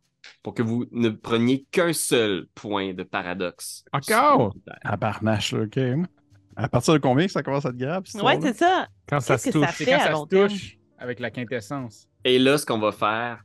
pour 0.43 0.55
que 0.55 0.63
vous 0.63 0.87
ne 0.93 1.09
preniez 1.09 1.67
qu'un 1.71 1.93
seul 1.93 2.47
point 2.55 2.93
de 2.93 3.03
paradoxe. 3.03 3.85
Encore? 3.93 4.55
À 4.83 4.97
barnache, 4.97 5.55
OK. 5.55 5.79
À 6.63 6.69
partir 6.69 6.93
de 6.95 6.99
combien 6.99 7.27
que 7.27 7.33
ça 7.33 7.43
commence 7.43 7.65
à 7.65 7.71
être 7.71 7.77
grave? 7.77 8.03
histoire-là? 8.05 8.39
c'est 8.43 8.57
ça. 8.59 8.87
Quand 9.09 9.21
ça 9.21 9.39
se 9.39 9.51
touche. 9.51 9.85
Quand 9.85 9.93
à 9.95 9.99
ça 10.01 10.11
long 10.11 10.25
se 10.25 10.29
terme? 10.29 10.49
touche 10.49 10.79
avec 10.99 11.19
la 11.21 11.31
quintessence. 11.31 12.07
Et 12.25 12.39
là, 12.39 12.59
ce 12.59 12.67
qu'on 12.67 12.79
va 12.79 12.93
faire, 12.93 13.43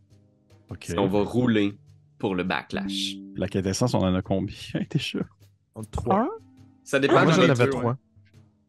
c'est 0.82 0.96
qu'on 0.96 1.08
va 1.08 1.24
rouler 1.24 1.78
pour 2.20 2.36
le 2.36 2.44
backlash. 2.44 3.16
La 3.38 3.48
quintessence, 3.48 3.94
on 3.94 4.00
en 4.00 4.14
a 4.14 4.22
combien? 4.22 4.56
Déjà? 4.92 5.20
Trois. 5.92 6.28
Ça 6.84 7.00
dépend 7.00 7.24
Moi, 7.24 7.26
de 7.26 7.32
j'en 7.32 7.54
votre... 7.54 7.70
trois. 7.70 7.98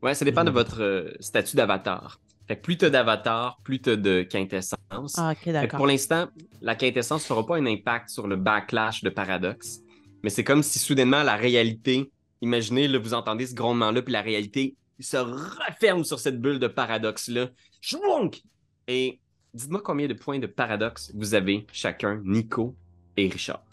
Ouais, 0.02 0.14
ça 0.14 0.24
dépend 0.24 0.44
de 0.44 0.50
votre 0.50 0.82
euh, 0.82 1.10
statut 1.20 1.56
d'avatar. 1.56 2.20
Fait 2.46 2.56
que 2.56 2.62
plus 2.62 2.76
t'as 2.76 2.90
d'avatar, 2.90 3.58
plus 3.64 3.80
t'as 3.80 3.96
de 3.96 4.22
quintessence. 4.22 4.78
Ah, 5.16 5.34
Fait 5.34 5.66
que 5.66 5.76
pour 5.76 5.86
l'instant, 5.88 6.28
la 6.60 6.76
quintessence 6.76 7.22
ne 7.22 7.26
fera 7.26 7.44
pas 7.44 7.56
un 7.56 7.66
impact 7.66 8.10
sur 8.10 8.28
le 8.28 8.36
backlash 8.36 9.02
de 9.02 9.10
paradoxe. 9.10 9.80
Mais 10.22 10.30
c'est 10.30 10.44
comme 10.44 10.62
si 10.62 10.78
soudainement 10.78 11.24
la 11.24 11.34
réalité, 11.34 12.12
imaginez, 12.40 12.88
là, 12.88 12.98
vous 12.98 13.14
entendez 13.14 13.46
ce 13.46 13.54
grondement-là, 13.54 14.02
puis 14.02 14.12
la 14.12 14.22
réalité 14.22 14.76
se 15.00 15.16
referme 15.16 16.04
sur 16.04 16.18
cette 16.18 16.40
bulle 16.40 16.58
de 16.58 16.68
paradoxe-là. 16.68 17.48
Chouounk! 17.80 18.42
Et 18.88 19.20
dites-moi 19.54 19.80
combien 19.84 20.06
de 20.06 20.14
points 20.14 20.38
de 20.38 20.46
paradoxe 20.46 21.12
vous 21.14 21.34
avez 21.34 21.66
chacun, 21.72 22.20
Nico 22.24 22.74
et 23.16 23.28
Richard. 23.28 23.64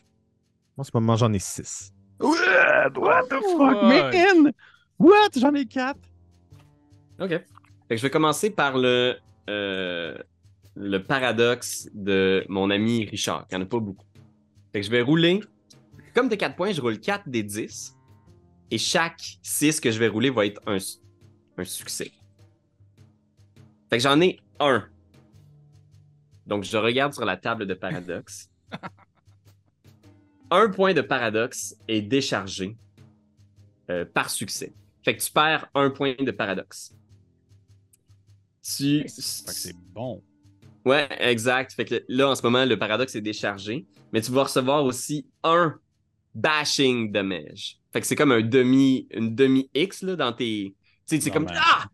En 0.78 0.84
ce 0.84 0.92
moment, 0.94 1.16
j'en 1.16 1.32
ai 1.34 1.40
six. 1.40 1.94
What? 2.20 2.98
What 2.98 3.24
the 3.30 3.42
fuck, 3.58 3.84
man? 3.84 4.52
What? 4.98 5.30
J'en 5.36 5.54
ai 5.54 5.66
quatre. 5.66 6.00
OK. 7.20 7.30
Fait 7.30 7.46
que 7.90 7.98
je 7.98 8.02
vais 8.02 8.10
commencer 8.10 8.50
par 8.50 8.78
le, 8.78 9.18
euh, 9.50 10.18
le 10.76 10.98
paradoxe 11.04 11.90
de 11.94 12.46
mon 12.50 12.70
ami 12.70 13.06
Richard, 13.06 13.48
qui 13.48 13.56
en 13.56 13.62
a 13.62 13.66
pas 13.66 13.80
beaucoup. 13.80 14.06
Fait 14.72 14.80
que 14.80 14.86
je 14.86 14.92
vais 14.92 15.02
rouler. 15.02 15.42
Comme 16.16 16.30
t'as 16.30 16.38
4 16.38 16.56
points, 16.56 16.72
je 16.72 16.82
roule 16.82 17.00
4 17.00 17.28
des 17.28 17.44
10. 17.44 17.96
Et 18.74 18.80
chaque 18.80 19.38
6 19.44 19.80
que 19.80 19.92
je 19.92 20.00
vais 20.00 20.08
rouler 20.08 20.32
va 20.32 20.48
être 20.48 20.60
un, 20.66 20.80
su- 20.80 20.98
un 21.60 21.64
succès. 21.64 22.12
Fait 23.88 23.98
que 23.98 24.00
j'en 24.00 24.20
ai 24.20 24.40
un. 24.60 24.90
Donc 26.48 26.64
je 26.64 26.76
regarde 26.76 27.14
sur 27.14 27.24
la 27.24 27.38
table 27.38 27.68
de 27.68 27.76
paradoxe. 27.76 28.50
un 30.50 30.70
point 30.72 30.96
de 30.96 31.02
paradoxe 31.02 31.76
est 31.88 32.02
déchargé 32.02 32.76
euh, 33.92 34.06
par 34.06 34.32
succès. 34.32 34.74
Fait 35.06 35.16
que 35.16 35.22
tu 35.24 35.32
perds 35.32 35.70
un 35.76 35.92
point 35.92 36.16
de 36.20 36.32
paradoxe. 36.32 36.96
Tu. 38.64 39.04
C'est 39.08 39.76
bon. 39.94 40.24
Ouais, 40.84 41.08
exact. 41.20 41.74
Fait 41.74 41.86
que 41.86 42.04
là, 42.08 42.30
en 42.30 42.34
ce 42.34 42.42
moment, 42.42 42.66
le 42.66 42.80
paradoxe 42.80 43.14
est 43.14 43.22
déchargé. 43.22 43.86
Mais 44.12 44.22
tu 44.22 44.32
vas 44.32 44.46
recevoir 44.46 44.84
aussi 44.84 45.28
un 45.44 45.80
bashing 46.34 47.12
damage. 47.12 47.78
Fait 47.94 48.02
que 48.02 48.08
c'est 48.08 48.16
comme 48.16 48.32
un 48.32 48.42
demi, 48.42 49.08
une 49.12 49.36
demi-X 49.36 50.02
là, 50.02 50.16
dans 50.16 50.34
tes. 50.34 50.76
Tu 51.08 51.16
sais, 51.16 51.22
c'est 51.22 51.30
comme. 51.32 51.46
Normal. 51.46 51.62
Ah! 51.66 51.86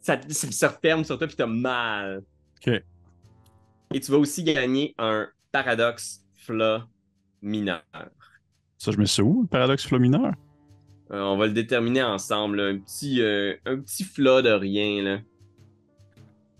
Ça, 0.00 0.20
ça 0.28 0.52
se 0.52 0.66
referme 0.66 1.02
sur 1.02 1.16
toi 1.16 1.26
puis 1.26 1.34
t'as 1.36 1.46
mal. 1.46 2.22
OK. 2.66 2.72
Et 3.94 4.00
tu 4.00 4.10
vas 4.12 4.18
aussi 4.18 4.44
gagner 4.44 4.94
un 4.98 5.28
paradoxe 5.50 6.22
fla 6.36 6.86
mineur. 7.40 7.82
Ça, 8.76 8.92
je 8.92 8.98
me 8.98 9.06
suis 9.06 9.22
où, 9.22 9.42
le 9.42 9.48
paradoxe 9.48 9.86
flow 9.86 9.98
mineur? 9.98 10.32
Euh, 11.10 11.20
on 11.20 11.36
va 11.38 11.46
le 11.46 11.52
déterminer 11.52 12.02
ensemble. 12.02 12.56
là. 12.60 12.68
Un 12.68 12.78
petit, 12.78 13.22
euh, 13.22 13.54
un 13.64 13.78
petit 13.80 14.04
fla 14.04 14.42
de 14.42 14.50
rien. 14.50 15.02
Là. 15.02 15.18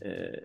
Euh... 0.06 0.36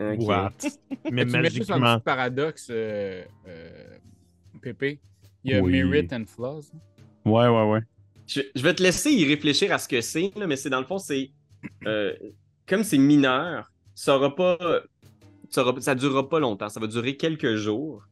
ok. 0.00 0.20
What? 0.20 0.52
Mais 1.10 1.26
Tu 1.26 1.32
mets 1.32 1.50
juste 1.50 1.70
un 1.70 1.78
magiquement. 1.78 1.96
petit 1.96 2.04
paradoxe, 2.04 2.68
euh, 2.70 3.24
euh, 3.48 3.98
Pépé. 4.62 5.00
Il 5.44 5.52
y 5.52 5.54
a 5.54 5.60
Oui. 5.60 5.82
merit 5.84 6.08
and 6.12 6.24
flaws. 6.26 6.72
Ouais, 7.24 7.48
ouais, 7.48 7.70
ouais. 7.70 7.80
Je, 8.26 8.40
je 8.54 8.62
vais 8.62 8.74
te 8.74 8.82
laisser 8.82 9.10
y 9.12 9.24
réfléchir 9.26 9.72
à 9.72 9.78
ce 9.78 9.86
que 9.88 10.00
c'est, 10.00 10.30
là, 10.36 10.46
mais 10.46 10.56
c'est 10.56 10.70
dans 10.70 10.80
le 10.80 10.86
fond, 10.86 10.98
c'est. 10.98 11.30
euh, 11.86 12.12
comme 12.66 12.82
c'est 12.82 12.98
mineur, 12.98 13.70
ça 13.94 14.16
aura 14.16 14.34
pas. 14.34 14.58
Ça, 15.50 15.62
aura- 15.66 15.80
ça 15.80 15.94
durera 15.94 16.28
pas 16.28 16.40
longtemps. 16.40 16.68
Ça 16.68 16.80
va 16.80 16.86
durer 16.86 17.16
quelques 17.16 17.56
jours. 17.56 18.02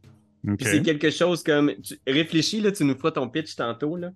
Puis 0.45 0.57
c'est 0.67 0.83
quelque 0.83 1.11
chose 1.11 1.43
comme. 1.43 1.73
tu- 1.83 1.99
réfléchis, 2.07 2.61
là, 2.61 2.73
tu 2.73 2.85
nous 2.85 2.95
feras 2.97 3.13
ton 3.13 3.29
pitch 3.29 3.55
tantôt, 3.57 3.97
là. 3.97 4.11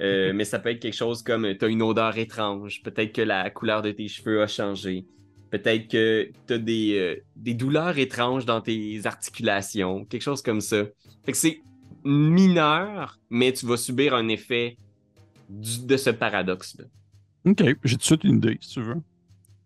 Euh, 0.00 0.32
mais 0.34 0.44
ça 0.44 0.58
peut 0.58 0.70
être 0.70 0.80
quelque 0.80 0.96
chose 0.96 1.22
comme 1.22 1.54
tu 1.56 1.64
as 1.64 1.68
une 1.68 1.82
odeur 1.82 2.16
étrange. 2.18 2.82
Peut-être 2.82 3.12
que 3.12 3.22
la 3.22 3.50
couleur 3.50 3.82
de 3.82 3.90
tes 3.90 4.08
cheveux 4.08 4.42
a 4.42 4.46
changé. 4.46 5.04
Peut-être 5.50 5.86
que 5.88 6.30
tu 6.48 6.54
as 6.54 6.58
des, 6.58 6.98
euh, 6.98 7.16
des 7.36 7.54
douleurs 7.54 7.96
étranges 7.98 8.44
dans 8.46 8.60
tes 8.60 9.00
articulations. 9.04 10.04
Quelque 10.06 10.22
chose 10.22 10.42
comme 10.42 10.60
ça. 10.60 10.84
Fait 11.24 11.32
que 11.32 11.38
c'est 11.38 11.60
mineur, 12.04 13.18
mais 13.30 13.52
tu 13.52 13.66
vas 13.66 13.76
subir 13.76 14.14
un 14.14 14.28
effet 14.28 14.76
du- 15.48 15.86
de 15.86 15.96
ce 15.96 16.10
paradoxe-là. 16.10 16.84
Ok, 17.46 17.62
j'ai 17.84 17.94
tout 17.94 17.98
de 17.98 18.02
suite 18.02 18.24
une 18.24 18.36
idée, 18.36 18.58
si 18.60 18.70
tu 18.70 18.82
veux. 18.82 18.96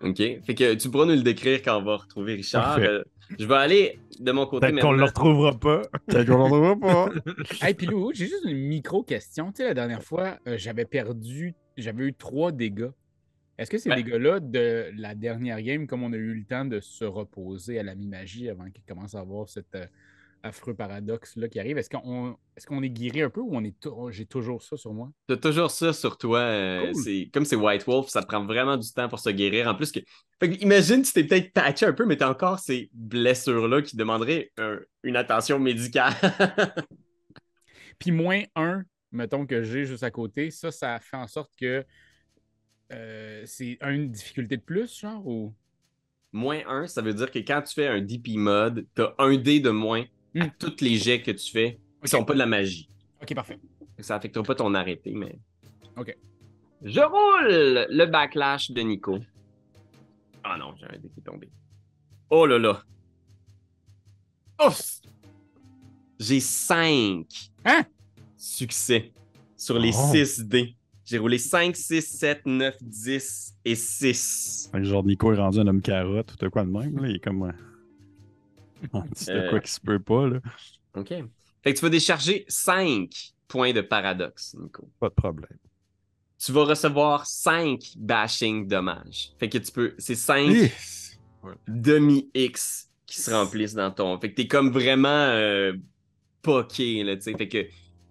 OK? 0.01 0.17
Fait 0.17 0.55
que 0.55 0.75
tu 0.75 0.91
pourras 0.91 1.07
nous 1.07 1.15
le 1.15 1.23
décrire 1.23 1.61
quand 1.63 1.79
on 1.79 1.85
va 1.85 1.97
retrouver 1.97 2.35
Richard. 2.35 2.79
Euh, 2.79 3.03
je 3.39 3.45
vais 3.47 3.55
aller 3.55 3.99
de 4.21 4.31
mon 4.33 4.47
côté 4.47 4.69
Peut-être 4.69 4.81
qu'on 4.83 4.93
le 4.93 5.05
retrouvera 5.05 5.59
pas. 5.59 5.83
Peut-être 6.07 6.27
qu'on 6.29 6.49
l'en 6.49 6.79
pas. 6.79 7.11
Hey, 7.63 7.75
puis 7.75 7.87
Lou, 7.87 8.13
j'ai 8.15 8.27
juste 8.27 8.45
une 8.45 8.59
micro-question. 8.69 9.51
Tu 9.53 9.57
sais, 9.59 9.65
la 9.65 9.75
dernière 9.75 10.03
fois, 10.03 10.39
euh, 10.47 10.57
j'avais 10.57 10.85
perdu, 10.85 11.55
j'avais 11.77 12.05
eu 12.07 12.15
trois 12.15 12.53
dégâts. 12.53 12.91
Est-ce 13.59 13.71
que 13.73 13.79
ces 13.79 13.91
dégâts-là 13.93 14.39
de 14.39 14.93
la 14.97 15.17
dernière 15.17 15.61
game, 15.63 15.89
comme 15.89 16.05
on 16.05 16.13
a 16.13 16.17
eu 16.17 16.33
le 16.33 16.45
temps 16.45 16.65
de 16.65 16.79
se 16.79 17.05
reposer 17.05 17.81
à 17.81 17.83
la 17.83 17.97
mi-magie 17.97 18.49
avant 18.49 18.71
qu'il 18.71 18.85
commence 18.85 19.17
à 19.17 19.21
avoir 19.21 19.49
cet 19.49 19.75
euh, 19.75 19.85
affreux 20.43 20.75
paradoxe-là 20.75 21.49
qui 21.49 21.59
arrive, 21.61 21.79
est-ce 21.79 21.91
qu'on 21.91 22.37
est, 22.83 22.87
est 22.87 22.91
guéri 22.91 23.23
un 23.23 23.31
peu 23.31 23.41
ou 23.41 23.51
on 23.57 23.65
est 23.65 23.75
j'ai 24.11 24.27
toujours 24.27 24.63
ça 24.63 24.77
sur 24.77 24.93
moi? 24.95 25.11
T'as 25.27 25.37
toujours 25.37 25.71
ça 25.71 25.93
sur 25.93 26.17
toi. 26.17 26.39
euh, 26.41 26.93
Cool. 26.93 27.03
c'est 27.03 27.31
Comme 27.33 27.45
c'est 27.45 27.57
White 27.57 27.85
Wolf, 27.87 28.09
ça 28.09 28.23
te 28.23 28.27
prend 28.27 28.45
vraiment 28.45 28.77
du 28.77 28.91
temps 28.93 29.09
pour 29.09 29.19
se 29.19 29.31
guérir. 29.31 29.67
En 29.69 29.75
plus, 29.75 29.91
que... 29.93 30.01
fait 30.41 30.51
que 30.51 30.63
imagine, 30.63 31.03
tu 31.03 31.13
t'es 31.13 31.25
peut-être 31.25 31.53
patché 31.53 31.87
un 31.87 31.93
peu, 31.93 32.07
mais 32.07 32.17
t'as 32.17 32.31
encore 32.31 32.59
ces 32.59 32.89
blessures-là 32.95 33.83
qui 33.83 33.97
demanderaient 33.97 34.51
un- 34.59 34.79
une 35.03 35.17
attention 35.17 35.59
médicale. 35.59 36.15
Puis 37.99 38.13
moins 38.13 38.43
un, 38.55 38.83
mettons 39.11 39.47
que 39.47 39.63
j'ai 39.63 39.85
juste 39.85 40.03
à 40.05 40.11
côté, 40.11 40.51
ça, 40.51 40.71
ça 40.71 40.99
fait 41.01 41.17
en 41.17 41.27
sorte 41.27 41.53
que 41.61 41.85
euh, 42.93 43.43
c'est 43.45 43.79
une 43.83 44.11
difficulté 44.11 44.57
de 44.57 44.63
plus, 44.63 44.99
genre, 45.01 45.27
ou... 45.27 45.53
moins 46.33 46.61
1, 46.67 46.87
ça 46.87 47.03
veut 47.03 47.13
dire 47.15 47.31
que 47.31 47.39
quand 47.41 47.63
tu 47.63 47.75
fais 47.75 47.87
un 47.89 48.01
DP 48.01 48.37
mode, 48.37 48.87
t'as 48.95 49.15
un 49.19 49.37
dé 49.37 49.61
de 49.61 49.71
moins 49.71 50.05
à 50.37 50.45
Hmm. 50.45 50.51
tous 50.59 50.81
les 50.81 50.97
jets 50.97 51.23
que 51.23 51.31
tu 51.31 51.51
fais 51.51 51.73
qui 51.75 51.81
Ok. 52.03 52.09
sont 52.09 52.25
pas 52.25 52.35
de 52.35 52.39
la 52.39 52.47
magie. 52.47 52.89
Ok, 53.23 53.35
parfait. 53.35 53.59
Ça 54.01 54.17
affectera 54.17 54.45
pas 54.45 54.55
ton 54.55 54.75
arrêté, 54.75 55.13
mais. 55.13 55.39
Ok. 55.97 56.17
Je 56.83 57.01
roule 57.01 57.87
le 57.91 58.07
backlash 58.07 58.71
de 58.71 58.81
Nico. 58.83 59.19
Ah 60.45 60.57
non, 60.59 60.75
j'ai 60.79 60.87
un 60.87 60.99
dé 60.99 61.09
qui 61.09 61.21
est 61.21 61.23
tombé. 61.25 61.49
Oh 62.31 62.47
là 62.47 62.59
là. 62.59 62.83
Ouf! 64.65 65.01
J'ai 66.21 66.41
5 66.41 67.27
Hein? 67.65 67.85
succès 68.37 69.13
sur 69.57 69.79
les 69.79 69.93
Oh. 69.95 70.13
6 70.13 70.41
dés. 70.45 70.75
J'ai 71.05 71.19
roulé 71.19 71.39
5, 71.39 71.75
6, 71.75 72.03
7, 72.03 72.45
9, 72.47 72.77
10 72.83 73.55
et 73.65 73.75
6. 73.75 74.69
Fait 74.71 74.79
que 74.79 74.85
genre, 74.85 75.05
Nico 75.05 75.33
est 75.33 75.37
rendu 75.39 75.59
un 75.59 75.67
homme 75.67 75.81
carotte 75.81 76.35
ou 76.43 76.51
quoi 76.51 76.65
de 76.65 76.71
même. 76.71 76.99
Là. 76.99 77.09
Il 77.09 77.17
est 77.17 77.21
comme. 77.21 77.53
petit 79.11 79.27
de 79.27 79.33
Euh. 79.33 79.51
quoi 79.51 79.61
qui 79.61 79.71
se 79.73 79.81
peut 79.81 79.99
pas. 80.01 80.27
Là. 80.29 80.41
OK. 80.95 81.09
Fait 81.63 81.73
que 81.75 81.79
tu 81.79 81.85
vas 81.85 81.91
décharger 81.91 82.45
5 82.49 83.11
points 83.49 83.73
de 83.73 83.81
paradoxe, 83.81 84.55
Nico. 84.59 84.89
Pas 85.01 85.09
de 85.09 85.15
problème. 85.15 85.59
Tu 86.39 86.53
vas 86.53 86.65
recevoir 86.65 87.27
5 87.27 87.81
bashing 87.97 88.69
dommages. 88.69 89.33
Fait 89.39 89.49
que 89.49 89.59
tu 89.59 89.73
peux. 89.73 89.95
C'est 89.99 90.15
5 90.15 90.51
Hi! 90.51 90.71
demi-X 91.67 92.91
qui 93.07 93.21
se 93.21 93.31
remplissent 93.31 93.75
dans 93.75 93.91
ton. 93.91 94.19
Fait 94.21 94.31
que 94.31 94.37
t'es 94.37 94.47
comme 94.47 94.71
vraiment 94.71 95.09
euh, 95.09 95.73
poqué, 96.43 97.03
là, 97.05 97.17
tu 97.17 97.23
sais. 97.23 97.35
Fait 97.37 97.49
que 97.49 97.67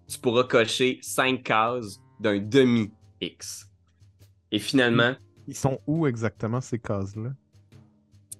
tu 0.08 0.18
pourras 0.20 0.44
cocher 0.44 0.98
5 1.02 1.42
cases 1.42 2.00
d'un 2.20 2.38
demi-X. 2.38 3.68
Et 4.50 4.58
finalement, 4.58 5.14
Ils 5.46 5.56
sont 5.56 5.78
où 5.86 6.06
exactement 6.06 6.60
ces 6.60 6.78
cases-là? 6.78 7.30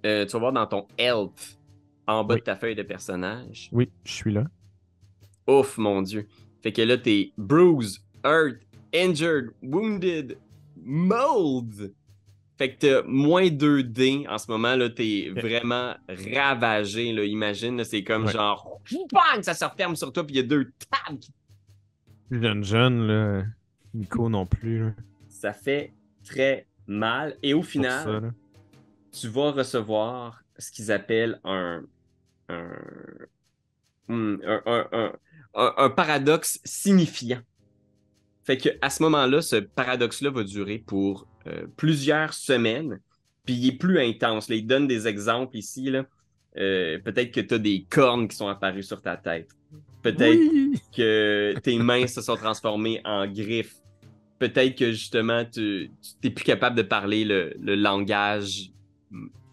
euh, 0.07 0.25
tu 0.27 0.33
vas 0.33 0.39
voir 0.39 0.53
dans 0.53 0.67
ton 0.67 0.87
health, 0.99 1.58
en 2.09 2.25
bas 2.25 2.35
Oui. 2.35 2.41
de 2.41 2.45
ta 2.45 2.57
feuille 2.57 2.75
de 2.75 2.83
personnage. 2.83 3.69
Oui, 3.71 3.89
je 4.05 4.13
suis 4.13 4.33
là. 4.33 4.45
Ouf, 5.47 5.79
mon 5.79 6.03
Dieu. 6.03 6.27
Fait 6.63 6.73
que 6.73 6.83
là, 6.83 6.99
t'es 6.99 7.33
bruised, 7.39 8.03
hurt, 8.25 8.57
injured, 8.95 9.51
wounded, 9.63 10.37
mold. 10.77 11.93
Fait 12.57 12.75
que 12.75 12.79
t'as 12.81 13.03
moins 13.07 13.49
2 13.49 13.85
D 13.85 14.27
en 14.29 14.37
ce 14.39 14.51
moment, 14.51 14.75
là, 14.75 14.91
t'es 14.91 15.31
vraiment 15.33 15.95
ravagé, 16.35 17.13
là. 17.13 17.25
Imagine, 17.25 17.85
c'est 17.85 18.03
comme 18.03 18.25
Ouais. 18.25 18.33
genre, 18.33 18.81
bang, 19.13 19.43
ça 19.43 19.55
se 19.55 19.65
referme 19.65 19.95
sur 19.95 20.13
toi, 20.13 20.25
puis 20.27 20.35
il 20.35 20.39
y 20.39 20.41
a 20.41 20.47
deux 20.47 20.73
tables. 20.91 21.21
Plus 22.29 22.43
jeune, 22.43 22.65
jeune, 22.65 23.07
là. 23.07 23.45
Nico 23.95 24.29
non 24.29 24.45
plus, 24.45 24.81
là. 24.87 24.95
Ça 25.29 25.53
fait 25.53 25.93
très 26.25 26.67
mal. 26.87 27.37
Et 27.43 27.55
au 27.55 27.63
final, 27.63 28.05
ça, 29.13 29.21
tu 29.21 29.29
vas 29.29 29.53
recevoir 29.53 30.43
ce 30.59 30.73
qu'ils 30.73 30.91
appellent 30.91 31.41
un, 31.45 31.85
un, 32.49 32.71
un, 34.09 34.39
un- 34.67 34.89
un- 34.93 35.13
un- 35.55 35.75
un 35.77 35.91
paradoxe 35.91 36.61
signifiant. 36.65 37.41
Fait 38.45 38.57
que 38.57 38.71
à 38.81 38.89
ce 38.91 39.03
moment-là, 39.03 39.43
ce 39.43 39.57
paradoxe-là 39.57 40.31
va 40.31 40.43
durer 40.45 40.79
pour 40.79 41.27
euh, 41.47 41.67
plusieurs 41.77 42.33
semaines, 42.33 43.01
puis 43.45 43.55
il 43.55 43.69
est 43.69 43.79
plus 43.79 44.01
intense. 44.01 44.49
là. 44.49 44.57
il 44.57 44.67
donne 44.67 44.87
des 44.87 45.07
exemples 45.07 45.57
ici. 45.57 45.91
là. 45.91 46.05
Euh, 46.57 46.99
Peut-être 47.05 47.31
que 47.33 47.41
tu 47.41 47.55
as 47.55 47.59
des 47.59 47.85
cornes 47.89 48.27
qui 48.29 48.37
sont 48.37 48.49
apparues 48.49 48.83
sur 48.83 49.01
ta 49.03 49.17
tête. 49.17 49.49
Peut-être 50.03 50.39
Oui! 50.39 50.81
que 50.97 51.55
tes 51.63 51.77
mains 51.79 52.07
se 52.07 52.23
sont 52.23 52.37
transformées 52.37 53.01
en 53.05 53.27
griffes. 53.27 53.75
Peut-être 54.39 54.77
que 54.79 54.93
justement, 54.93 55.45
tu 55.45 55.91
n'es 56.23 56.31
plus 56.31 56.45
capable 56.45 56.77
de 56.77 56.83
parler 56.83 57.25
le, 57.25 57.55
le 57.61 57.75
langage 57.75 58.71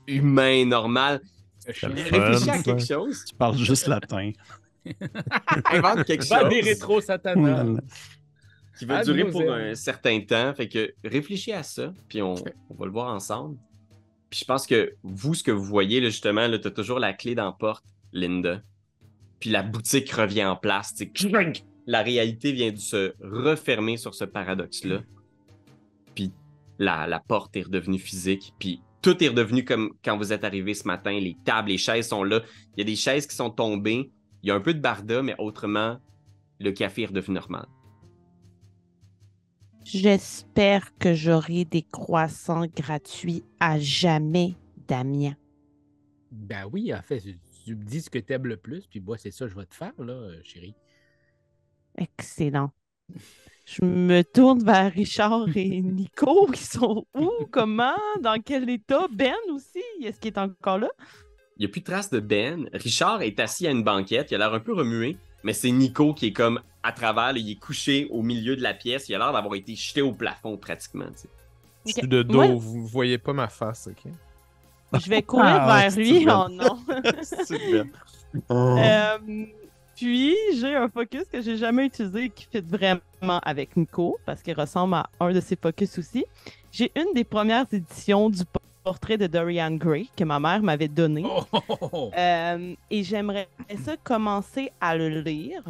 humain 0.08 0.66
normal. 0.66 1.20
Je 1.68 1.88
Réfléchis 1.88 2.50
à 2.50 2.62
quelque 2.62 2.86
chose. 2.86 3.26
Tu 3.26 3.36
parles 3.36 3.58
juste 3.58 3.88
latin. 3.88 4.32
Invente 5.72 6.06
quelque 6.06 6.26
Va 6.28 6.48
des 6.48 6.62
chose 6.62 6.68
rétro 6.70 7.02
satana. 7.02 7.66
qui 8.78 8.86
va 8.86 9.04
durer 9.04 9.26
pour 9.26 9.52
un 9.52 9.74
certain 9.76 10.20
temps. 10.22 10.54
Fait 10.54 10.68
que 10.68 10.94
réfléchis 11.04 11.52
à 11.52 11.64
ça, 11.64 11.94
puis 12.08 12.22
on, 12.22 12.36
on 12.70 12.76
va 12.76 12.86
le 12.86 12.92
voir 12.92 13.14
ensemble. 13.14 13.58
Puis 14.30 14.42
je 14.42 14.46
pense 14.46 14.68
que 14.68 14.96
vous, 15.04 15.34
ce 15.34 15.44
que 15.44 15.52
vous 15.52 15.64
voyez, 15.64 16.02
là, 16.02 16.10
justement, 16.10 16.50
tu 16.50 16.68
as 16.68 16.72
toujours 16.72 17.00
la 17.00 17.14
clé 17.14 17.36
dans 17.36 17.46
la 17.46 17.52
porte, 17.52 17.86
Linda. 18.12 18.62
Puis 19.40 19.50
la 19.50 19.64
boutique 19.64 20.12
revient 20.12 20.46
en 20.46 20.56
place. 20.56 20.94
La 21.88 22.02
réalité 22.02 22.52
vient 22.52 22.72
de 22.72 22.78
se 22.78 23.14
refermer 23.22 23.98
sur 23.98 24.16
ce 24.16 24.26
paradoxe-là. 24.26 25.02
Puis 26.16 26.32
la, 26.80 27.08
la 27.08 27.20
porte 27.20 27.56
est 27.56 27.64
redevenue 27.64 28.00
physique. 28.00 28.54
Puis 28.60 28.82
tout 29.06 29.24
est 29.24 29.28
redevenu 29.28 29.64
comme 29.64 29.94
quand 30.04 30.18
vous 30.18 30.34
êtes 30.34 30.44
arrivé 30.44 30.74
ce 30.74 30.88
matin. 30.88 31.12
Les 31.12 31.38
tables, 31.46 31.70
les 31.70 31.78
chaises 31.78 32.08
sont 32.08 32.24
là. 32.24 32.42
Il 32.76 32.80
y 32.80 32.82
a 32.82 32.86
des 32.86 32.96
chaises 32.96 33.28
qui 33.28 33.36
sont 33.36 33.52
tombées. 33.52 34.12
Il 34.42 34.50
y 34.50 34.52
a 34.52 34.56
un 34.56 34.60
peu 34.60 34.74
de 34.74 34.80
barda, 34.80 35.22
mais 35.22 35.36
autrement, 35.38 36.00
le 36.60 36.72
café 36.72 37.04
est 37.04 37.06
redevenu 37.06 37.36
normal. 37.36 37.68
J'espère 39.84 40.98
que 40.98 41.14
j'aurai 41.14 41.66
des 41.66 41.84
croissants 41.84 42.66
gratuits 42.66 43.44
à 43.60 43.78
jamais, 43.78 44.56
Damien. 44.88 45.36
Ben 46.32 46.68
oui, 46.74 46.92
en 46.92 47.04
fait, 47.04 47.22
tu, 47.64 47.76
me 47.76 47.84
dis 47.84 48.02
ce 48.02 48.10
que 48.10 48.18
t'aimes 48.18 48.48
le 48.48 48.58
plus, 48.58 48.88
puis 48.88 49.02
moi, 49.02 49.20
c'est 49.20 49.30
ça 49.30 49.46
que 49.46 49.52
je 49.52 49.56
vais 49.56 49.68
te 49.68 49.76
faire, 49.76 49.94
là, 50.00 50.32
chérie. 50.42 50.74
Excellent. 51.96 52.72
Je 53.66 53.84
me 53.84 54.22
tourne 54.24 54.64
vers 54.64 54.92
Richard 54.94 55.48
et 55.56 55.82
Nico. 55.82 56.48
Ils 56.54 56.56
sont 56.58 57.06
où? 57.16 57.32
Comment? 57.52 57.96
Dans 58.22 58.40
quel 58.40 58.70
état? 58.70 59.08
Ben 59.12 59.34
aussi? 59.52 59.82
Est-ce 60.04 60.20
qu'il 60.20 60.32
est 60.34 60.38
encore 60.38 60.78
là? 60.78 60.90
Il 61.58 61.62
n'y 61.62 61.66
a 61.66 61.70
plus 61.70 61.82
de 61.82 61.86
trace 61.86 62.10
de 62.12 62.20
Ben. 62.20 62.70
Richard 62.74 63.22
est 63.24 63.40
assis 63.40 63.66
à 63.66 63.72
une 63.72 63.84
banquette. 63.84 64.30
Il 64.32 64.36
a 64.36 64.38
l'air 64.40 64.54
un 64.54 64.60
peu 64.60 64.74
remué, 64.74 65.18
mais 65.44 65.54
c'est 65.54 65.72
Nico 65.72 66.14
qui 66.14 66.28
est 66.28 66.32
comme 66.34 66.60
à 66.84 66.92
travers. 66.92 67.34
là, 67.34 67.40
il 67.40 67.50
est 67.50 67.60
couché 67.60 68.08
au 68.12 68.22
milieu 68.22 68.56
de 68.56 68.62
la 68.62 68.74
pièce. 68.76 69.10
Il 69.10 69.16
a 69.16 69.18
l'air 69.18 69.34
d'avoir 69.34 69.56
été 69.56 69.74
jeté 69.76 70.02
au 70.04 70.12
plafond 70.14 70.58
pratiquement. 70.58 71.06
tu 71.08 71.22
sais. 71.24 71.30
Je 71.88 71.92
suis 71.94 72.08
de 72.08 72.22
dos, 72.24 72.34
Moi- 72.36 72.48
vous 72.56 72.86
voyez 72.86 73.18
pas 73.18 73.34
ma 73.34 73.48
face, 73.48 73.88
ok? 73.90 74.12
Je 75.04 75.10
vais 75.10 75.22
courir 75.24 75.46
Ah, 75.62 75.88
vers 75.90 75.96
lui. 75.98 76.20
bien. 76.20 76.46
Oh 76.48 76.50
non. 76.52 76.78
Super. 77.46 77.86
Euh, 78.52 79.18
puis, 79.96 80.36
j'ai 80.60 80.76
un 80.76 80.90
focus 80.90 81.24
que 81.32 81.42
j'ai 81.42 81.58
jamais 81.58 81.86
utilisé 81.86 82.26
et 82.26 82.30
qui 82.30 82.46
fit 82.52 82.62
vraiment 82.62 83.00
avec 83.30 83.76
Nico 83.78 84.18
parce 84.26 84.42
qu'il 84.42 84.54
ressemble 84.54 84.96
à 84.96 85.10
un 85.20 85.32
de 85.32 85.40
ses 85.40 85.56
focus 85.56 85.98
aussi. 85.98 86.26
J'ai 86.72 86.92
une 86.96 87.14
des 87.14 87.24
premières 87.24 87.66
éditions 87.72 88.30
du 88.30 88.44
portrait 88.84 89.18
de 89.18 89.28
Dorian 89.28 89.72
Gray 89.72 90.10
que 90.16 90.24
ma 90.24 90.40
mère 90.40 90.62
m'avait 90.62 90.88
donné. 90.88 91.24
Oh, 91.26 91.44
oh, 91.52 91.60
oh, 91.70 91.90
oh. 91.92 92.12
Euh, 92.18 92.76
et 92.92 93.04
j'aimerais 93.04 93.48
ça 93.84 93.98
commencer 93.98 94.72
à 94.80 94.96
le 94.96 95.10
lire 95.22 95.64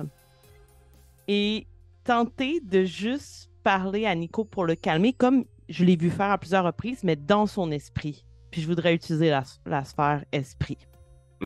et 1.28 1.66
tenter 2.04 2.60
de 2.60 2.84
juste 2.84 3.50
parler 3.64 4.06
à 4.06 4.14
Nico 4.14 4.44
pour 4.44 4.66
le 4.66 4.76
calmer, 4.76 5.14
comme 5.14 5.46
je 5.70 5.84
l'ai 5.84 5.96
vu 5.96 6.12
faire 6.12 6.32
à 6.32 6.38
plusieurs 6.38 6.66
reprises, 6.66 7.04
mais 7.04 7.16
dans 7.16 7.48
son 7.48 7.72
esprit. 7.72 8.26
Puis 8.52 8.62
je 8.62 8.68
voudrais 8.68 8.94
utiliser 8.94 9.30
la, 9.30 9.44
la 9.66 9.84
sphère 9.84 10.24
esprit. 10.32 10.78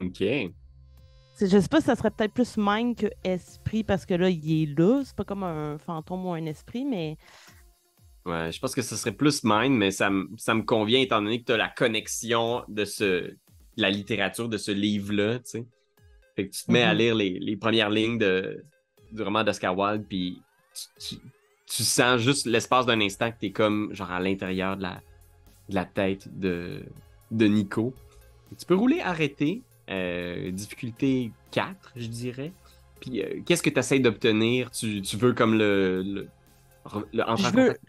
Ok. 0.01 0.23
Je 1.41 1.59
sais 1.59 1.67
pas 1.69 1.79
si 1.79 1.85
ça 1.87 1.95
serait 1.95 2.11
peut-être 2.11 2.33
plus 2.33 2.55
mind 2.57 2.95
que 2.97 3.07
esprit 3.23 3.83
parce 3.83 4.05
que 4.05 4.13
là, 4.13 4.29
il 4.29 4.63
est 4.63 4.77
là. 4.77 5.01
C'est 5.05 5.15
pas 5.15 5.23
comme 5.23 5.43
un 5.43 5.77
fantôme 5.77 6.25
ou 6.25 6.33
un 6.33 6.45
esprit, 6.45 6.85
mais 6.85 7.17
Ouais, 8.25 8.51
je 8.51 8.59
pense 8.59 8.75
que 8.75 8.81
ce 8.81 8.95
serait 8.95 9.13
plus 9.13 9.43
mind, 9.43 9.75
mais 9.75 9.91
ça, 9.91 10.09
me- 10.09 10.27
ça 10.37 10.53
me 10.53 10.61
convient 10.63 10.99
étant 10.99 11.21
donné 11.21 11.39
que 11.39 11.45
tu 11.45 11.51
as 11.53 11.57
la 11.57 11.69
connexion 11.69 12.63
de 12.67 12.83
ce, 12.85 13.33
la 13.77 13.89
littérature 13.89 14.49
de 14.49 14.57
ce 14.57 14.71
livre-là, 14.71 15.39
tu 15.39 15.43
sais. 15.45 15.65
Fait 16.35 16.47
que 16.47 16.53
tu 16.55 16.65
te 16.65 16.71
mets 16.71 16.83
à 16.83 16.93
Mhm. 16.93 16.99
lire 16.99 17.15
les, 17.15 17.39
les 17.39 17.57
premières 17.57 17.89
lignes 17.89 18.17
de, 18.17 18.63
du 19.11 19.21
roman 19.23 19.43
d'Oscar 19.43 19.75
Wilde, 19.77 20.05
puis 20.07 20.43
tu, 20.99 21.15
tu- 21.15 21.21
tu 21.65 21.83
sens 21.83 22.19
juste 22.21 22.45
l'espace 22.45 22.85
d'un 22.85 22.99
instant 23.01 23.31
que 23.31 23.37
tu 23.39 23.45
es 23.47 23.51
comme, 23.51 23.93
genre, 23.93 24.11
à 24.11 24.19
l'intérieur 24.19 24.75
de 24.77 24.83
la, 24.83 25.01
de 25.69 25.75
la 25.75 25.85
tête 25.85 26.27
de, 26.39 26.83
de 27.31 27.45
Nico. 27.47 27.93
Tu 28.57 28.65
peux 28.65 28.75
rouler 28.75 28.99
arrêter, 28.99 29.63
euh, 29.89 30.51
difficulté 30.51 31.31
4, 31.51 31.93
je 31.95 32.07
dirais. 32.07 32.51
Puis, 32.99 33.21
euh, 33.23 33.41
qu'est-ce 33.45 33.63
que 33.63 33.69
tu 33.69 33.79
essaies 33.79 33.99
d'obtenir? 33.99 34.71
Tu, 34.71 35.01
tu 35.01 35.17
veux 35.17 35.33
comme 35.33 35.57
le... 35.57 36.03
le, 36.03 36.27
le 37.13 37.23
entrer 37.23 37.31
en 37.31 37.35
Je 37.35 37.43
veux- 37.55 37.67
contact? 37.67 37.81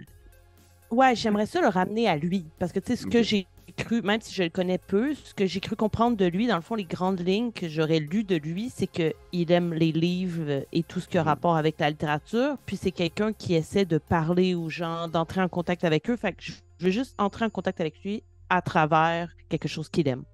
Ouais, 0.90 1.14
j'aimerais 1.14 1.46
ça 1.46 1.60
le 1.60 1.68
ramener 1.68 2.08
à 2.08 2.16
lui. 2.16 2.44
Parce 2.58 2.72
que 2.72 2.80
tu 2.80 2.88
sais, 2.88 2.96
ce 2.96 3.06
que 3.06 3.22
j'ai 3.22 3.46
cru, 3.76 4.02
même 4.02 4.20
si 4.20 4.34
je 4.34 4.42
le 4.42 4.48
connais 4.48 4.78
peu, 4.78 5.14
ce 5.14 5.32
que 5.34 5.46
j'ai 5.46 5.60
cru 5.60 5.76
comprendre 5.76 6.16
de 6.16 6.24
lui, 6.26 6.48
dans 6.48 6.56
le 6.56 6.62
fond, 6.62 6.74
les 6.74 6.84
grandes 6.84 7.20
lignes 7.20 7.52
que 7.52 7.68
j'aurais 7.68 8.00
lues 8.00 8.24
de 8.24 8.34
lui, 8.34 8.70
c'est 8.74 8.88
qu'il 8.88 9.52
aime 9.52 9.72
les 9.72 9.92
livres 9.92 10.64
et 10.72 10.82
tout 10.82 10.98
ce 10.98 11.06
qui 11.08 11.16
a 11.16 11.22
Mhm. 11.22 11.28
rapport 11.28 11.56
avec 11.56 11.78
la 11.78 11.90
littérature. 11.90 12.56
Puis 12.66 12.76
c'est 12.76 12.90
quelqu'un 12.90 13.32
qui 13.32 13.54
essaie 13.54 13.84
de 13.84 13.98
parler 13.98 14.56
aux 14.56 14.68
gens, 14.68 15.06
d'entrer 15.06 15.40
en 15.40 15.48
contact 15.48 15.84
avec 15.84 16.10
eux. 16.10 16.16
Fait 16.16 16.32
que 16.32 16.42
je 16.42 16.52
veux 16.80 16.90
juste 16.90 17.14
entrer 17.18 17.44
en 17.44 17.50
contact 17.50 17.80
avec 17.80 18.02
lui 18.02 18.24
à 18.48 18.60
travers 18.60 19.30
quelque 19.48 19.68
chose 19.68 19.88
qu'il 19.88 20.08
aime. 20.08 20.24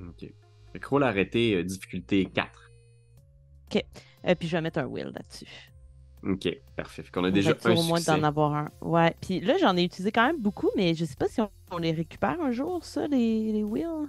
Ok. 0.00 0.30
Fait 0.72 0.78
que 0.78 0.88
roule 0.88 1.02
arrêté, 1.02 1.54
euh, 1.54 1.64
difficulté 1.64 2.26
4. 2.26 2.70
Euh, 4.26 4.34
puis 4.34 4.48
je 4.48 4.56
vais 4.56 4.60
mettre 4.60 4.78
un 4.78 4.86
will 4.86 5.12
là-dessus. 5.14 5.46
Ok, 6.22 6.48
parfait. 6.76 7.02
Fait 7.02 7.10
qu'on 7.10 7.24
a 7.24 7.28
On 7.28 7.32
déjà 7.32 7.54
un 7.64 7.74
au 7.74 7.82
moins 7.82 8.00
d'en 8.00 8.22
avoir 8.22 8.54
un. 8.54 8.70
Ouais. 8.82 9.14
Puis 9.22 9.40
là, 9.40 9.56
j'en 9.58 9.76
ai 9.76 9.82
utilisé 9.84 10.12
quand 10.12 10.26
même 10.26 10.40
beaucoup, 10.40 10.68
mais 10.76 10.94
je 10.94 11.04
sais 11.06 11.16
pas 11.16 11.28
si 11.28 11.40
on, 11.40 11.50
on 11.70 11.78
les 11.78 11.92
récupère 11.92 12.40
un 12.40 12.50
jour, 12.50 12.84
ça, 12.84 13.06
les, 13.06 13.52
les 13.52 13.62
wills. 13.62 14.08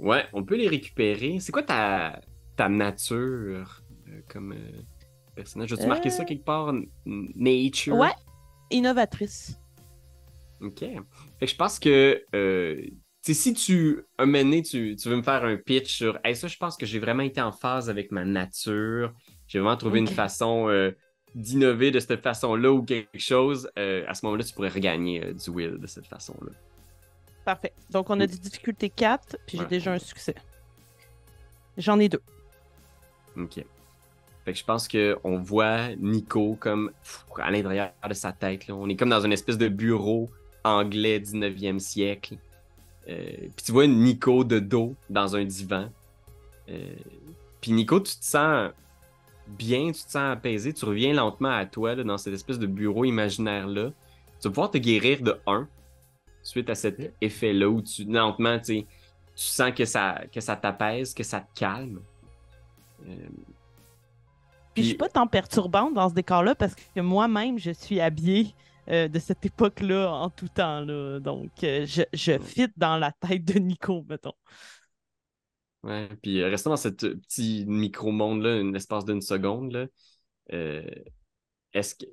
Ouais, 0.00 0.24
on 0.32 0.42
peut 0.42 0.56
les 0.56 0.66
récupérer. 0.66 1.38
C'est 1.38 1.52
quoi 1.52 1.62
ta, 1.62 2.20
ta 2.56 2.68
nature 2.68 3.82
euh, 4.08 4.20
comme 4.28 4.56
personnage? 5.36 5.72
As-tu 5.72 5.86
marqué 5.86 6.10
ça 6.10 6.24
quelque 6.24 6.44
part? 6.44 6.72
Nature? 7.06 7.96
Ouais. 7.96 8.08
Innovatrice. 8.70 9.60
Ok. 10.60 10.80
Fait 10.80 10.96
que 11.40 11.46
je 11.46 11.56
pense 11.56 11.78
que 11.78 12.22
euh, 12.34 12.82
si 13.22 13.54
tu, 13.54 14.02
un 14.18 14.26
moment 14.26 14.38
donné, 14.44 14.62
tu, 14.62 14.96
tu 14.96 15.08
veux 15.08 15.16
me 15.16 15.22
faire 15.22 15.44
un 15.44 15.56
pitch 15.56 15.94
sur 15.96 16.18
hey, 16.24 16.34
ça, 16.34 16.48
je 16.48 16.56
pense 16.56 16.76
que 16.76 16.86
j'ai 16.86 16.98
vraiment 16.98 17.22
été 17.22 17.40
en 17.40 17.52
phase 17.52 17.90
avec 17.90 18.10
ma 18.12 18.24
nature. 18.24 19.12
J'ai 19.46 19.58
vraiment 19.58 19.76
trouvé 19.76 19.98
une 19.98 20.08
façon 20.08 20.68
euh, 20.68 20.92
d'innover 21.34 21.90
de 21.90 22.00
cette 22.00 22.22
façon-là 22.22 22.72
ou 22.72 22.82
quelque 22.82 23.18
chose. 23.18 23.70
euh, 23.78 24.04
à 24.08 24.14
ce 24.14 24.24
moment-là, 24.26 24.44
tu 24.44 24.54
pourrais 24.54 24.68
regagner 24.68 25.24
euh, 25.24 25.32
du 25.34 25.50
will 25.50 25.78
de 25.78 25.86
cette 25.86 26.06
façon-là. 26.06 26.52
Parfait. 27.44 27.72
Donc, 27.90 28.10
on 28.10 28.18
a 28.20 28.24
Mm. 28.24 28.28
dit 28.28 28.40
difficulté 28.40 28.90
4, 28.90 29.36
puis 29.46 29.56
j'ai 29.58 29.64
Ouais. 29.64 29.68
déjà 29.68 29.92
un 29.92 29.98
succès. 29.98 30.34
J'en 31.76 31.98
ai 31.98 32.08
deux. 32.08 32.22
OK. 33.36 33.54
Fait 34.44 34.52
que 34.52 34.58
je 34.58 34.64
pense 34.64 34.88
qu'on 34.88 35.38
voit 35.38 35.94
Nico 35.96 36.56
comme 36.58 36.90
pff, 37.02 37.24
à 37.38 37.50
l'intérieur 37.50 37.90
de 38.08 38.14
sa 38.14 38.32
tête. 38.32 38.66
là. 38.66 38.74
On 38.74 38.88
est 38.88 38.96
comme 38.96 39.10
dans 39.10 39.20
une 39.24 39.32
espèce 39.32 39.58
de 39.58 39.68
bureau 39.68 40.30
anglais 40.64 41.18
19e 41.20 41.78
siècle. 41.78 42.36
Euh, 43.10 43.32
Puis 43.56 43.64
tu 43.66 43.72
vois 43.72 43.86
Nico 43.86 44.44
de 44.44 44.58
dos 44.58 44.94
dans 45.08 45.34
un 45.36 45.44
divan. 45.44 45.88
Euh, 46.68 46.78
Puis 47.60 47.72
Nico, 47.72 48.00
tu 48.00 48.16
te 48.16 48.24
sens 48.24 48.70
bien, 49.48 49.86
tu 49.88 50.04
te 50.04 50.10
sens 50.10 50.32
apaisé, 50.32 50.72
tu 50.72 50.84
reviens 50.84 51.12
lentement 51.12 51.50
à 51.50 51.66
toi 51.66 51.94
là, 51.96 52.04
dans 52.04 52.18
cette 52.18 52.34
espèce 52.34 52.58
de 52.58 52.66
bureau 52.66 53.04
imaginaire-là. 53.04 53.90
Tu 54.40 54.48
vas 54.48 54.50
pouvoir 54.50 54.70
te 54.70 54.78
guérir 54.78 55.20
de 55.22 55.38
1 55.46 55.66
suite 56.42 56.70
à 56.70 56.74
cet 56.74 57.12
effet-là 57.20 57.68
où 57.68 57.82
tu 57.82 58.04
lentement, 58.04 58.58
tu 58.60 58.86
sens 59.34 59.72
que 59.74 59.84
ça, 59.84 60.22
que 60.32 60.40
ça 60.40 60.56
t'apaise, 60.56 61.12
que 61.12 61.22
ça 61.24 61.40
te 61.40 61.58
calme. 61.58 62.00
Euh, 63.06 63.14
Puis, 64.74 64.82
je 64.84 64.88
suis 64.88 64.94
Puis- 64.94 64.98
pas 64.98 65.08
tant 65.08 65.26
perturbante 65.26 65.94
dans 65.94 66.08
ce 66.08 66.14
décor-là 66.14 66.54
parce 66.54 66.74
que 66.74 67.00
moi-même, 67.00 67.58
je 67.58 67.72
suis 67.72 68.00
habillée 68.00 68.54
euh, 68.90 69.08
de 69.08 69.18
cette 69.18 69.44
époque-là 69.46 70.10
en 70.10 70.30
tout 70.30 70.48
temps. 70.48 70.80
Là. 70.80 71.20
Donc, 71.20 71.50
euh, 71.62 71.86
je, 71.86 72.02
je 72.12 72.38
fit 72.38 72.68
dans 72.76 72.96
la 72.98 73.12
tête 73.12 73.44
de 73.44 73.58
Nico, 73.58 74.04
mettons. 74.08 74.34
Ouais, 75.82 76.08
puis 76.22 76.40
euh, 76.42 76.48
restons 76.48 76.70
dans 76.70 76.76
ce 76.76 76.88
petit 76.88 77.64
micro-monde-là, 77.66 78.58
une 78.60 78.76
espace 78.76 79.04
d'une 79.04 79.22
seconde, 79.22 79.72
là. 79.72 79.86
est-ce 81.72 81.94
que. 81.94 82.06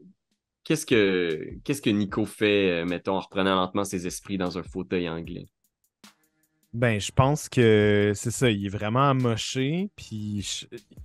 Qu'est-ce 0.64 0.86
que 0.86 1.60
qu'est-ce 1.64 1.82
que 1.82 1.90
Nico 1.90 2.26
fait, 2.26 2.84
mettons, 2.84 3.16
en 3.16 3.22
reprenant 3.22 3.56
lentement 3.56 3.86
ses 3.86 4.06
esprits 4.06 4.38
dans 4.38 4.58
un 4.58 4.64
fauteuil 4.64 5.08
anglais? 5.08 5.48
Ben, 6.78 7.00
je 7.02 7.12
pense 7.12 7.50
que 7.50 8.12
c'est 8.14 8.30
ça, 8.30 8.52
il 8.52 8.68
est 8.68 8.70
vraiment 8.70 9.10
amoché, 9.10 9.90
puis 9.96 10.46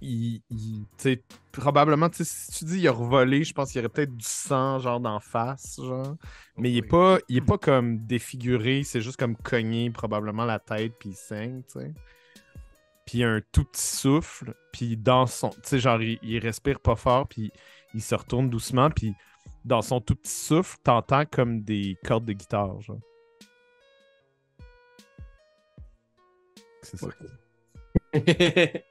il, 0.02 0.42
il- 0.50 0.84
tu 0.98 1.02
sais, 1.02 1.22
probablement, 1.50 2.10
si 2.12 2.52
tu 2.52 2.66
dis 2.66 2.80
il 2.80 2.88
a 2.88 2.92
revolé, 2.92 3.42
je 3.42 3.54
pense 3.54 3.72
qu'il 3.72 3.80
y 3.80 3.80
aurait 3.80 3.88
peut-être 3.88 4.14
du 4.14 4.24
sang, 4.26 4.80
genre, 4.80 5.00
d'en 5.00 5.18
face, 5.18 5.80
genre. 5.82 6.14
Mais 6.58 6.70
il 6.70 6.76
est 6.76 6.82
pas, 6.82 7.16
il 7.30 7.38
est 7.38 7.40
pas 7.46 7.56
comme 7.56 8.04
défiguré, 8.06 8.82
c'est 8.84 9.00
juste 9.00 9.16
comme 9.16 9.34
cogné, 9.34 9.88
probablement 9.90 10.44
la 10.44 10.58
tête, 10.58 10.92
puis 10.98 11.10
il 11.10 11.16
saigne, 11.16 11.62
tu 11.62 11.80
sais. 11.80 11.94
Puis 13.06 13.18
il 13.18 13.24
a 13.24 13.30
un 13.30 13.40
tout 13.50 13.64
petit 13.64 13.80
souffle, 13.96 14.54
puis 14.74 14.98
dans 14.98 15.26
son, 15.26 15.48
tu 15.50 15.60
sais, 15.64 15.78
genre, 15.78 16.02
il, 16.02 16.18
il 16.22 16.38
respire 16.38 16.80
pas 16.80 16.96
fort, 16.96 17.26
puis 17.28 17.50
il 17.94 18.02
se 18.02 18.14
retourne 18.14 18.50
doucement, 18.50 18.90
puis 18.90 19.14
dans 19.64 19.80
son 19.80 20.02
tout 20.02 20.16
petit 20.16 20.30
souffle, 20.32 20.76
t'entends 20.84 21.24
comme 21.24 21.62
des 21.62 21.96
cordes 22.04 22.26
de 22.26 22.34
guitare, 22.34 22.78
genre. 22.82 22.98
C'est 26.82 26.96
ça. 26.98 27.08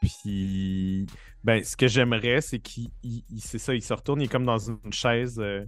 Puis, 0.00 1.06
ben, 1.44 1.62
ce 1.62 1.76
que 1.76 1.86
j'aimerais, 1.86 2.40
c'est 2.40 2.58
qu'il, 2.58 2.88
il- 3.02 3.24
il- 3.30 3.40
c'est 3.40 3.58
ça, 3.58 3.74
il 3.74 3.82
se 3.82 3.92
retourne, 3.92 4.20
il 4.20 4.24
est 4.24 4.28
comme 4.28 4.44
dans 4.44 4.58
une 4.58 4.92
chaise, 4.92 5.38
euh, 5.38 5.64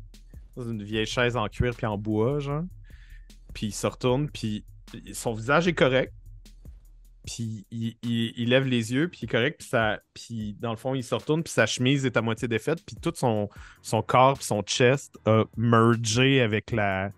dans 0.56 0.64
une 0.68 0.82
vieille 0.82 1.06
chaise 1.06 1.36
en 1.36 1.48
cuir 1.48 1.74
puis 1.76 1.86
en 1.86 1.96
bois, 1.98 2.38
genre. 2.40 2.64
Puis 3.54 3.66
il 3.66 3.72
se 3.72 3.86
retourne, 3.86 4.28
puis 4.30 4.64
son 5.12 5.32
visage 5.34 5.68
est 5.68 5.74
correct. 5.74 6.12
Puis 7.26 7.64
il, 7.70 7.96
il- 8.02 8.32
il 8.36 8.48
lève 8.50 8.66
les 8.66 8.92
yeux, 8.92 9.08
puis 9.08 9.20
il 9.22 9.24
est 9.24 9.28
correct, 9.28 9.58
puis 9.60 9.68
ça, 9.68 10.00
puis 10.12 10.56
dans 10.60 10.70
le 10.72 10.76
fond, 10.76 10.94
il 10.94 11.02
se 11.04 11.14
retourne, 11.14 11.42
puis 11.42 11.52
sa 11.52 11.66
chemise 11.66 12.04
est 12.04 12.16
à 12.16 12.22
moitié 12.22 12.48
défaite, 12.48 12.84
puis 12.84 12.96
tout 12.96 13.12
son, 13.14 13.48
son 13.82 14.02
corps, 14.02 14.34
puis 14.34 14.44
son 14.44 14.62
chest 14.62 15.16
a 15.26 15.44
mergé 15.56 16.40
avec 16.42 16.70
la, 16.72 17.12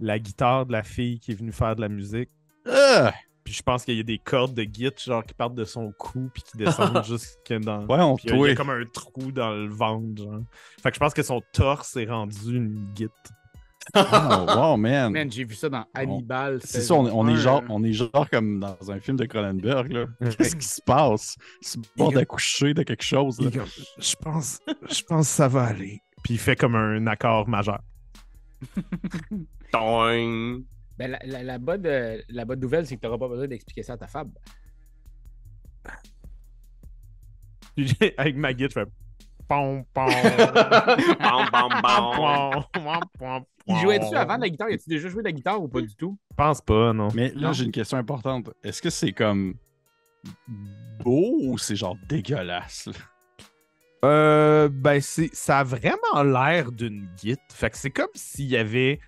la 0.00 0.18
guitare 0.18 0.66
de 0.66 0.72
la 0.72 0.82
fille 0.82 1.18
qui 1.20 1.32
est 1.32 1.34
venue 1.34 1.52
faire 1.52 1.76
de 1.76 1.80
la 1.80 1.88
musique. 1.88 2.30
Ah! 2.68 3.12
Puis 3.44 3.54
je 3.54 3.62
pense 3.62 3.84
qu'il 3.84 3.96
y 3.96 4.00
a 4.00 4.02
des 4.02 4.18
cordes 4.18 4.54
de 4.54 4.62
git 4.64 4.90
genre 5.04 5.24
qui 5.24 5.32
partent 5.32 5.54
de 5.54 5.64
son 5.64 5.92
cou 5.96 6.28
puis 6.34 6.42
qui 6.42 6.56
descendent 6.56 7.04
jusque 7.06 7.52
dans. 7.62 7.86
Ouais, 7.86 8.00
on 8.00 8.16
Puis 8.16 8.26
il 8.28 8.30
y 8.30 8.32
a- 8.32 8.36
il 8.36 8.40
y 8.40 8.50
a 8.50 8.54
toi. 8.54 8.64
comme 8.64 8.70
un 8.70 8.84
trou 8.92 9.30
dans 9.30 9.50
le 9.52 9.68
ventre, 9.68 10.20
genre. 10.22 10.40
Fait 10.82 10.90
que 10.90 10.94
je 10.96 11.00
pense 11.00 11.14
que 11.14 11.22
son 11.22 11.40
torse 11.52 11.96
est 11.96 12.06
rendu 12.06 12.56
une 12.56 12.88
git. 12.96 13.06
Oh, 13.94 14.00
wow, 14.02 14.76
man. 14.76 15.12
Man, 15.12 15.30
j'ai 15.30 15.44
vu 15.44 15.54
ça 15.54 15.68
dans 15.68 15.84
Hannibal. 15.94 16.58
C'est 16.64 16.80
ça, 16.80 16.94
on 16.94 17.06
est, 17.06 17.10
on 17.12 17.28
est 17.28 17.36
saison 17.36 17.42
genre, 17.42 17.62
on 17.68 17.84
est 17.84 17.92
genre 17.92 18.28
comme 18.28 18.58
dans 18.58 18.90
un 18.90 18.98
film 18.98 19.16
de 19.16 19.26
Cronenberg. 19.26 19.92
là. 19.92 20.06
Qu'est-ce 20.36 20.56
qui 20.56 20.66
se 20.66 20.82
passe? 20.82 21.36
C'est 21.60 21.78
bord 21.96 22.10
d'accoucher 22.10 22.74
de 22.74 22.82
quelque 22.82 23.04
chose. 23.04 23.40
là. 23.40 23.48
Je 23.96 24.16
pense, 24.16 24.58
je 24.90 25.02
pense 25.04 25.28
que 25.28 25.32
ça 25.34 25.46
va 25.46 25.66
aller. 25.66 26.00
Puis 26.24 26.34
il 26.34 26.40
fait 26.40 26.56
comme 26.56 26.74
un 26.74 27.06
accord 27.06 27.48
majeur. 27.48 27.78
Toing! 29.72 30.60
Ben, 30.98 31.10
la, 31.10 31.18
la, 31.24 31.42
la 31.42 31.58
bonne, 31.58 31.86
euh, 31.86 32.20
la 32.28 32.44
bonne 32.44 32.60
nouvelle, 32.60 32.86
c'est 32.86 32.96
que 32.96 33.00
tu 33.00 33.06
n'auras 33.06 33.18
pas 33.18 33.28
besoin 33.28 33.46
d'expliquer 33.46 33.82
ça 33.82 33.94
à 33.94 33.96
ta 33.98 34.06
femme. 34.06 34.32
Avec 38.16 38.36
ma 38.36 38.52
git, 38.56 38.64
je 38.64 38.68
fais. 38.68 38.86
Pom, 39.48 39.84
pom. 39.94 40.06
Bam, 41.20 41.48
bam, 41.52 41.68
bam. 41.82 42.04
pom, 42.16 42.64
pom, 42.72 43.00
pom, 43.18 43.44
Il 43.68 43.76
jouait-tu 43.76 44.06
pom. 44.06 44.16
avant 44.16 44.36
de 44.36 44.42
la 44.42 44.48
guitare? 44.48 44.68
As-tu 44.72 44.88
déjà 44.88 45.08
joué 45.08 45.22
de 45.22 45.28
la 45.28 45.32
guitare 45.32 45.62
ou 45.62 45.68
pas 45.68 45.82
du 45.82 45.94
tout? 45.94 46.18
Je 46.30 46.36
pense 46.36 46.60
pas, 46.60 46.92
non. 46.92 47.08
Mais 47.14 47.30
là, 47.34 47.52
j'ai 47.52 47.64
une 47.64 47.70
question 47.72 47.98
importante. 47.98 48.50
Est-ce 48.64 48.82
que 48.82 48.90
c'est 48.90 49.12
comme 49.12 49.54
beau 51.04 51.36
ou 51.42 51.58
c'est 51.58 51.76
genre 51.76 51.96
dégueulasse? 52.08 52.86
là? 52.86 52.92
Euh, 54.04 54.68
ben, 54.68 55.00
c'est, 55.00 55.30
ça 55.32 55.60
a 55.60 55.64
vraiment 55.64 56.22
l'air 56.24 56.72
d'une 56.72 57.08
git. 57.16 57.36
Fait 57.52 57.70
que 57.70 57.76
c'est 57.76 57.90
comme 57.90 58.08
s'il 58.14 58.54
avait 58.56 59.00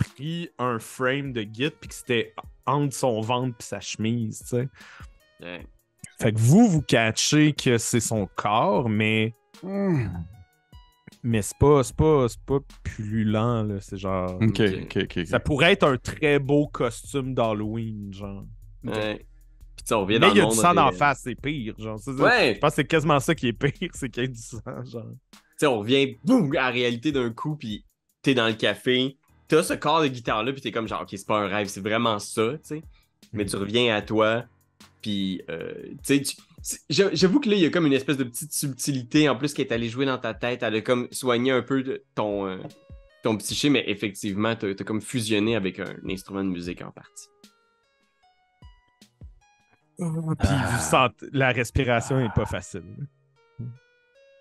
pris 0.00 0.48
un 0.58 0.78
frame 0.78 1.32
de 1.32 1.42
git 1.42 1.70
puis 1.70 1.88
que 1.88 1.94
c'était 1.94 2.34
entre 2.66 2.94
son 2.94 3.20
ventre 3.20 3.56
puis 3.58 3.66
sa 3.66 3.80
chemise, 3.80 4.40
tu 4.40 4.46
sais. 4.48 4.68
Ouais. 5.40 5.66
Fait 6.18 6.32
que 6.32 6.38
vous, 6.38 6.68
vous 6.68 6.82
catchez 6.82 7.52
que 7.52 7.78
c'est 7.78 8.00
son 8.00 8.28
corps, 8.36 8.88
mais, 8.88 9.34
mais 11.22 11.42
c'est 11.42 11.56
pas, 11.58 11.82
c'est 11.82 11.96
pas, 11.96 12.26
c'est 12.28 12.40
pas 12.44 12.58
pullulent, 12.82 13.32
là. 13.32 13.80
C'est 13.80 13.96
genre. 13.96 14.34
Ok, 14.40 14.60
Ok. 14.60 14.60
ok, 14.60 14.96
ok. 14.96 15.16
ok. 15.18 15.26
Ça 15.26 15.40
pourrait 15.40 15.72
être 15.72 15.84
un 15.86 15.96
très 15.96 16.38
beau 16.38 16.66
costume 16.68 17.34
d'Halloween, 17.34 18.12
genre. 18.12 18.44
Ouais. 18.84 19.24
Puis 19.76 19.94
on 19.94 20.04
Mais 20.06 20.16
il 20.16 20.36
y 20.36 20.40
a 20.40 20.46
du 20.46 20.54
sang 20.54 20.70
des- 20.70 20.76
d'en 20.76 20.92
face, 20.92 21.20
c'est 21.24 21.34
pire. 21.34 21.74
Genre. 21.78 21.98
Ouais. 22.06 22.54
Je 22.54 22.58
pense 22.60 22.70
que 22.70 22.76
c'est 22.76 22.86
quasiment 22.86 23.18
ça 23.20 23.34
qui 23.34 23.48
est 23.48 23.52
pire, 23.52 23.90
c'est 23.94 24.08
qu'il 24.10 24.22
y 24.22 24.26
ait 24.26 24.28
du 24.28 24.40
sang. 24.40 24.60
Genre. 24.84 25.06
Tu 25.32 25.38
sais, 25.56 25.66
on 25.66 25.78
revient, 25.80 26.16
boum, 26.24 26.50
à 26.52 26.64
la 26.64 26.70
réalité 26.70 27.12
d'un 27.12 27.30
coup, 27.30 27.56
puis 27.56 27.84
t'es 28.22 28.34
dans 28.34 28.46
le 28.46 28.54
café, 28.54 29.16
t'as 29.50 29.62
ce 29.64 29.74
corps 29.74 30.00
de 30.00 30.06
guitare-là, 30.06 30.52
puis 30.52 30.62
t'es 30.62 30.70
comme 30.70 30.88
genre, 30.88 31.02
ok, 31.02 31.08
c'est 31.10 31.26
pas 31.26 31.38
un 31.38 31.48
rêve, 31.48 31.66
c'est 31.66 31.80
vraiment 31.80 32.18
ça, 32.18 32.52
tu 32.52 32.58
sais. 32.62 32.82
Mais 33.32 33.44
tu 33.44 33.56
reviens 33.56 33.94
à 33.94 34.00
toi, 34.00 34.44
puis, 35.02 35.42
euh, 35.50 35.74
tu 36.06 36.24
sais, 36.24 36.80
j'avoue 36.88 37.40
que 37.40 37.48
là, 37.48 37.56
il 37.56 37.62
y 37.62 37.66
a 37.66 37.70
comme 37.70 37.86
une 37.86 37.92
espèce 37.92 38.16
de 38.16 38.24
petite 38.24 38.52
subtilité, 38.52 39.28
en 39.28 39.36
plus, 39.36 39.52
qui 39.52 39.60
est 39.60 39.72
allée 39.72 39.88
jouer 39.88 40.06
dans 40.06 40.18
ta 40.18 40.34
tête, 40.34 40.62
elle 40.62 40.76
a 40.76 40.80
comme 40.80 41.08
soigné 41.10 41.50
un 41.50 41.62
peu 41.62 41.82
de 41.82 42.04
ton, 42.14 42.46
euh, 42.46 42.58
ton 43.22 43.36
psyché, 43.36 43.70
mais 43.70 43.84
effectivement, 43.88 44.54
t'as 44.54 44.74
t'as 44.74 44.84
comme 44.84 45.00
fusionné 45.00 45.56
avec 45.56 45.80
un 45.80 45.96
instrument 46.08 46.44
de 46.44 46.50
musique 46.50 46.82
en 46.82 46.92
partie. 46.92 47.28
Puis 49.98 50.06
vous 50.72 50.78
sentez, 50.78 51.26
la 51.32 51.52
respiration 51.52 52.20
est 52.20 52.32
pas 52.34 52.46
facile. 52.46 53.06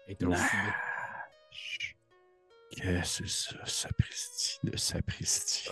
Et 0.07 0.15
toi 0.15 0.29
aussi. 0.29 0.55
Qu'est-ce 2.71 3.23
que 3.23 3.27
c'est 3.27 3.53
ça, 3.53 3.65
sapristi 3.65 4.59
de 4.63 4.77
sapristi? 4.77 5.69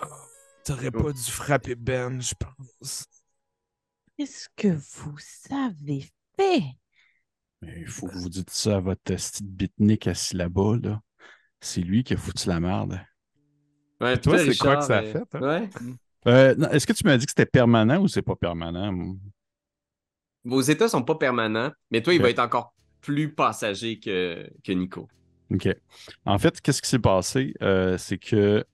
T'aurais 0.64 0.91
pas 0.91 1.12
dû 1.14 1.32
frapper 1.32 1.76
Ben, 1.76 2.22
je 2.22 2.34
pense. 2.36 3.06
Qu'est-ce 4.18 4.50
que 4.56 4.68
vous 4.68 5.16
avez 5.52 6.06
fait? 6.36 6.64
Mais 7.62 7.82
il 7.82 7.88
faut 7.88 8.08
que 8.08 8.16
vous 8.16 8.30
dites 8.30 8.50
ça 8.50 8.78
à 8.78 8.80
votre 8.80 9.02
petit 9.02 9.43
bitnik 9.43 10.08
assis 10.08 10.36
là-bas, 10.36 10.78
là. 10.82 11.02
C'est 11.60 11.82
lui 11.82 12.04
qui 12.04 12.14
a 12.14 12.18
foutu 12.18 12.48
la 12.50 12.60
merde. 12.60 13.00
Ouais, 14.00 14.20
toi, 14.20 14.38
c'est 14.38 14.58
quoi 14.58 14.78
que 14.78 14.84
ça 14.84 15.00
a 15.00 15.04
euh, 15.04 15.12
fait, 15.12 15.36
hein? 15.36 15.41
Ouais. 15.41 15.70
Euh, 16.28 16.56
non, 16.56 16.70
Est-ce 16.70 16.86
que 16.86 16.93
tu 16.93 17.06
m'as 17.06 17.18
dit 17.18 17.26
que 17.26 17.32
c'était 17.32 17.45
permanent 17.45 18.02
ou 18.02 18.08
c'est 18.08 18.22
pas 18.22 18.36
permanent? 18.36 19.16
Vos 20.43 20.62
états 20.62 20.88
sont 20.88 21.04
pas 21.04 21.16
permanents, 21.16 21.72
mais 21.89 22.02
toi, 22.02 22.14
il 22.14 22.22
va 22.22 22.30
être 22.30 22.39
encore 22.39 22.74
plus 23.02 23.34
passager 23.34 24.00
que, 24.00 24.50
que 24.64 24.72
Nico. 24.72 25.08
OK. 25.52 25.70
En 26.26 26.38
fait, 26.38 26.60
qu'est-ce 26.62 26.82
qui 26.82 26.89
s'est 26.89 27.00
passé? 27.00 27.54
Euh, 27.62 27.98
c'est 27.98 28.18
que 28.18 28.66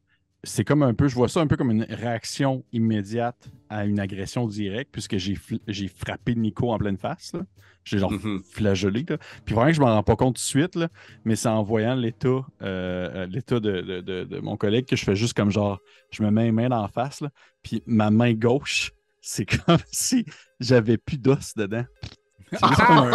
c'est 0.43 0.65
comme 0.65 0.83
un 0.83 0.93
peu, 0.93 1.07
je 1.07 1.15
vois 1.15 1.29
ça 1.29 1.39
un 1.39 1.47
peu 1.47 1.55
comme 1.55 1.71
une 1.71 1.83
réaction 1.89 2.65
immédiate 2.73 3.49
à 3.69 3.85
une 3.85 3.99
agression 3.99 4.45
directe, 4.47 4.89
puisque 4.91 5.17
j'ai 5.17 5.87
frappé 5.87 6.35
Nico 6.35 6.71
en 6.71 6.77
pleine 6.77 6.97
face. 6.97 7.33
là. 7.33 7.41
J'ai 7.85 7.97
genre 7.97 8.11
Mhm. 8.11 8.41
flageolé. 8.49 9.05
là. 9.07 9.17
Puis 9.45 9.53
vraiment 9.55 9.69
que 9.71 9.75
je 9.75 9.81
m'en 9.81 9.87
rends 9.93 10.03
pas 10.03 10.15
compte 10.15 10.35
tout 10.35 10.41
de 10.41 10.45
suite, 10.45 10.75
là, 10.75 10.87
mais 11.25 11.35
c'est 11.35 11.49
en 11.49 11.63
voyant 11.63 11.95
l'état 11.95 12.27
euh, 12.29 12.43
euh, 12.61 13.25
l'état 13.25 13.59
de, 13.59 13.81
de- 13.81 14.01
de- 14.01 14.23
de 14.23 14.39
mon 14.39 14.55
collègue 14.57 14.85
que 14.85 14.95
je 14.95 15.03
fais 15.03 15.15
juste 15.15 15.33
comme 15.33 15.51
genre, 15.51 15.79
je 16.11 16.23
me 16.23 16.31
mets 16.31 16.47
une 16.47 16.55
main 16.55 16.69
dans 16.69 16.81
la 16.81 16.87
face, 16.87 17.19
là, 17.21 17.29
puis 17.61 17.83
ma 17.85 18.09
main 18.09 18.33
gauche, 18.33 18.91
c'est 19.21 19.45
comme 19.45 19.79
si 19.91 20.25
j'avais 20.59 20.97
plus 20.97 21.17
d'os 21.17 21.53
dedans. 21.55 21.83
C'est 22.53 22.85
comme 22.85 22.97
un, 22.97 23.09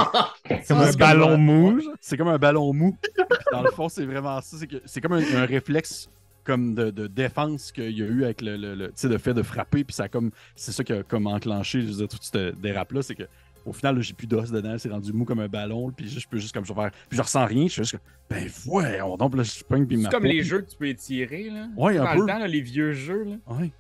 Comme 0.67 0.79
un 0.79 0.91
c'est 0.91 0.99
ballon 0.99 1.37
mou. 1.39 1.81
C'est 2.01 2.17
comme 2.17 2.29
un 2.29 2.39
ballon 2.39 2.73
mou. 2.73 2.97
Puis 3.03 3.13
dans 3.53 3.63
le 3.63 3.71
fond, 3.71 3.89
c'est 3.89 4.05
vraiment 4.07 4.41
ça. 4.41 4.57
C'est 4.59 4.67
que- 4.67 4.83
c'est 4.85 5.01
comme 5.01 5.13
un, 5.15 5.23
un 5.37 5.47
réflexe 5.47 6.09
comme 6.45 6.75
de, 6.75 6.91
de 6.91 7.07
défense 7.07 7.73
qu'il 7.73 7.91
y 7.99 8.03
a 8.03 8.07
eu 8.07 8.25
avec 8.25 8.41
le, 8.41 8.57
le, 8.57 8.75
le- 8.75 8.87
tu 8.89 8.93
sais, 8.97 9.09
le 9.09 9.19
fait 9.19 9.35
de 9.35 9.43
frapper. 9.43 9.85
Puis 9.85 9.95
ça 9.95 10.05
a 10.05 10.09
comme 10.09 10.31
c'est 10.57 10.73
ça 10.73 10.83
qui 10.85 10.93
a 10.93 11.03
comme 11.03 11.27
enclenché 11.27 11.83
je 11.83 11.87
veux 11.89 11.93
dire, 11.95 12.09
tout 12.09 12.19
ce 12.21 12.53
dérape-là. 12.53 13.03
C'est 13.03 13.15
que 13.15 13.25
au 13.67 13.73
final, 13.75 14.01
j'ai 14.01 14.15
plus 14.15 14.27
d'os 14.27 14.51
dedans. 14.51 14.77
C'est 14.79 14.89
rendu 14.89 15.13
mou 15.13 15.27
comme 15.27 15.41
un 15.41 15.49
ballon. 15.49 15.91
Puis 15.91 16.09
je 16.09 16.27
peux 16.27 16.39
juste 16.39 16.55
comme 16.55 16.65
je 16.65 16.73
faire. 16.73 16.91
Puis 17.09 17.19
je 17.19 17.23
ressens 17.23 17.45
rien. 17.45 17.65
Je 17.67 17.73
suis 17.73 17.83
juste 17.83 17.93
comme, 17.93 18.01
ben 18.31 18.49
ouais, 18.67 19.01
on 19.03 19.17
donc 19.19 19.37
là, 19.37 19.43
je 19.43 19.63
pogne. 19.63 19.87
Puis 19.87 20.03
C'est 20.03 20.11
comme 20.11 20.23
peau, 20.23 20.29
les 20.29 20.39
puis- 20.39 20.45
jeux 20.49 20.63
que 20.63 20.71
tu 20.71 20.77
peux 20.79 20.89
étirer, 20.89 21.51
là. 21.51 21.67
Ouais, 21.77 21.99
un 21.99 22.05
Dans 22.05 22.13
peu. 22.15 22.21
le 22.21 22.27
temps, 22.27 22.39
là, 22.39 22.47
les 22.49 22.61
vieux 22.63 22.93
jeux, 22.95 23.25
là. 23.25 23.37
Ouais. 23.49 23.59
Puis 23.67 23.67
là, 23.67 23.71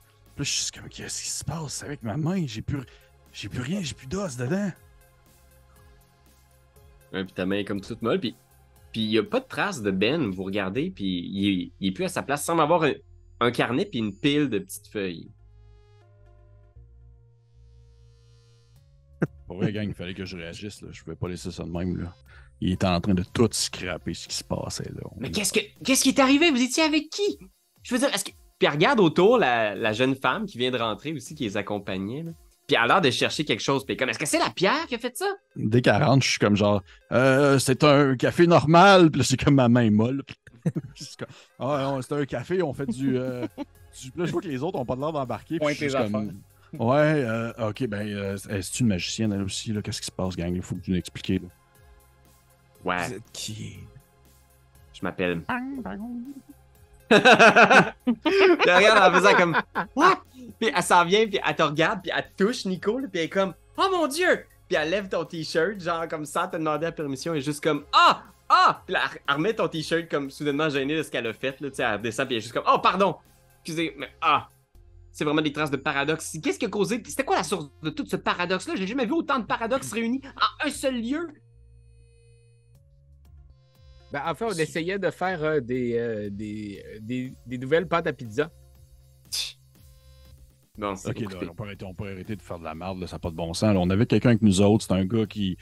je 0.41 0.43
suis 0.45 0.59
juste 0.61 0.79
comme, 0.79 0.89
qu'est-ce 0.91 1.23
qui 1.23 1.31
se 1.31 1.43
passe 1.45 1.83
avec 1.85 2.03
ma 2.03 2.19
main? 2.19 2.45
J'ai 2.47 2.61
plus, 2.61 2.81
j'ai 3.33 3.49
plus 3.49 3.63
rien. 3.63 3.81
J'ai 3.83 3.95
plus 3.95 4.09
d'os 4.09 4.37
dedans. 4.37 4.71
Puis 7.13 7.25
ta 7.35 7.47
main 7.47 7.59
est 7.59 7.65
comme 7.65 7.81
toute 7.81 8.03
molle, 8.03 8.21
puis 8.21 8.35
puis 8.93 9.03
il 9.03 9.09
n'y 9.09 9.19
a 9.19 9.23
pas 9.23 9.41
de 9.41 9.47
trace 9.47 9.83
de 9.83 9.91
Ben, 9.91 10.31
vous 10.31 10.45
regardez, 10.45 10.91
puis 10.91 11.05
il 11.05 11.73
il 11.81 11.89
est 11.89 11.93
plus 11.93 12.05
à 12.05 12.09
sa 12.09 12.23
place, 12.23 12.45
sans 12.45 12.59
avoir 12.59 12.85
un, 12.85 12.93
un 13.41 13.51
carnet 13.51 13.85
puis 13.85 13.99
une 13.99 14.15
pile 14.15 14.49
de 14.49 14.59
petites 14.59 14.89
feuilles. 14.89 15.29
Pour 19.47 19.57
vrai, 19.59 19.73
gang, 19.73 19.89
il 19.89 19.95
fallait 19.95 20.15
que 20.15 20.25
je 20.25 20.37
réagisse. 20.37 20.83
Là. 20.83 20.89
Je 20.91 21.03
pouvais 21.03 21.17
pas 21.17 21.29
laisser 21.29 21.51
ça 21.51 21.65
de 21.65 21.71
même. 21.71 21.97
Là. 21.97 22.15
Il 22.61 22.73
était 22.73 22.87
en 22.87 23.01
train 23.01 23.15
de 23.15 23.25
tout 23.33 23.49
scraper 23.53 24.15
ce 24.15 24.29
qui 24.29 24.37
se 24.37 24.45
passait. 24.45 24.91
Là. 24.95 25.03
Mais 25.19 25.31
qu'est-ce 25.31 25.53
que 25.53 25.61
qu'est-ce 25.85 26.03
qui 26.03 26.11
est 26.11 26.21
arrivé? 26.21 26.51
Vous 26.51 26.63
étiez 26.63 26.83
avec 26.83 27.11
qui? 27.11 27.39
Je 27.83 27.95
veux 27.95 28.01
dire, 28.01 28.13
est-ce 28.15 28.25
que. 28.25 28.33
Puis 28.59 28.69
regarde 28.69 28.99
autour 28.99 29.39
la, 29.39 29.77
la 29.77 29.93
jeune 29.93 30.17
femme 30.17 30.45
qui 30.47 30.59
vient 30.59 30.73
de 30.73 30.79
rentrer 30.79 31.13
aussi, 31.13 31.37
qui 31.37 31.45
les 31.45 31.57
accompagnait. 31.57 32.25
Là. 32.25 32.33
Puis 32.69 32.77
elle 32.77 32.83
a 32.83 32.87
l'air 32.87 33.01
de 33.01 33.11
chercher 33.11 33.45
quelque 33.45 33.62
chose. 33.62 33.85
Puis 33.85 33.97
comme, 33.97 34.11
est-ce 34.11 34.19
que 34.19 34.27
c'est 34.27 34.39
la 34.39 34.51
pierre 34.51 34.87
qui 34.87 34.95
a 34.95 34.99
fait 34.99 35.16
ça? 35.16 35.27
Dès 35.57 35.81
qu'elle 35.83 36.01
rentre, 36.03 36.23
je 36.25 36.31
suis 36.31 36.39
comme 36.39 36.55
genre, 36.55 36.83
euh, 37.12 37.59
c'est 37.59 37.83
un 37.83 38.14
café 38.16 38.47
normal. 38.47 39.11
Puis 39.11 39.21
là, 39.23 39.27
j'ai 39.29 39.37
comme 39.39 39.55
ma 39.57 39.69
main 39.69 39.91
molle. 39.91 40.23
Ah, 41.59 41.97
c'est 42.03 42.12
un 42.12 42.27
café, 42.27 42.62
on 42.62 42.75
fait 42.75 42.85
du. 42.87 43.16
euh, 43.16 43.47
du- 44.03 44.12
Là, 44.16 44.27
je 44.27 44.33
vois 44.33 44.43
que 44.43 44.49
les 44.49 44.62
autres 44.62 44.79
ont 44.79 44.85
pas 44.85 44.97
l'air 44.97 45.12
d'embarquer. 45.12 45.59
puis 45.59 45.61
Point 45.61 45.75
tes 45.75 45.89
comme, 45.89 46.14
affaires. 46.14 46.33
Ouais, 46.79 47.25
euh, 47.25 47.71
ok, 47.71 47.87
ben, 47.87 48.07
euh, 48.07 48.37
c'est 48.37 48.81
une 48.81 48.89
magicienne 48.89 49.33
elle 49.33 49.43
aussi. 49.43 49.73
là? 49.73 49.81
Qu'est-ce 49.81 50.01
qui 50.01 50.07
se 50.09 50.12
passe, 50.12 50.37
gang? 50.37 50.55
Il 50.55 50.61
faut 50.61 50.75
que 50.75 50.83
tu 50.83 50.91
nous 50.91 50.99
expliques. 50.99 51.41
là. 51.43 51.49
Ouais, 52.85 53.07
Vous 53.09 53.14
êtes 53.14 53.23
qui? 53.33 53.79
je 54.93 55.01
m'appelle. 55.03 55.41
Elle 57.11 58.77
regarde 58.77 59.13
en 59.15 59.17
faisant 59.17 59.35
comme, 59.35 59.57
what? 59.95 60.23
Puis 60.61 60.71
elle 60.75 60.83
s'en 60.83 61.05
vient, 61.05 61.27
puis 61.27 61.39
elle 61.47 61.55
te 61.57 61.63
regarde, 61.63 62.01
puis 62.03 62.13
elle 62.15 62.31
touche, 62.37 62.65
Nico, 62.65 62.99
puis 62.99 63.09
elle 63.15 63.21
est 63.21 63.29
comme, 63.29 63.55
oh 63.77 63.87
mon 63.93 64.07
dieu! 64.07 64.45
Puis 64.69 64.77
elle 64.77 64.91
lève 64.91 65.09
ton 65.09 65.25
t-shirt, 65.25 65.81
genre 65.81 66.07
comme 66.09 66.25
sans 66.27 66.49
te 66.49 66.57
demander 66.57 66.87
la 66.87 66.93
permission, 66.93 67.35
et 67.35 67.41
juste 67.41 67.63
comme, 67.63 67.85
ah! 67.93 68.23
Ah! 68.49 68.83
Puis 68.87 68.95
elle- 68.97 69.21
elle 69.29 69.35
remet 69.35 69.55
ton 69.55 69.69
t-shirt 69.69 70.09
comme 70.11 70.31
soudainement 70.31 70.69
gênée 70.69 70.97
de 70.97 71.03
ce 71.03 71.11
qu'elle 71.11 71.27
a 71.27 71.33
fait, 71.33 71.61
là, 71.61 71.69
tu 71.71 71.77
sais, 71.77 71.83
elle 71.83 71.95
redescend, 71.95 72.27
puis 72.27 72.37
elle 72.37 72.39
est 72.39 72.43
juste 72.43 72.55
comme, 72.55 72.65
oh, 72.73 72.79
pardon! 72.79 73.17
Excusez, 73.63 73.95
mais 73.99 74.11
ah! 74.21 74.49
C'est 75.11 75.25
vraiment 75.25 75.43
des 75.43 75.53
traces 75.53 75.71
de 75.71 75.77
paradoxe. 75.77 76.37
Qu'est-ce 76.43 76.59
qui 76.59 76.67
a 76.67 76.69
causé? 76.69 77.03
C'était 77.07 77.25
quoi 77.25 77.37
la 77.37 77.43
source 77.43 77.67
de 77.83 77.91
tout 77.91 78.07
ce 78.07 78.15
paradoxe-là? 78.17 78.75
J'ai 78.77 78.87
jamais 78.87 79.05
vu 79.07 79.13
autant 79.13 79.39
de 79.41 79.47
paradoxes 79.47 79.93
réunis 79.93 80.21
en 80.37 80.67
un 80.67 80.71
seul 80.71 81.01
lieu. 81.01 81.29
Ben, 84.13 84.23
en 84.27 84.35
fait, 84.35 84.45
on 84.47 84.51
essayait 84.53 84.99
de 84.99 85.11
faire 85.11 85.43
euh, 85.45 85.61
des, 85.61 85.99
euh, 85.99 86.31
des, 86.31 86.83
euh, 86.87 86.99
des, 87.01 87.35
des 87.47 87.59
nouvelles 87.59 87.87
pâtes 87.87 88.07
à 88.07 88.13
pizza. 88.13 88.51
Bon, 90.79 90.95
c'est 90.95 91.09
Ok, 91.11 91.19
là, 91.19 91.23
écoutez. 91.31 91.49
on 91.51 91.55
peut 91.55 91.65
arrêter, 91.65 91.85
on 91.85 91.95
peut 91.95 92.11
arrêter 92.11 92.37
de 92.37 92.43
faire 92.43 92.59
de 92.59 92.65
la 92.65 92.75
merde, 92.75 93.01
là, 93.01 93.07
ça 93.09 93.17
n'a 93.17 93.21
pas 93.21 93.31
de 93.31 93.35
bon 93.35 93.53
sens. 93.53 93.75
là. 93.75 93.81
on 93.81 93.91
avait 93.91 94.07
quelqu'un 94.07 94.31
avec 94.31 94.43
nous 94.43 94.61
autres, 94.61 94.85
c'est 94.87 94.93
un 94.95 95.05
gars 95.05 95.27
qui, 95.27 95.57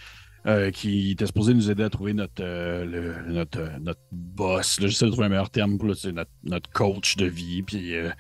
euh, 0.47 0.71
qui 0.71 1.13
était 1.13 1.27
supposé 1.27 1.55
nous 1.55 1.71
aider 1.71 1.83
à 1.85 1.91
trouver 1.91 2.13
notre, 2.13 2.43
euh, 2.45 2.85
le- 2.85 3.33
notre, 3.33 3.79
notre 3.81 4.03
boss. 4.13 4.79
Là, 4.81 4.89
j'essaie 4.89 5.07
de 5.07 5.11
trouver 5.11 5.27
un 5.27 5.31
meilleur 5.31 5.51
terme 5.51 5.79
pour 5.79 5.89
notre, 5.89 6.27
notre 6.45 6.71
coach 6.71 7.17
de 7.17 7.25
vie. 7.27 7.63
Puis, 7.63 7.95
euh, 7.97 8.11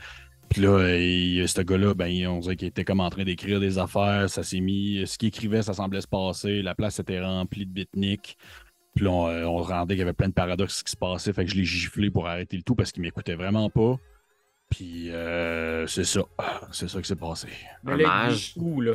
puis 0.49 0.63
là, 0.63 0.97
il- 0.97 1.47
ce 1.47 1.61
gars-là, 1.61 1.93
ben, 1.95 2.27
on 2.29 2.41
dirait 2.41 2.57
qu'il 2.57 2.69
était 2.69 2.85
comme 2.85 3.01
en 3.01 3.11
train 3.11 3.25
d'écrire 3.25 3.61
des 3.61 3.77
affaires. 3.79 4.31
Ça 4.31 4.43
s'est 4.43 4.61
mis. 4.61 5.07
Ce 5.07 5.19
qu'il 5.19 5.29
écrivait, 5.29 5.61
ça 5.63 5.75
semblait 5.75 6.01
se 6.01 6.09
passer. 6.09 6.63
La 6.63 6.75
place 6.75 6.99
était 6.99 7.21
remplie 7.23 7.67
de 7.67 7.73
bitniks. 7.73 8.39
Puis 8.97 9.05
là, 9.05 9.11
on, 9.13 9.29
euh, 9.29 9.45
on 9.45 9.59
rendait 9.59 9.95
qu'il 9.95 10.01
y 10.01 10.03
avait 10.03 10.13
plein 10.15 10.29
de 10.29 10.33
paradoxes 10.33 10.83
qui 10.83 10.91
se 10.91 10.97
passaient. 10.97 11.33
Fait 11.33 11.45
que 11.45 11.51
je 11.53 11.57
l'ai 11.57 11.65
giflé 11.65 12.11
pour 12.11 12.27
arrêter 12.27 12.57
le 12.57 12.63
tout 12.65 12.75
parce 12.75 12.91
qu'il 12.91 13.03
m'écoutait 13.03 13.35
vraiment 13.37 13.71
pas. 13.71 13.97
Puis 14.71 15.11
euh, 15.13 15.87
c'est 15.87 16.03
ça. 16.05 16.23
C'est 16.73 16.89
ça 16.89 17.01
qui 17.01 17.07
s'est 17.07 17.15
passé. 17.15 17.47
Un 17.87 17.99
est 18.31 18.53
où, 18.57 18.81
là? 18.81 18.95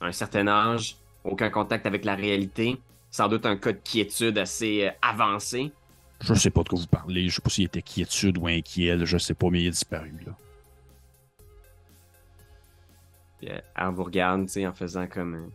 un 0.00 0.10
certain 0.12 0.48
âge, 0.48 0.96
aucun 1.22 1.50
contact 1.50 1.86
avec 1.86 2.04
la 2.04 2.14
réalité, 2.16 2.80
sans 3.10 3.28
doute 3.28 3.44
un 3.46 3.56
cas 3.56 3.72
de 3.72 3.78
quiétude 3.78 4.38
assez 4.38 4.86
euh, 4.86 4.90
avancé. 5.02 5.72
Je 6.20 6.34
sais 6.34 6.50
pas 6.50 6.62
de 6.62 6.68
quoi 6.68 6.78
vous 6.78 6.86
parlez. 6.86 7.28
Je 7.28 7.34
sais 7.34 7.42
pas 7.42 7.50
s'il 7.50 7.64
était 7.64 7.82
quiétude 7.82 8.38
ou 8.38 8.46
inquiet. 8.46 9.04
Je 9.04 9.18
sais 9.18 9.34
pas, 9.34 9.50
mais 9.50 9.60
il 9.62 9.66
est 9.66 9.70
disparu. 9.70 10.14
Là. 10.24 10.32
Puis 13.40 13.50
euh, 13.50 13.58
elle 13.76 13.88
vous 13.88 14.04
regarde, 14.04 14.46
tu 14.46 14.52
sais, 14.52 14.66
en 14.66 14.72
faisant 14.72 15.06
comme. 15.08 15.34
euh, 15.34 15.46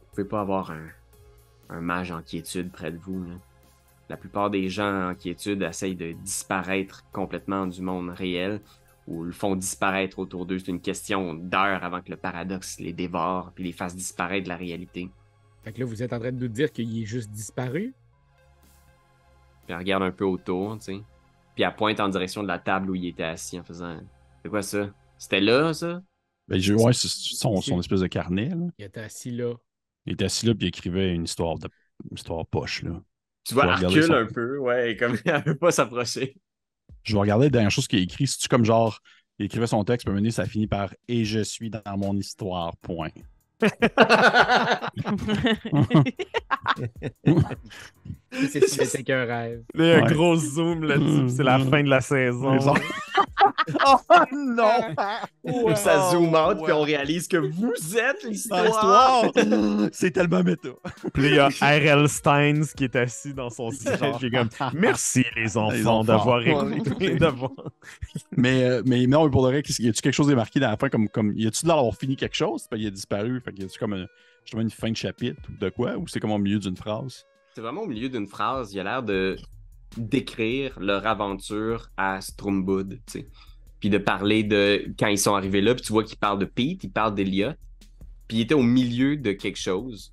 Vous 0.00 0.10
pouvez 0.14 0.24
pas 0.28 0.40
avoir 0.40 0.70
un, 0.70 0.86
un 1.68 1.80
mage 1.80 2.10
en 2.12 2.22
quiétude 2.22 2.70
près 2.70 2.90
de 2.92 2.98
vous. 2.98 3.24
là. 3.24 3.34
La 4.08 4.16
plupart 4.16 4.50
des 4.50 4.68
gens 4.68 5.10
en 5.10 5.14
quiétude 5.14 5.62
essayent 5.62 5.96
de 5.96 6.12
disparaître 6.12 7.04
complètement 7.12 7.66
du 7.66 7.82
monde 7.82 8.10
réel 8.10 8.60
ou 9.08 9.24
le 9.24 9.32
font 9.32 9.56
disparaître 9.56 10.18
autour 10.18 10.46
d'eux. 10.46 10.58
C'est 10.58 10.68
une 10.70 10.80
question 10.80 11.34
d'heures 11.34 11.82
avant 11.82 12.00
que 12.00 12.10
le 12.10 12.16
paradoxe 12.16 12.78
les 12.78 12.92
dévore 12.92 13.52
puis 13.54 13.64
les 13.64 13.72
fasse 13.72 13.96
disparaître 13.96 14.44
de 14.44 14.48
la 14.48 14.56
réalité. 14.56 15.10
Fait 15.64 15.72
que 15.72 15.80
là, 15.80 15.86
vous 15.86 16.02
êtes 16.02 16.12
en 16.12 16.20
train 16.20 16.30
de 16.32 16.38
nous 16.38 16.48
dire 16.48 16.70
qu'il 16.72 17.02
est 17.02 17.04
juste 17.06 17.30
disparu? 17.30 17.94
Puis 19.66 19.72
elle 19.72 19.76
regarde 19.78 20.02
un 20.04 20.12
peu 20.12 20.24
autour, 20.24 20.78
tu 20.78 20.84
sais. 20.84 21.00
Puis 21.56 21.64
elle 21.64 21.74
pointe 21.74 21.98
en 22.00 22.08
direction 22.08 22.42
de 22.42 22.48
la 22.48 22.58
table 22.58 22.90
où 22.90 22.94
il 22.94 23.06
était 23.08 23.24
assis 23.24 23.58
en 23.58 23.64
faisant 23.64 23.98
C'est 24.42 24.48
quoi 24.48 24.62
ça? 24.62 24.90
C'était 25.18 25.40
là, 25.40 25.72
ça 25.72 26.02
Ben, 26.46 26.60
je- 26.60 26.74
ouais, 26.74 26.92
c'est 26.92 27.08
son, 27.08 27.60
son 27.60 27.80
espèce 27.80 28.00
de 28.00 28.06
carnet. 28.06 28.50
Là. 28.50 28.66
Il 28.78 28.84
était 28.84 29.00
assis 29.00 29.30
là. 29.32 29.54
Il 30.06 30.12
était 30.14 30.24
assis 30.26 30.46
là 30.46 30.54
puis 30.54 30.66
il 30.66 30.68
écrivait 30.68 31.14
une 31.14 31.24
histoire 31.24 31.58
de 31.58 31.68
une 32.10 32.16
histoire 32.16 32.46
poche. 32.46 32.82
Là. 32.82 33.00
Tu 33.44 33.54
vois, 33.54 33.74
recule 33.76 34.04
son- 34.04 34.12
un 34.14 34.26
peu, 34.26 34.58
ouais, 34.58 34.96
comme 34.98 35.16
elle 35.24 35.42
veut 35.44 35.56
pas 35.56 35.70
s'approcher. 35.70 36.36
Je 37.02 37.14
vais 37.14 37.20
regarder 37.20 37.46
la 37.46 37.50
dernière 37.50 37.70
chose 37.70 37.86
qu'il 37.86 37.98
a 37.98 38.02
écrit. 38.02 38.26
C'est-tu 38.26 38.48
comme 38.48 38.64
genre 38.64 39.00
il 39.38 39.46
écrivait 39.46 39.66
son 39.66 39.84
texte, 39.84 40.08
puis 40.08 40.32
ça 40.32 40.46
finit 40.46 40.66
par 40.66 40.94
Et 41.08 41.24
je 41.24 41.40
suis 41.40 41.70
dans 41.70 41.82
mon 41.96 42.16
histoire, 42.16 42.76
point. 42.78 43.10
C'est 48.48 49.02
qu'un 49.04 49.24
rêve. 49.24 49.62
Il 49.74 49.84
y 49.84 49.90
a 49.92 49.98
un 49.98 50.02
Ouais. 50.02 50.12
gros 50.12 50.36
zoom 50.36 50.84
là-dessus, 50.84 51.36
c'est 51.36 51.42
la 51.42 51.58
Mm. 51.58 51.70
fin 51.70 51.82
de 51.82 51.88
la 51.88 52.00
saison. 52.00 52.56
Oh 53.84 53.96
non! 54.32 55.74
Ça 55.74 56.10
zoom 56.10 56.28
out, 56.34 56.56
ouais. 56.58 56.64
puis 56.64 56.72
on 56.72 56.82
réalise 56.82 57.26
que 57.26 57.36
vous 57.36 57.72
êtes 57.96 58.22
l'histoire. 58.24 59.24
C'est 59.92 60.10
tellement 60.12 60.42
méta. 60.44 60.68
Puis 61.12 61.22
là, 61.24 61.28
il 61.28 61.34
y 61.34 61.38
a 61.38 61.48
R.L. 61.94 62.08
Steins 62.08 62.60
qui 62.76 62.84
est 62.84 62.94
assis 62.96 63.34
dans 63.34 63.50
son 63.50 63.70
siège. 63.72 63.98
J'ai 64.20 64.30
comme 64.30 64.48
Merci 64.74 65.24
les 65.36 65.56
enfants 65.56 66.04
d'avoir 66.04 66.42
écouté. 66.46 67.16
d'avoir- 67.16 67.50
Mais, 68.36 68.62
euh, 68.64 68.82
mais 68.86 69.06
non, 69.06 69.24
mais 69.24 69.30
pour 69.30 69.44
le 69.46 69.52
vrai, 69.52 69.62
qu'est-ce- 69.62 69.82
y 69.82 69.88
a-tu 69.88 70.00
quelque 70.00 70.14
chose 70.14 70.28
de 70.28 70.34
marqué 70.34 70.60
dans 70.60 70.70
la 70.70 70.76
fin? 70.76 70.88
Comme, 70.88 71.08
comme, 71.08 71.32
y 71.36 71.46
a-tu 71.46 71.62
de 71.62 71.68
l'air 71.68 71.76
d'avoir 71.76 71.96
fini 71.96 72.16
quelque 72.16 72.36
chose? 72.36 72.66
Il 72.74 72.86
a 72.86 72.90
disparu. 72.90 73.40
Fait 73.44 73.52
que 73.52 73.62
y 73.62 73.64
a-tu 73.64 73.78
comme 73.78 73.94
un- 73.94 74.06
justement 74.44 74.62
une 74.62 74.70
fin 74.70 74.90
de 74.90 74.96
chapitre 74.96 75.40
ou 75.48 75.58
de 75.58 75.68
quoi? 75.70 75.96
Ou 75.96 76.06
c'est 76.06 76.20
comme 76.20 76.32
au 76.32 76.38
milieu 76.38 76.58
d'une 76.58 76.76
phrase? 76.76 77.24
C'est 77.56 77.62
vraiment 77.62 77.84
au 77.84 77.86
milieu 77.86 78.10
d'une 78.10 78.26
phrase. 78.26 78.74
Il 78.74 78.80
a 78.80 78.84
l'air 78.84 79.02
de 79.02 79.36
décrire 79.96 80.78
leur 80.78 81.06
aventure 81.06 81.88
à 81.96 82.20
sais. 82.20 83.28
Puis 83.80 83.88
de 83.88 83.96
parler 83.96 84.42
de 84.42 84.92
quand 84.98 85.06
ils 85.06 85.18
sont 85.18 85.34
arrivés 85.34 85.62
là, 85.62 85.74
puis 85.74 85.82
tu 85.82 85.90
vois 85.90 86.04
qu'il 86.04 86.18
parle 86.18 86.38
de 86.38 86.44
Pete, 86.44 86.84
il 86.84 86.90
parle 86.90 87.14
d'Eliot. 87.14 87.52
Puis 88.28 88.36
il 88.36 88.40
était 88.42 88.52
au 88.52 88.62
milieu 88.62 89.16
de 89.16 89.32
quelque 89.32 89.58
chose. 89.58 90.12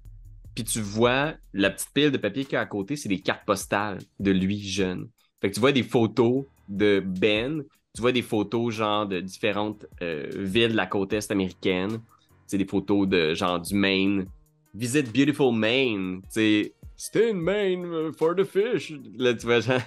Puis 0.55 0.63
tu 0.63 0.79
vois 0.79 1.33
la 1.51 1.69
petite 1.69 1.89
pile 1.93 2.11
de 2.11 2.17
papier 2.17 2.45
qu'il 2.45 2.53
y 2.53 2.55
a 2.55 2.61
à 2.61 2.65
côté, 2.65 2.95
c'est 2.95 3.09
des 3.09 3.19
cartes 3.19 3.45
postales 3.45 3.99
de 4.21 4.31
lui 4.31 4.61
jeune. 4.65 5.09
Fait 5.41 5.49
que 5.49 5.55
tu 5.55 5.59
vois 5.59 5.73
des 5.73 5.83
photos 5.83 6.45
de 6.69 7.03
Ben, 7.05 7.61
tu 7.93 7.99
vois 7.99 8.13
des 8.13 8.21
photos 8.21 8.73
genre 8.73 9.05
de 9.05 9.19
différentes 9.19 9.85
euh, 10.01 10.29
villes 10.33 10.71
de 10.71 10.77
la 10.77 10.87
côte 10.87 11.11
est 11.11 11.29
américaine. 11.29 11.99
C'est 12.47 12.57
des 12.57 12.67
photos 12.67 13.05
de 13.05 13.33
genre 13.33 13.59
du 13.59 13.75
Maine. 13.75 14.27
Visit 14.73 15.13
beautiful 15.13 15.53
Maine. 15.53 16.21
Tu 16.21 16.27
sais, 16.29 16.73
stay 16.95 17.31
in 17.31 17.35
Maine 17.35 17.85
uh, 17.85 18.11
for 18.13 18.35
the 18.35 18.43
fish. 18.43 18.93
Là, 19.17 19.33
tu 19.33 19.45
vois, 19.45 19.59
genre, 19.59 19.81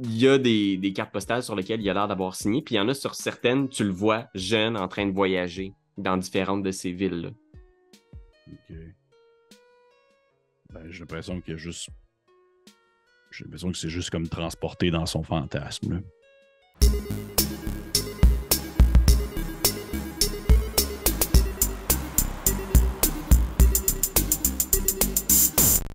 il 0.00 0.16
y 0.16 0.28
a 0.28 0.38
des, 0.38 0.76
des 0.76 0.92
cartes 0.92 1.12
postales 1.12 1.42
sur 1.42 1.54
lesquelles 1.54 1.80
il 1.80 1.90
a 1.90 1.94
l'air 1.94 2.08
d'avoir 2.08 2.34
signé. 2.34 2.62
Puis 2.62 2.74
il 2.74 2.78
y 2.78 2.80
en 2.80 2.88
a 2.88 2.94
sur 2.94 3.14
certaines, 3.14 3.68
tu 3.68 3.84
le 3.84 3.90
vois 3.90 4.28
jeune 4.34 4.76
en 4.76 4.88
train 4.88 5.06
de 5.06 5.12
voyager 5.12 5.72
dans 5.98 6.16
différentes 6.16 6.62
de 6.62 6.70
ces 6.70 6.92
villes-là. 6.92 7.30
Ok. 8.52 8.76
Ben, 10.72 10.86
j'ai 10.88 11.00
l'impression 11.00 11.40
qu'il 11.40 11.52
y 11.52 11.56
a 11.56 11.58
juste. 11.58 11.88
J'ai 13.32 13.44
l'impression 13.44 13.70
que 13.70 13.78
c'est 13.78 13.88
juste 13.88 14.10
comme 14.10 14.28
transporté 14.28 14.90
dans 14.90 15.06
son 15.06 15.22
fantasme. 15.22 15.94
là. 15.94 16.00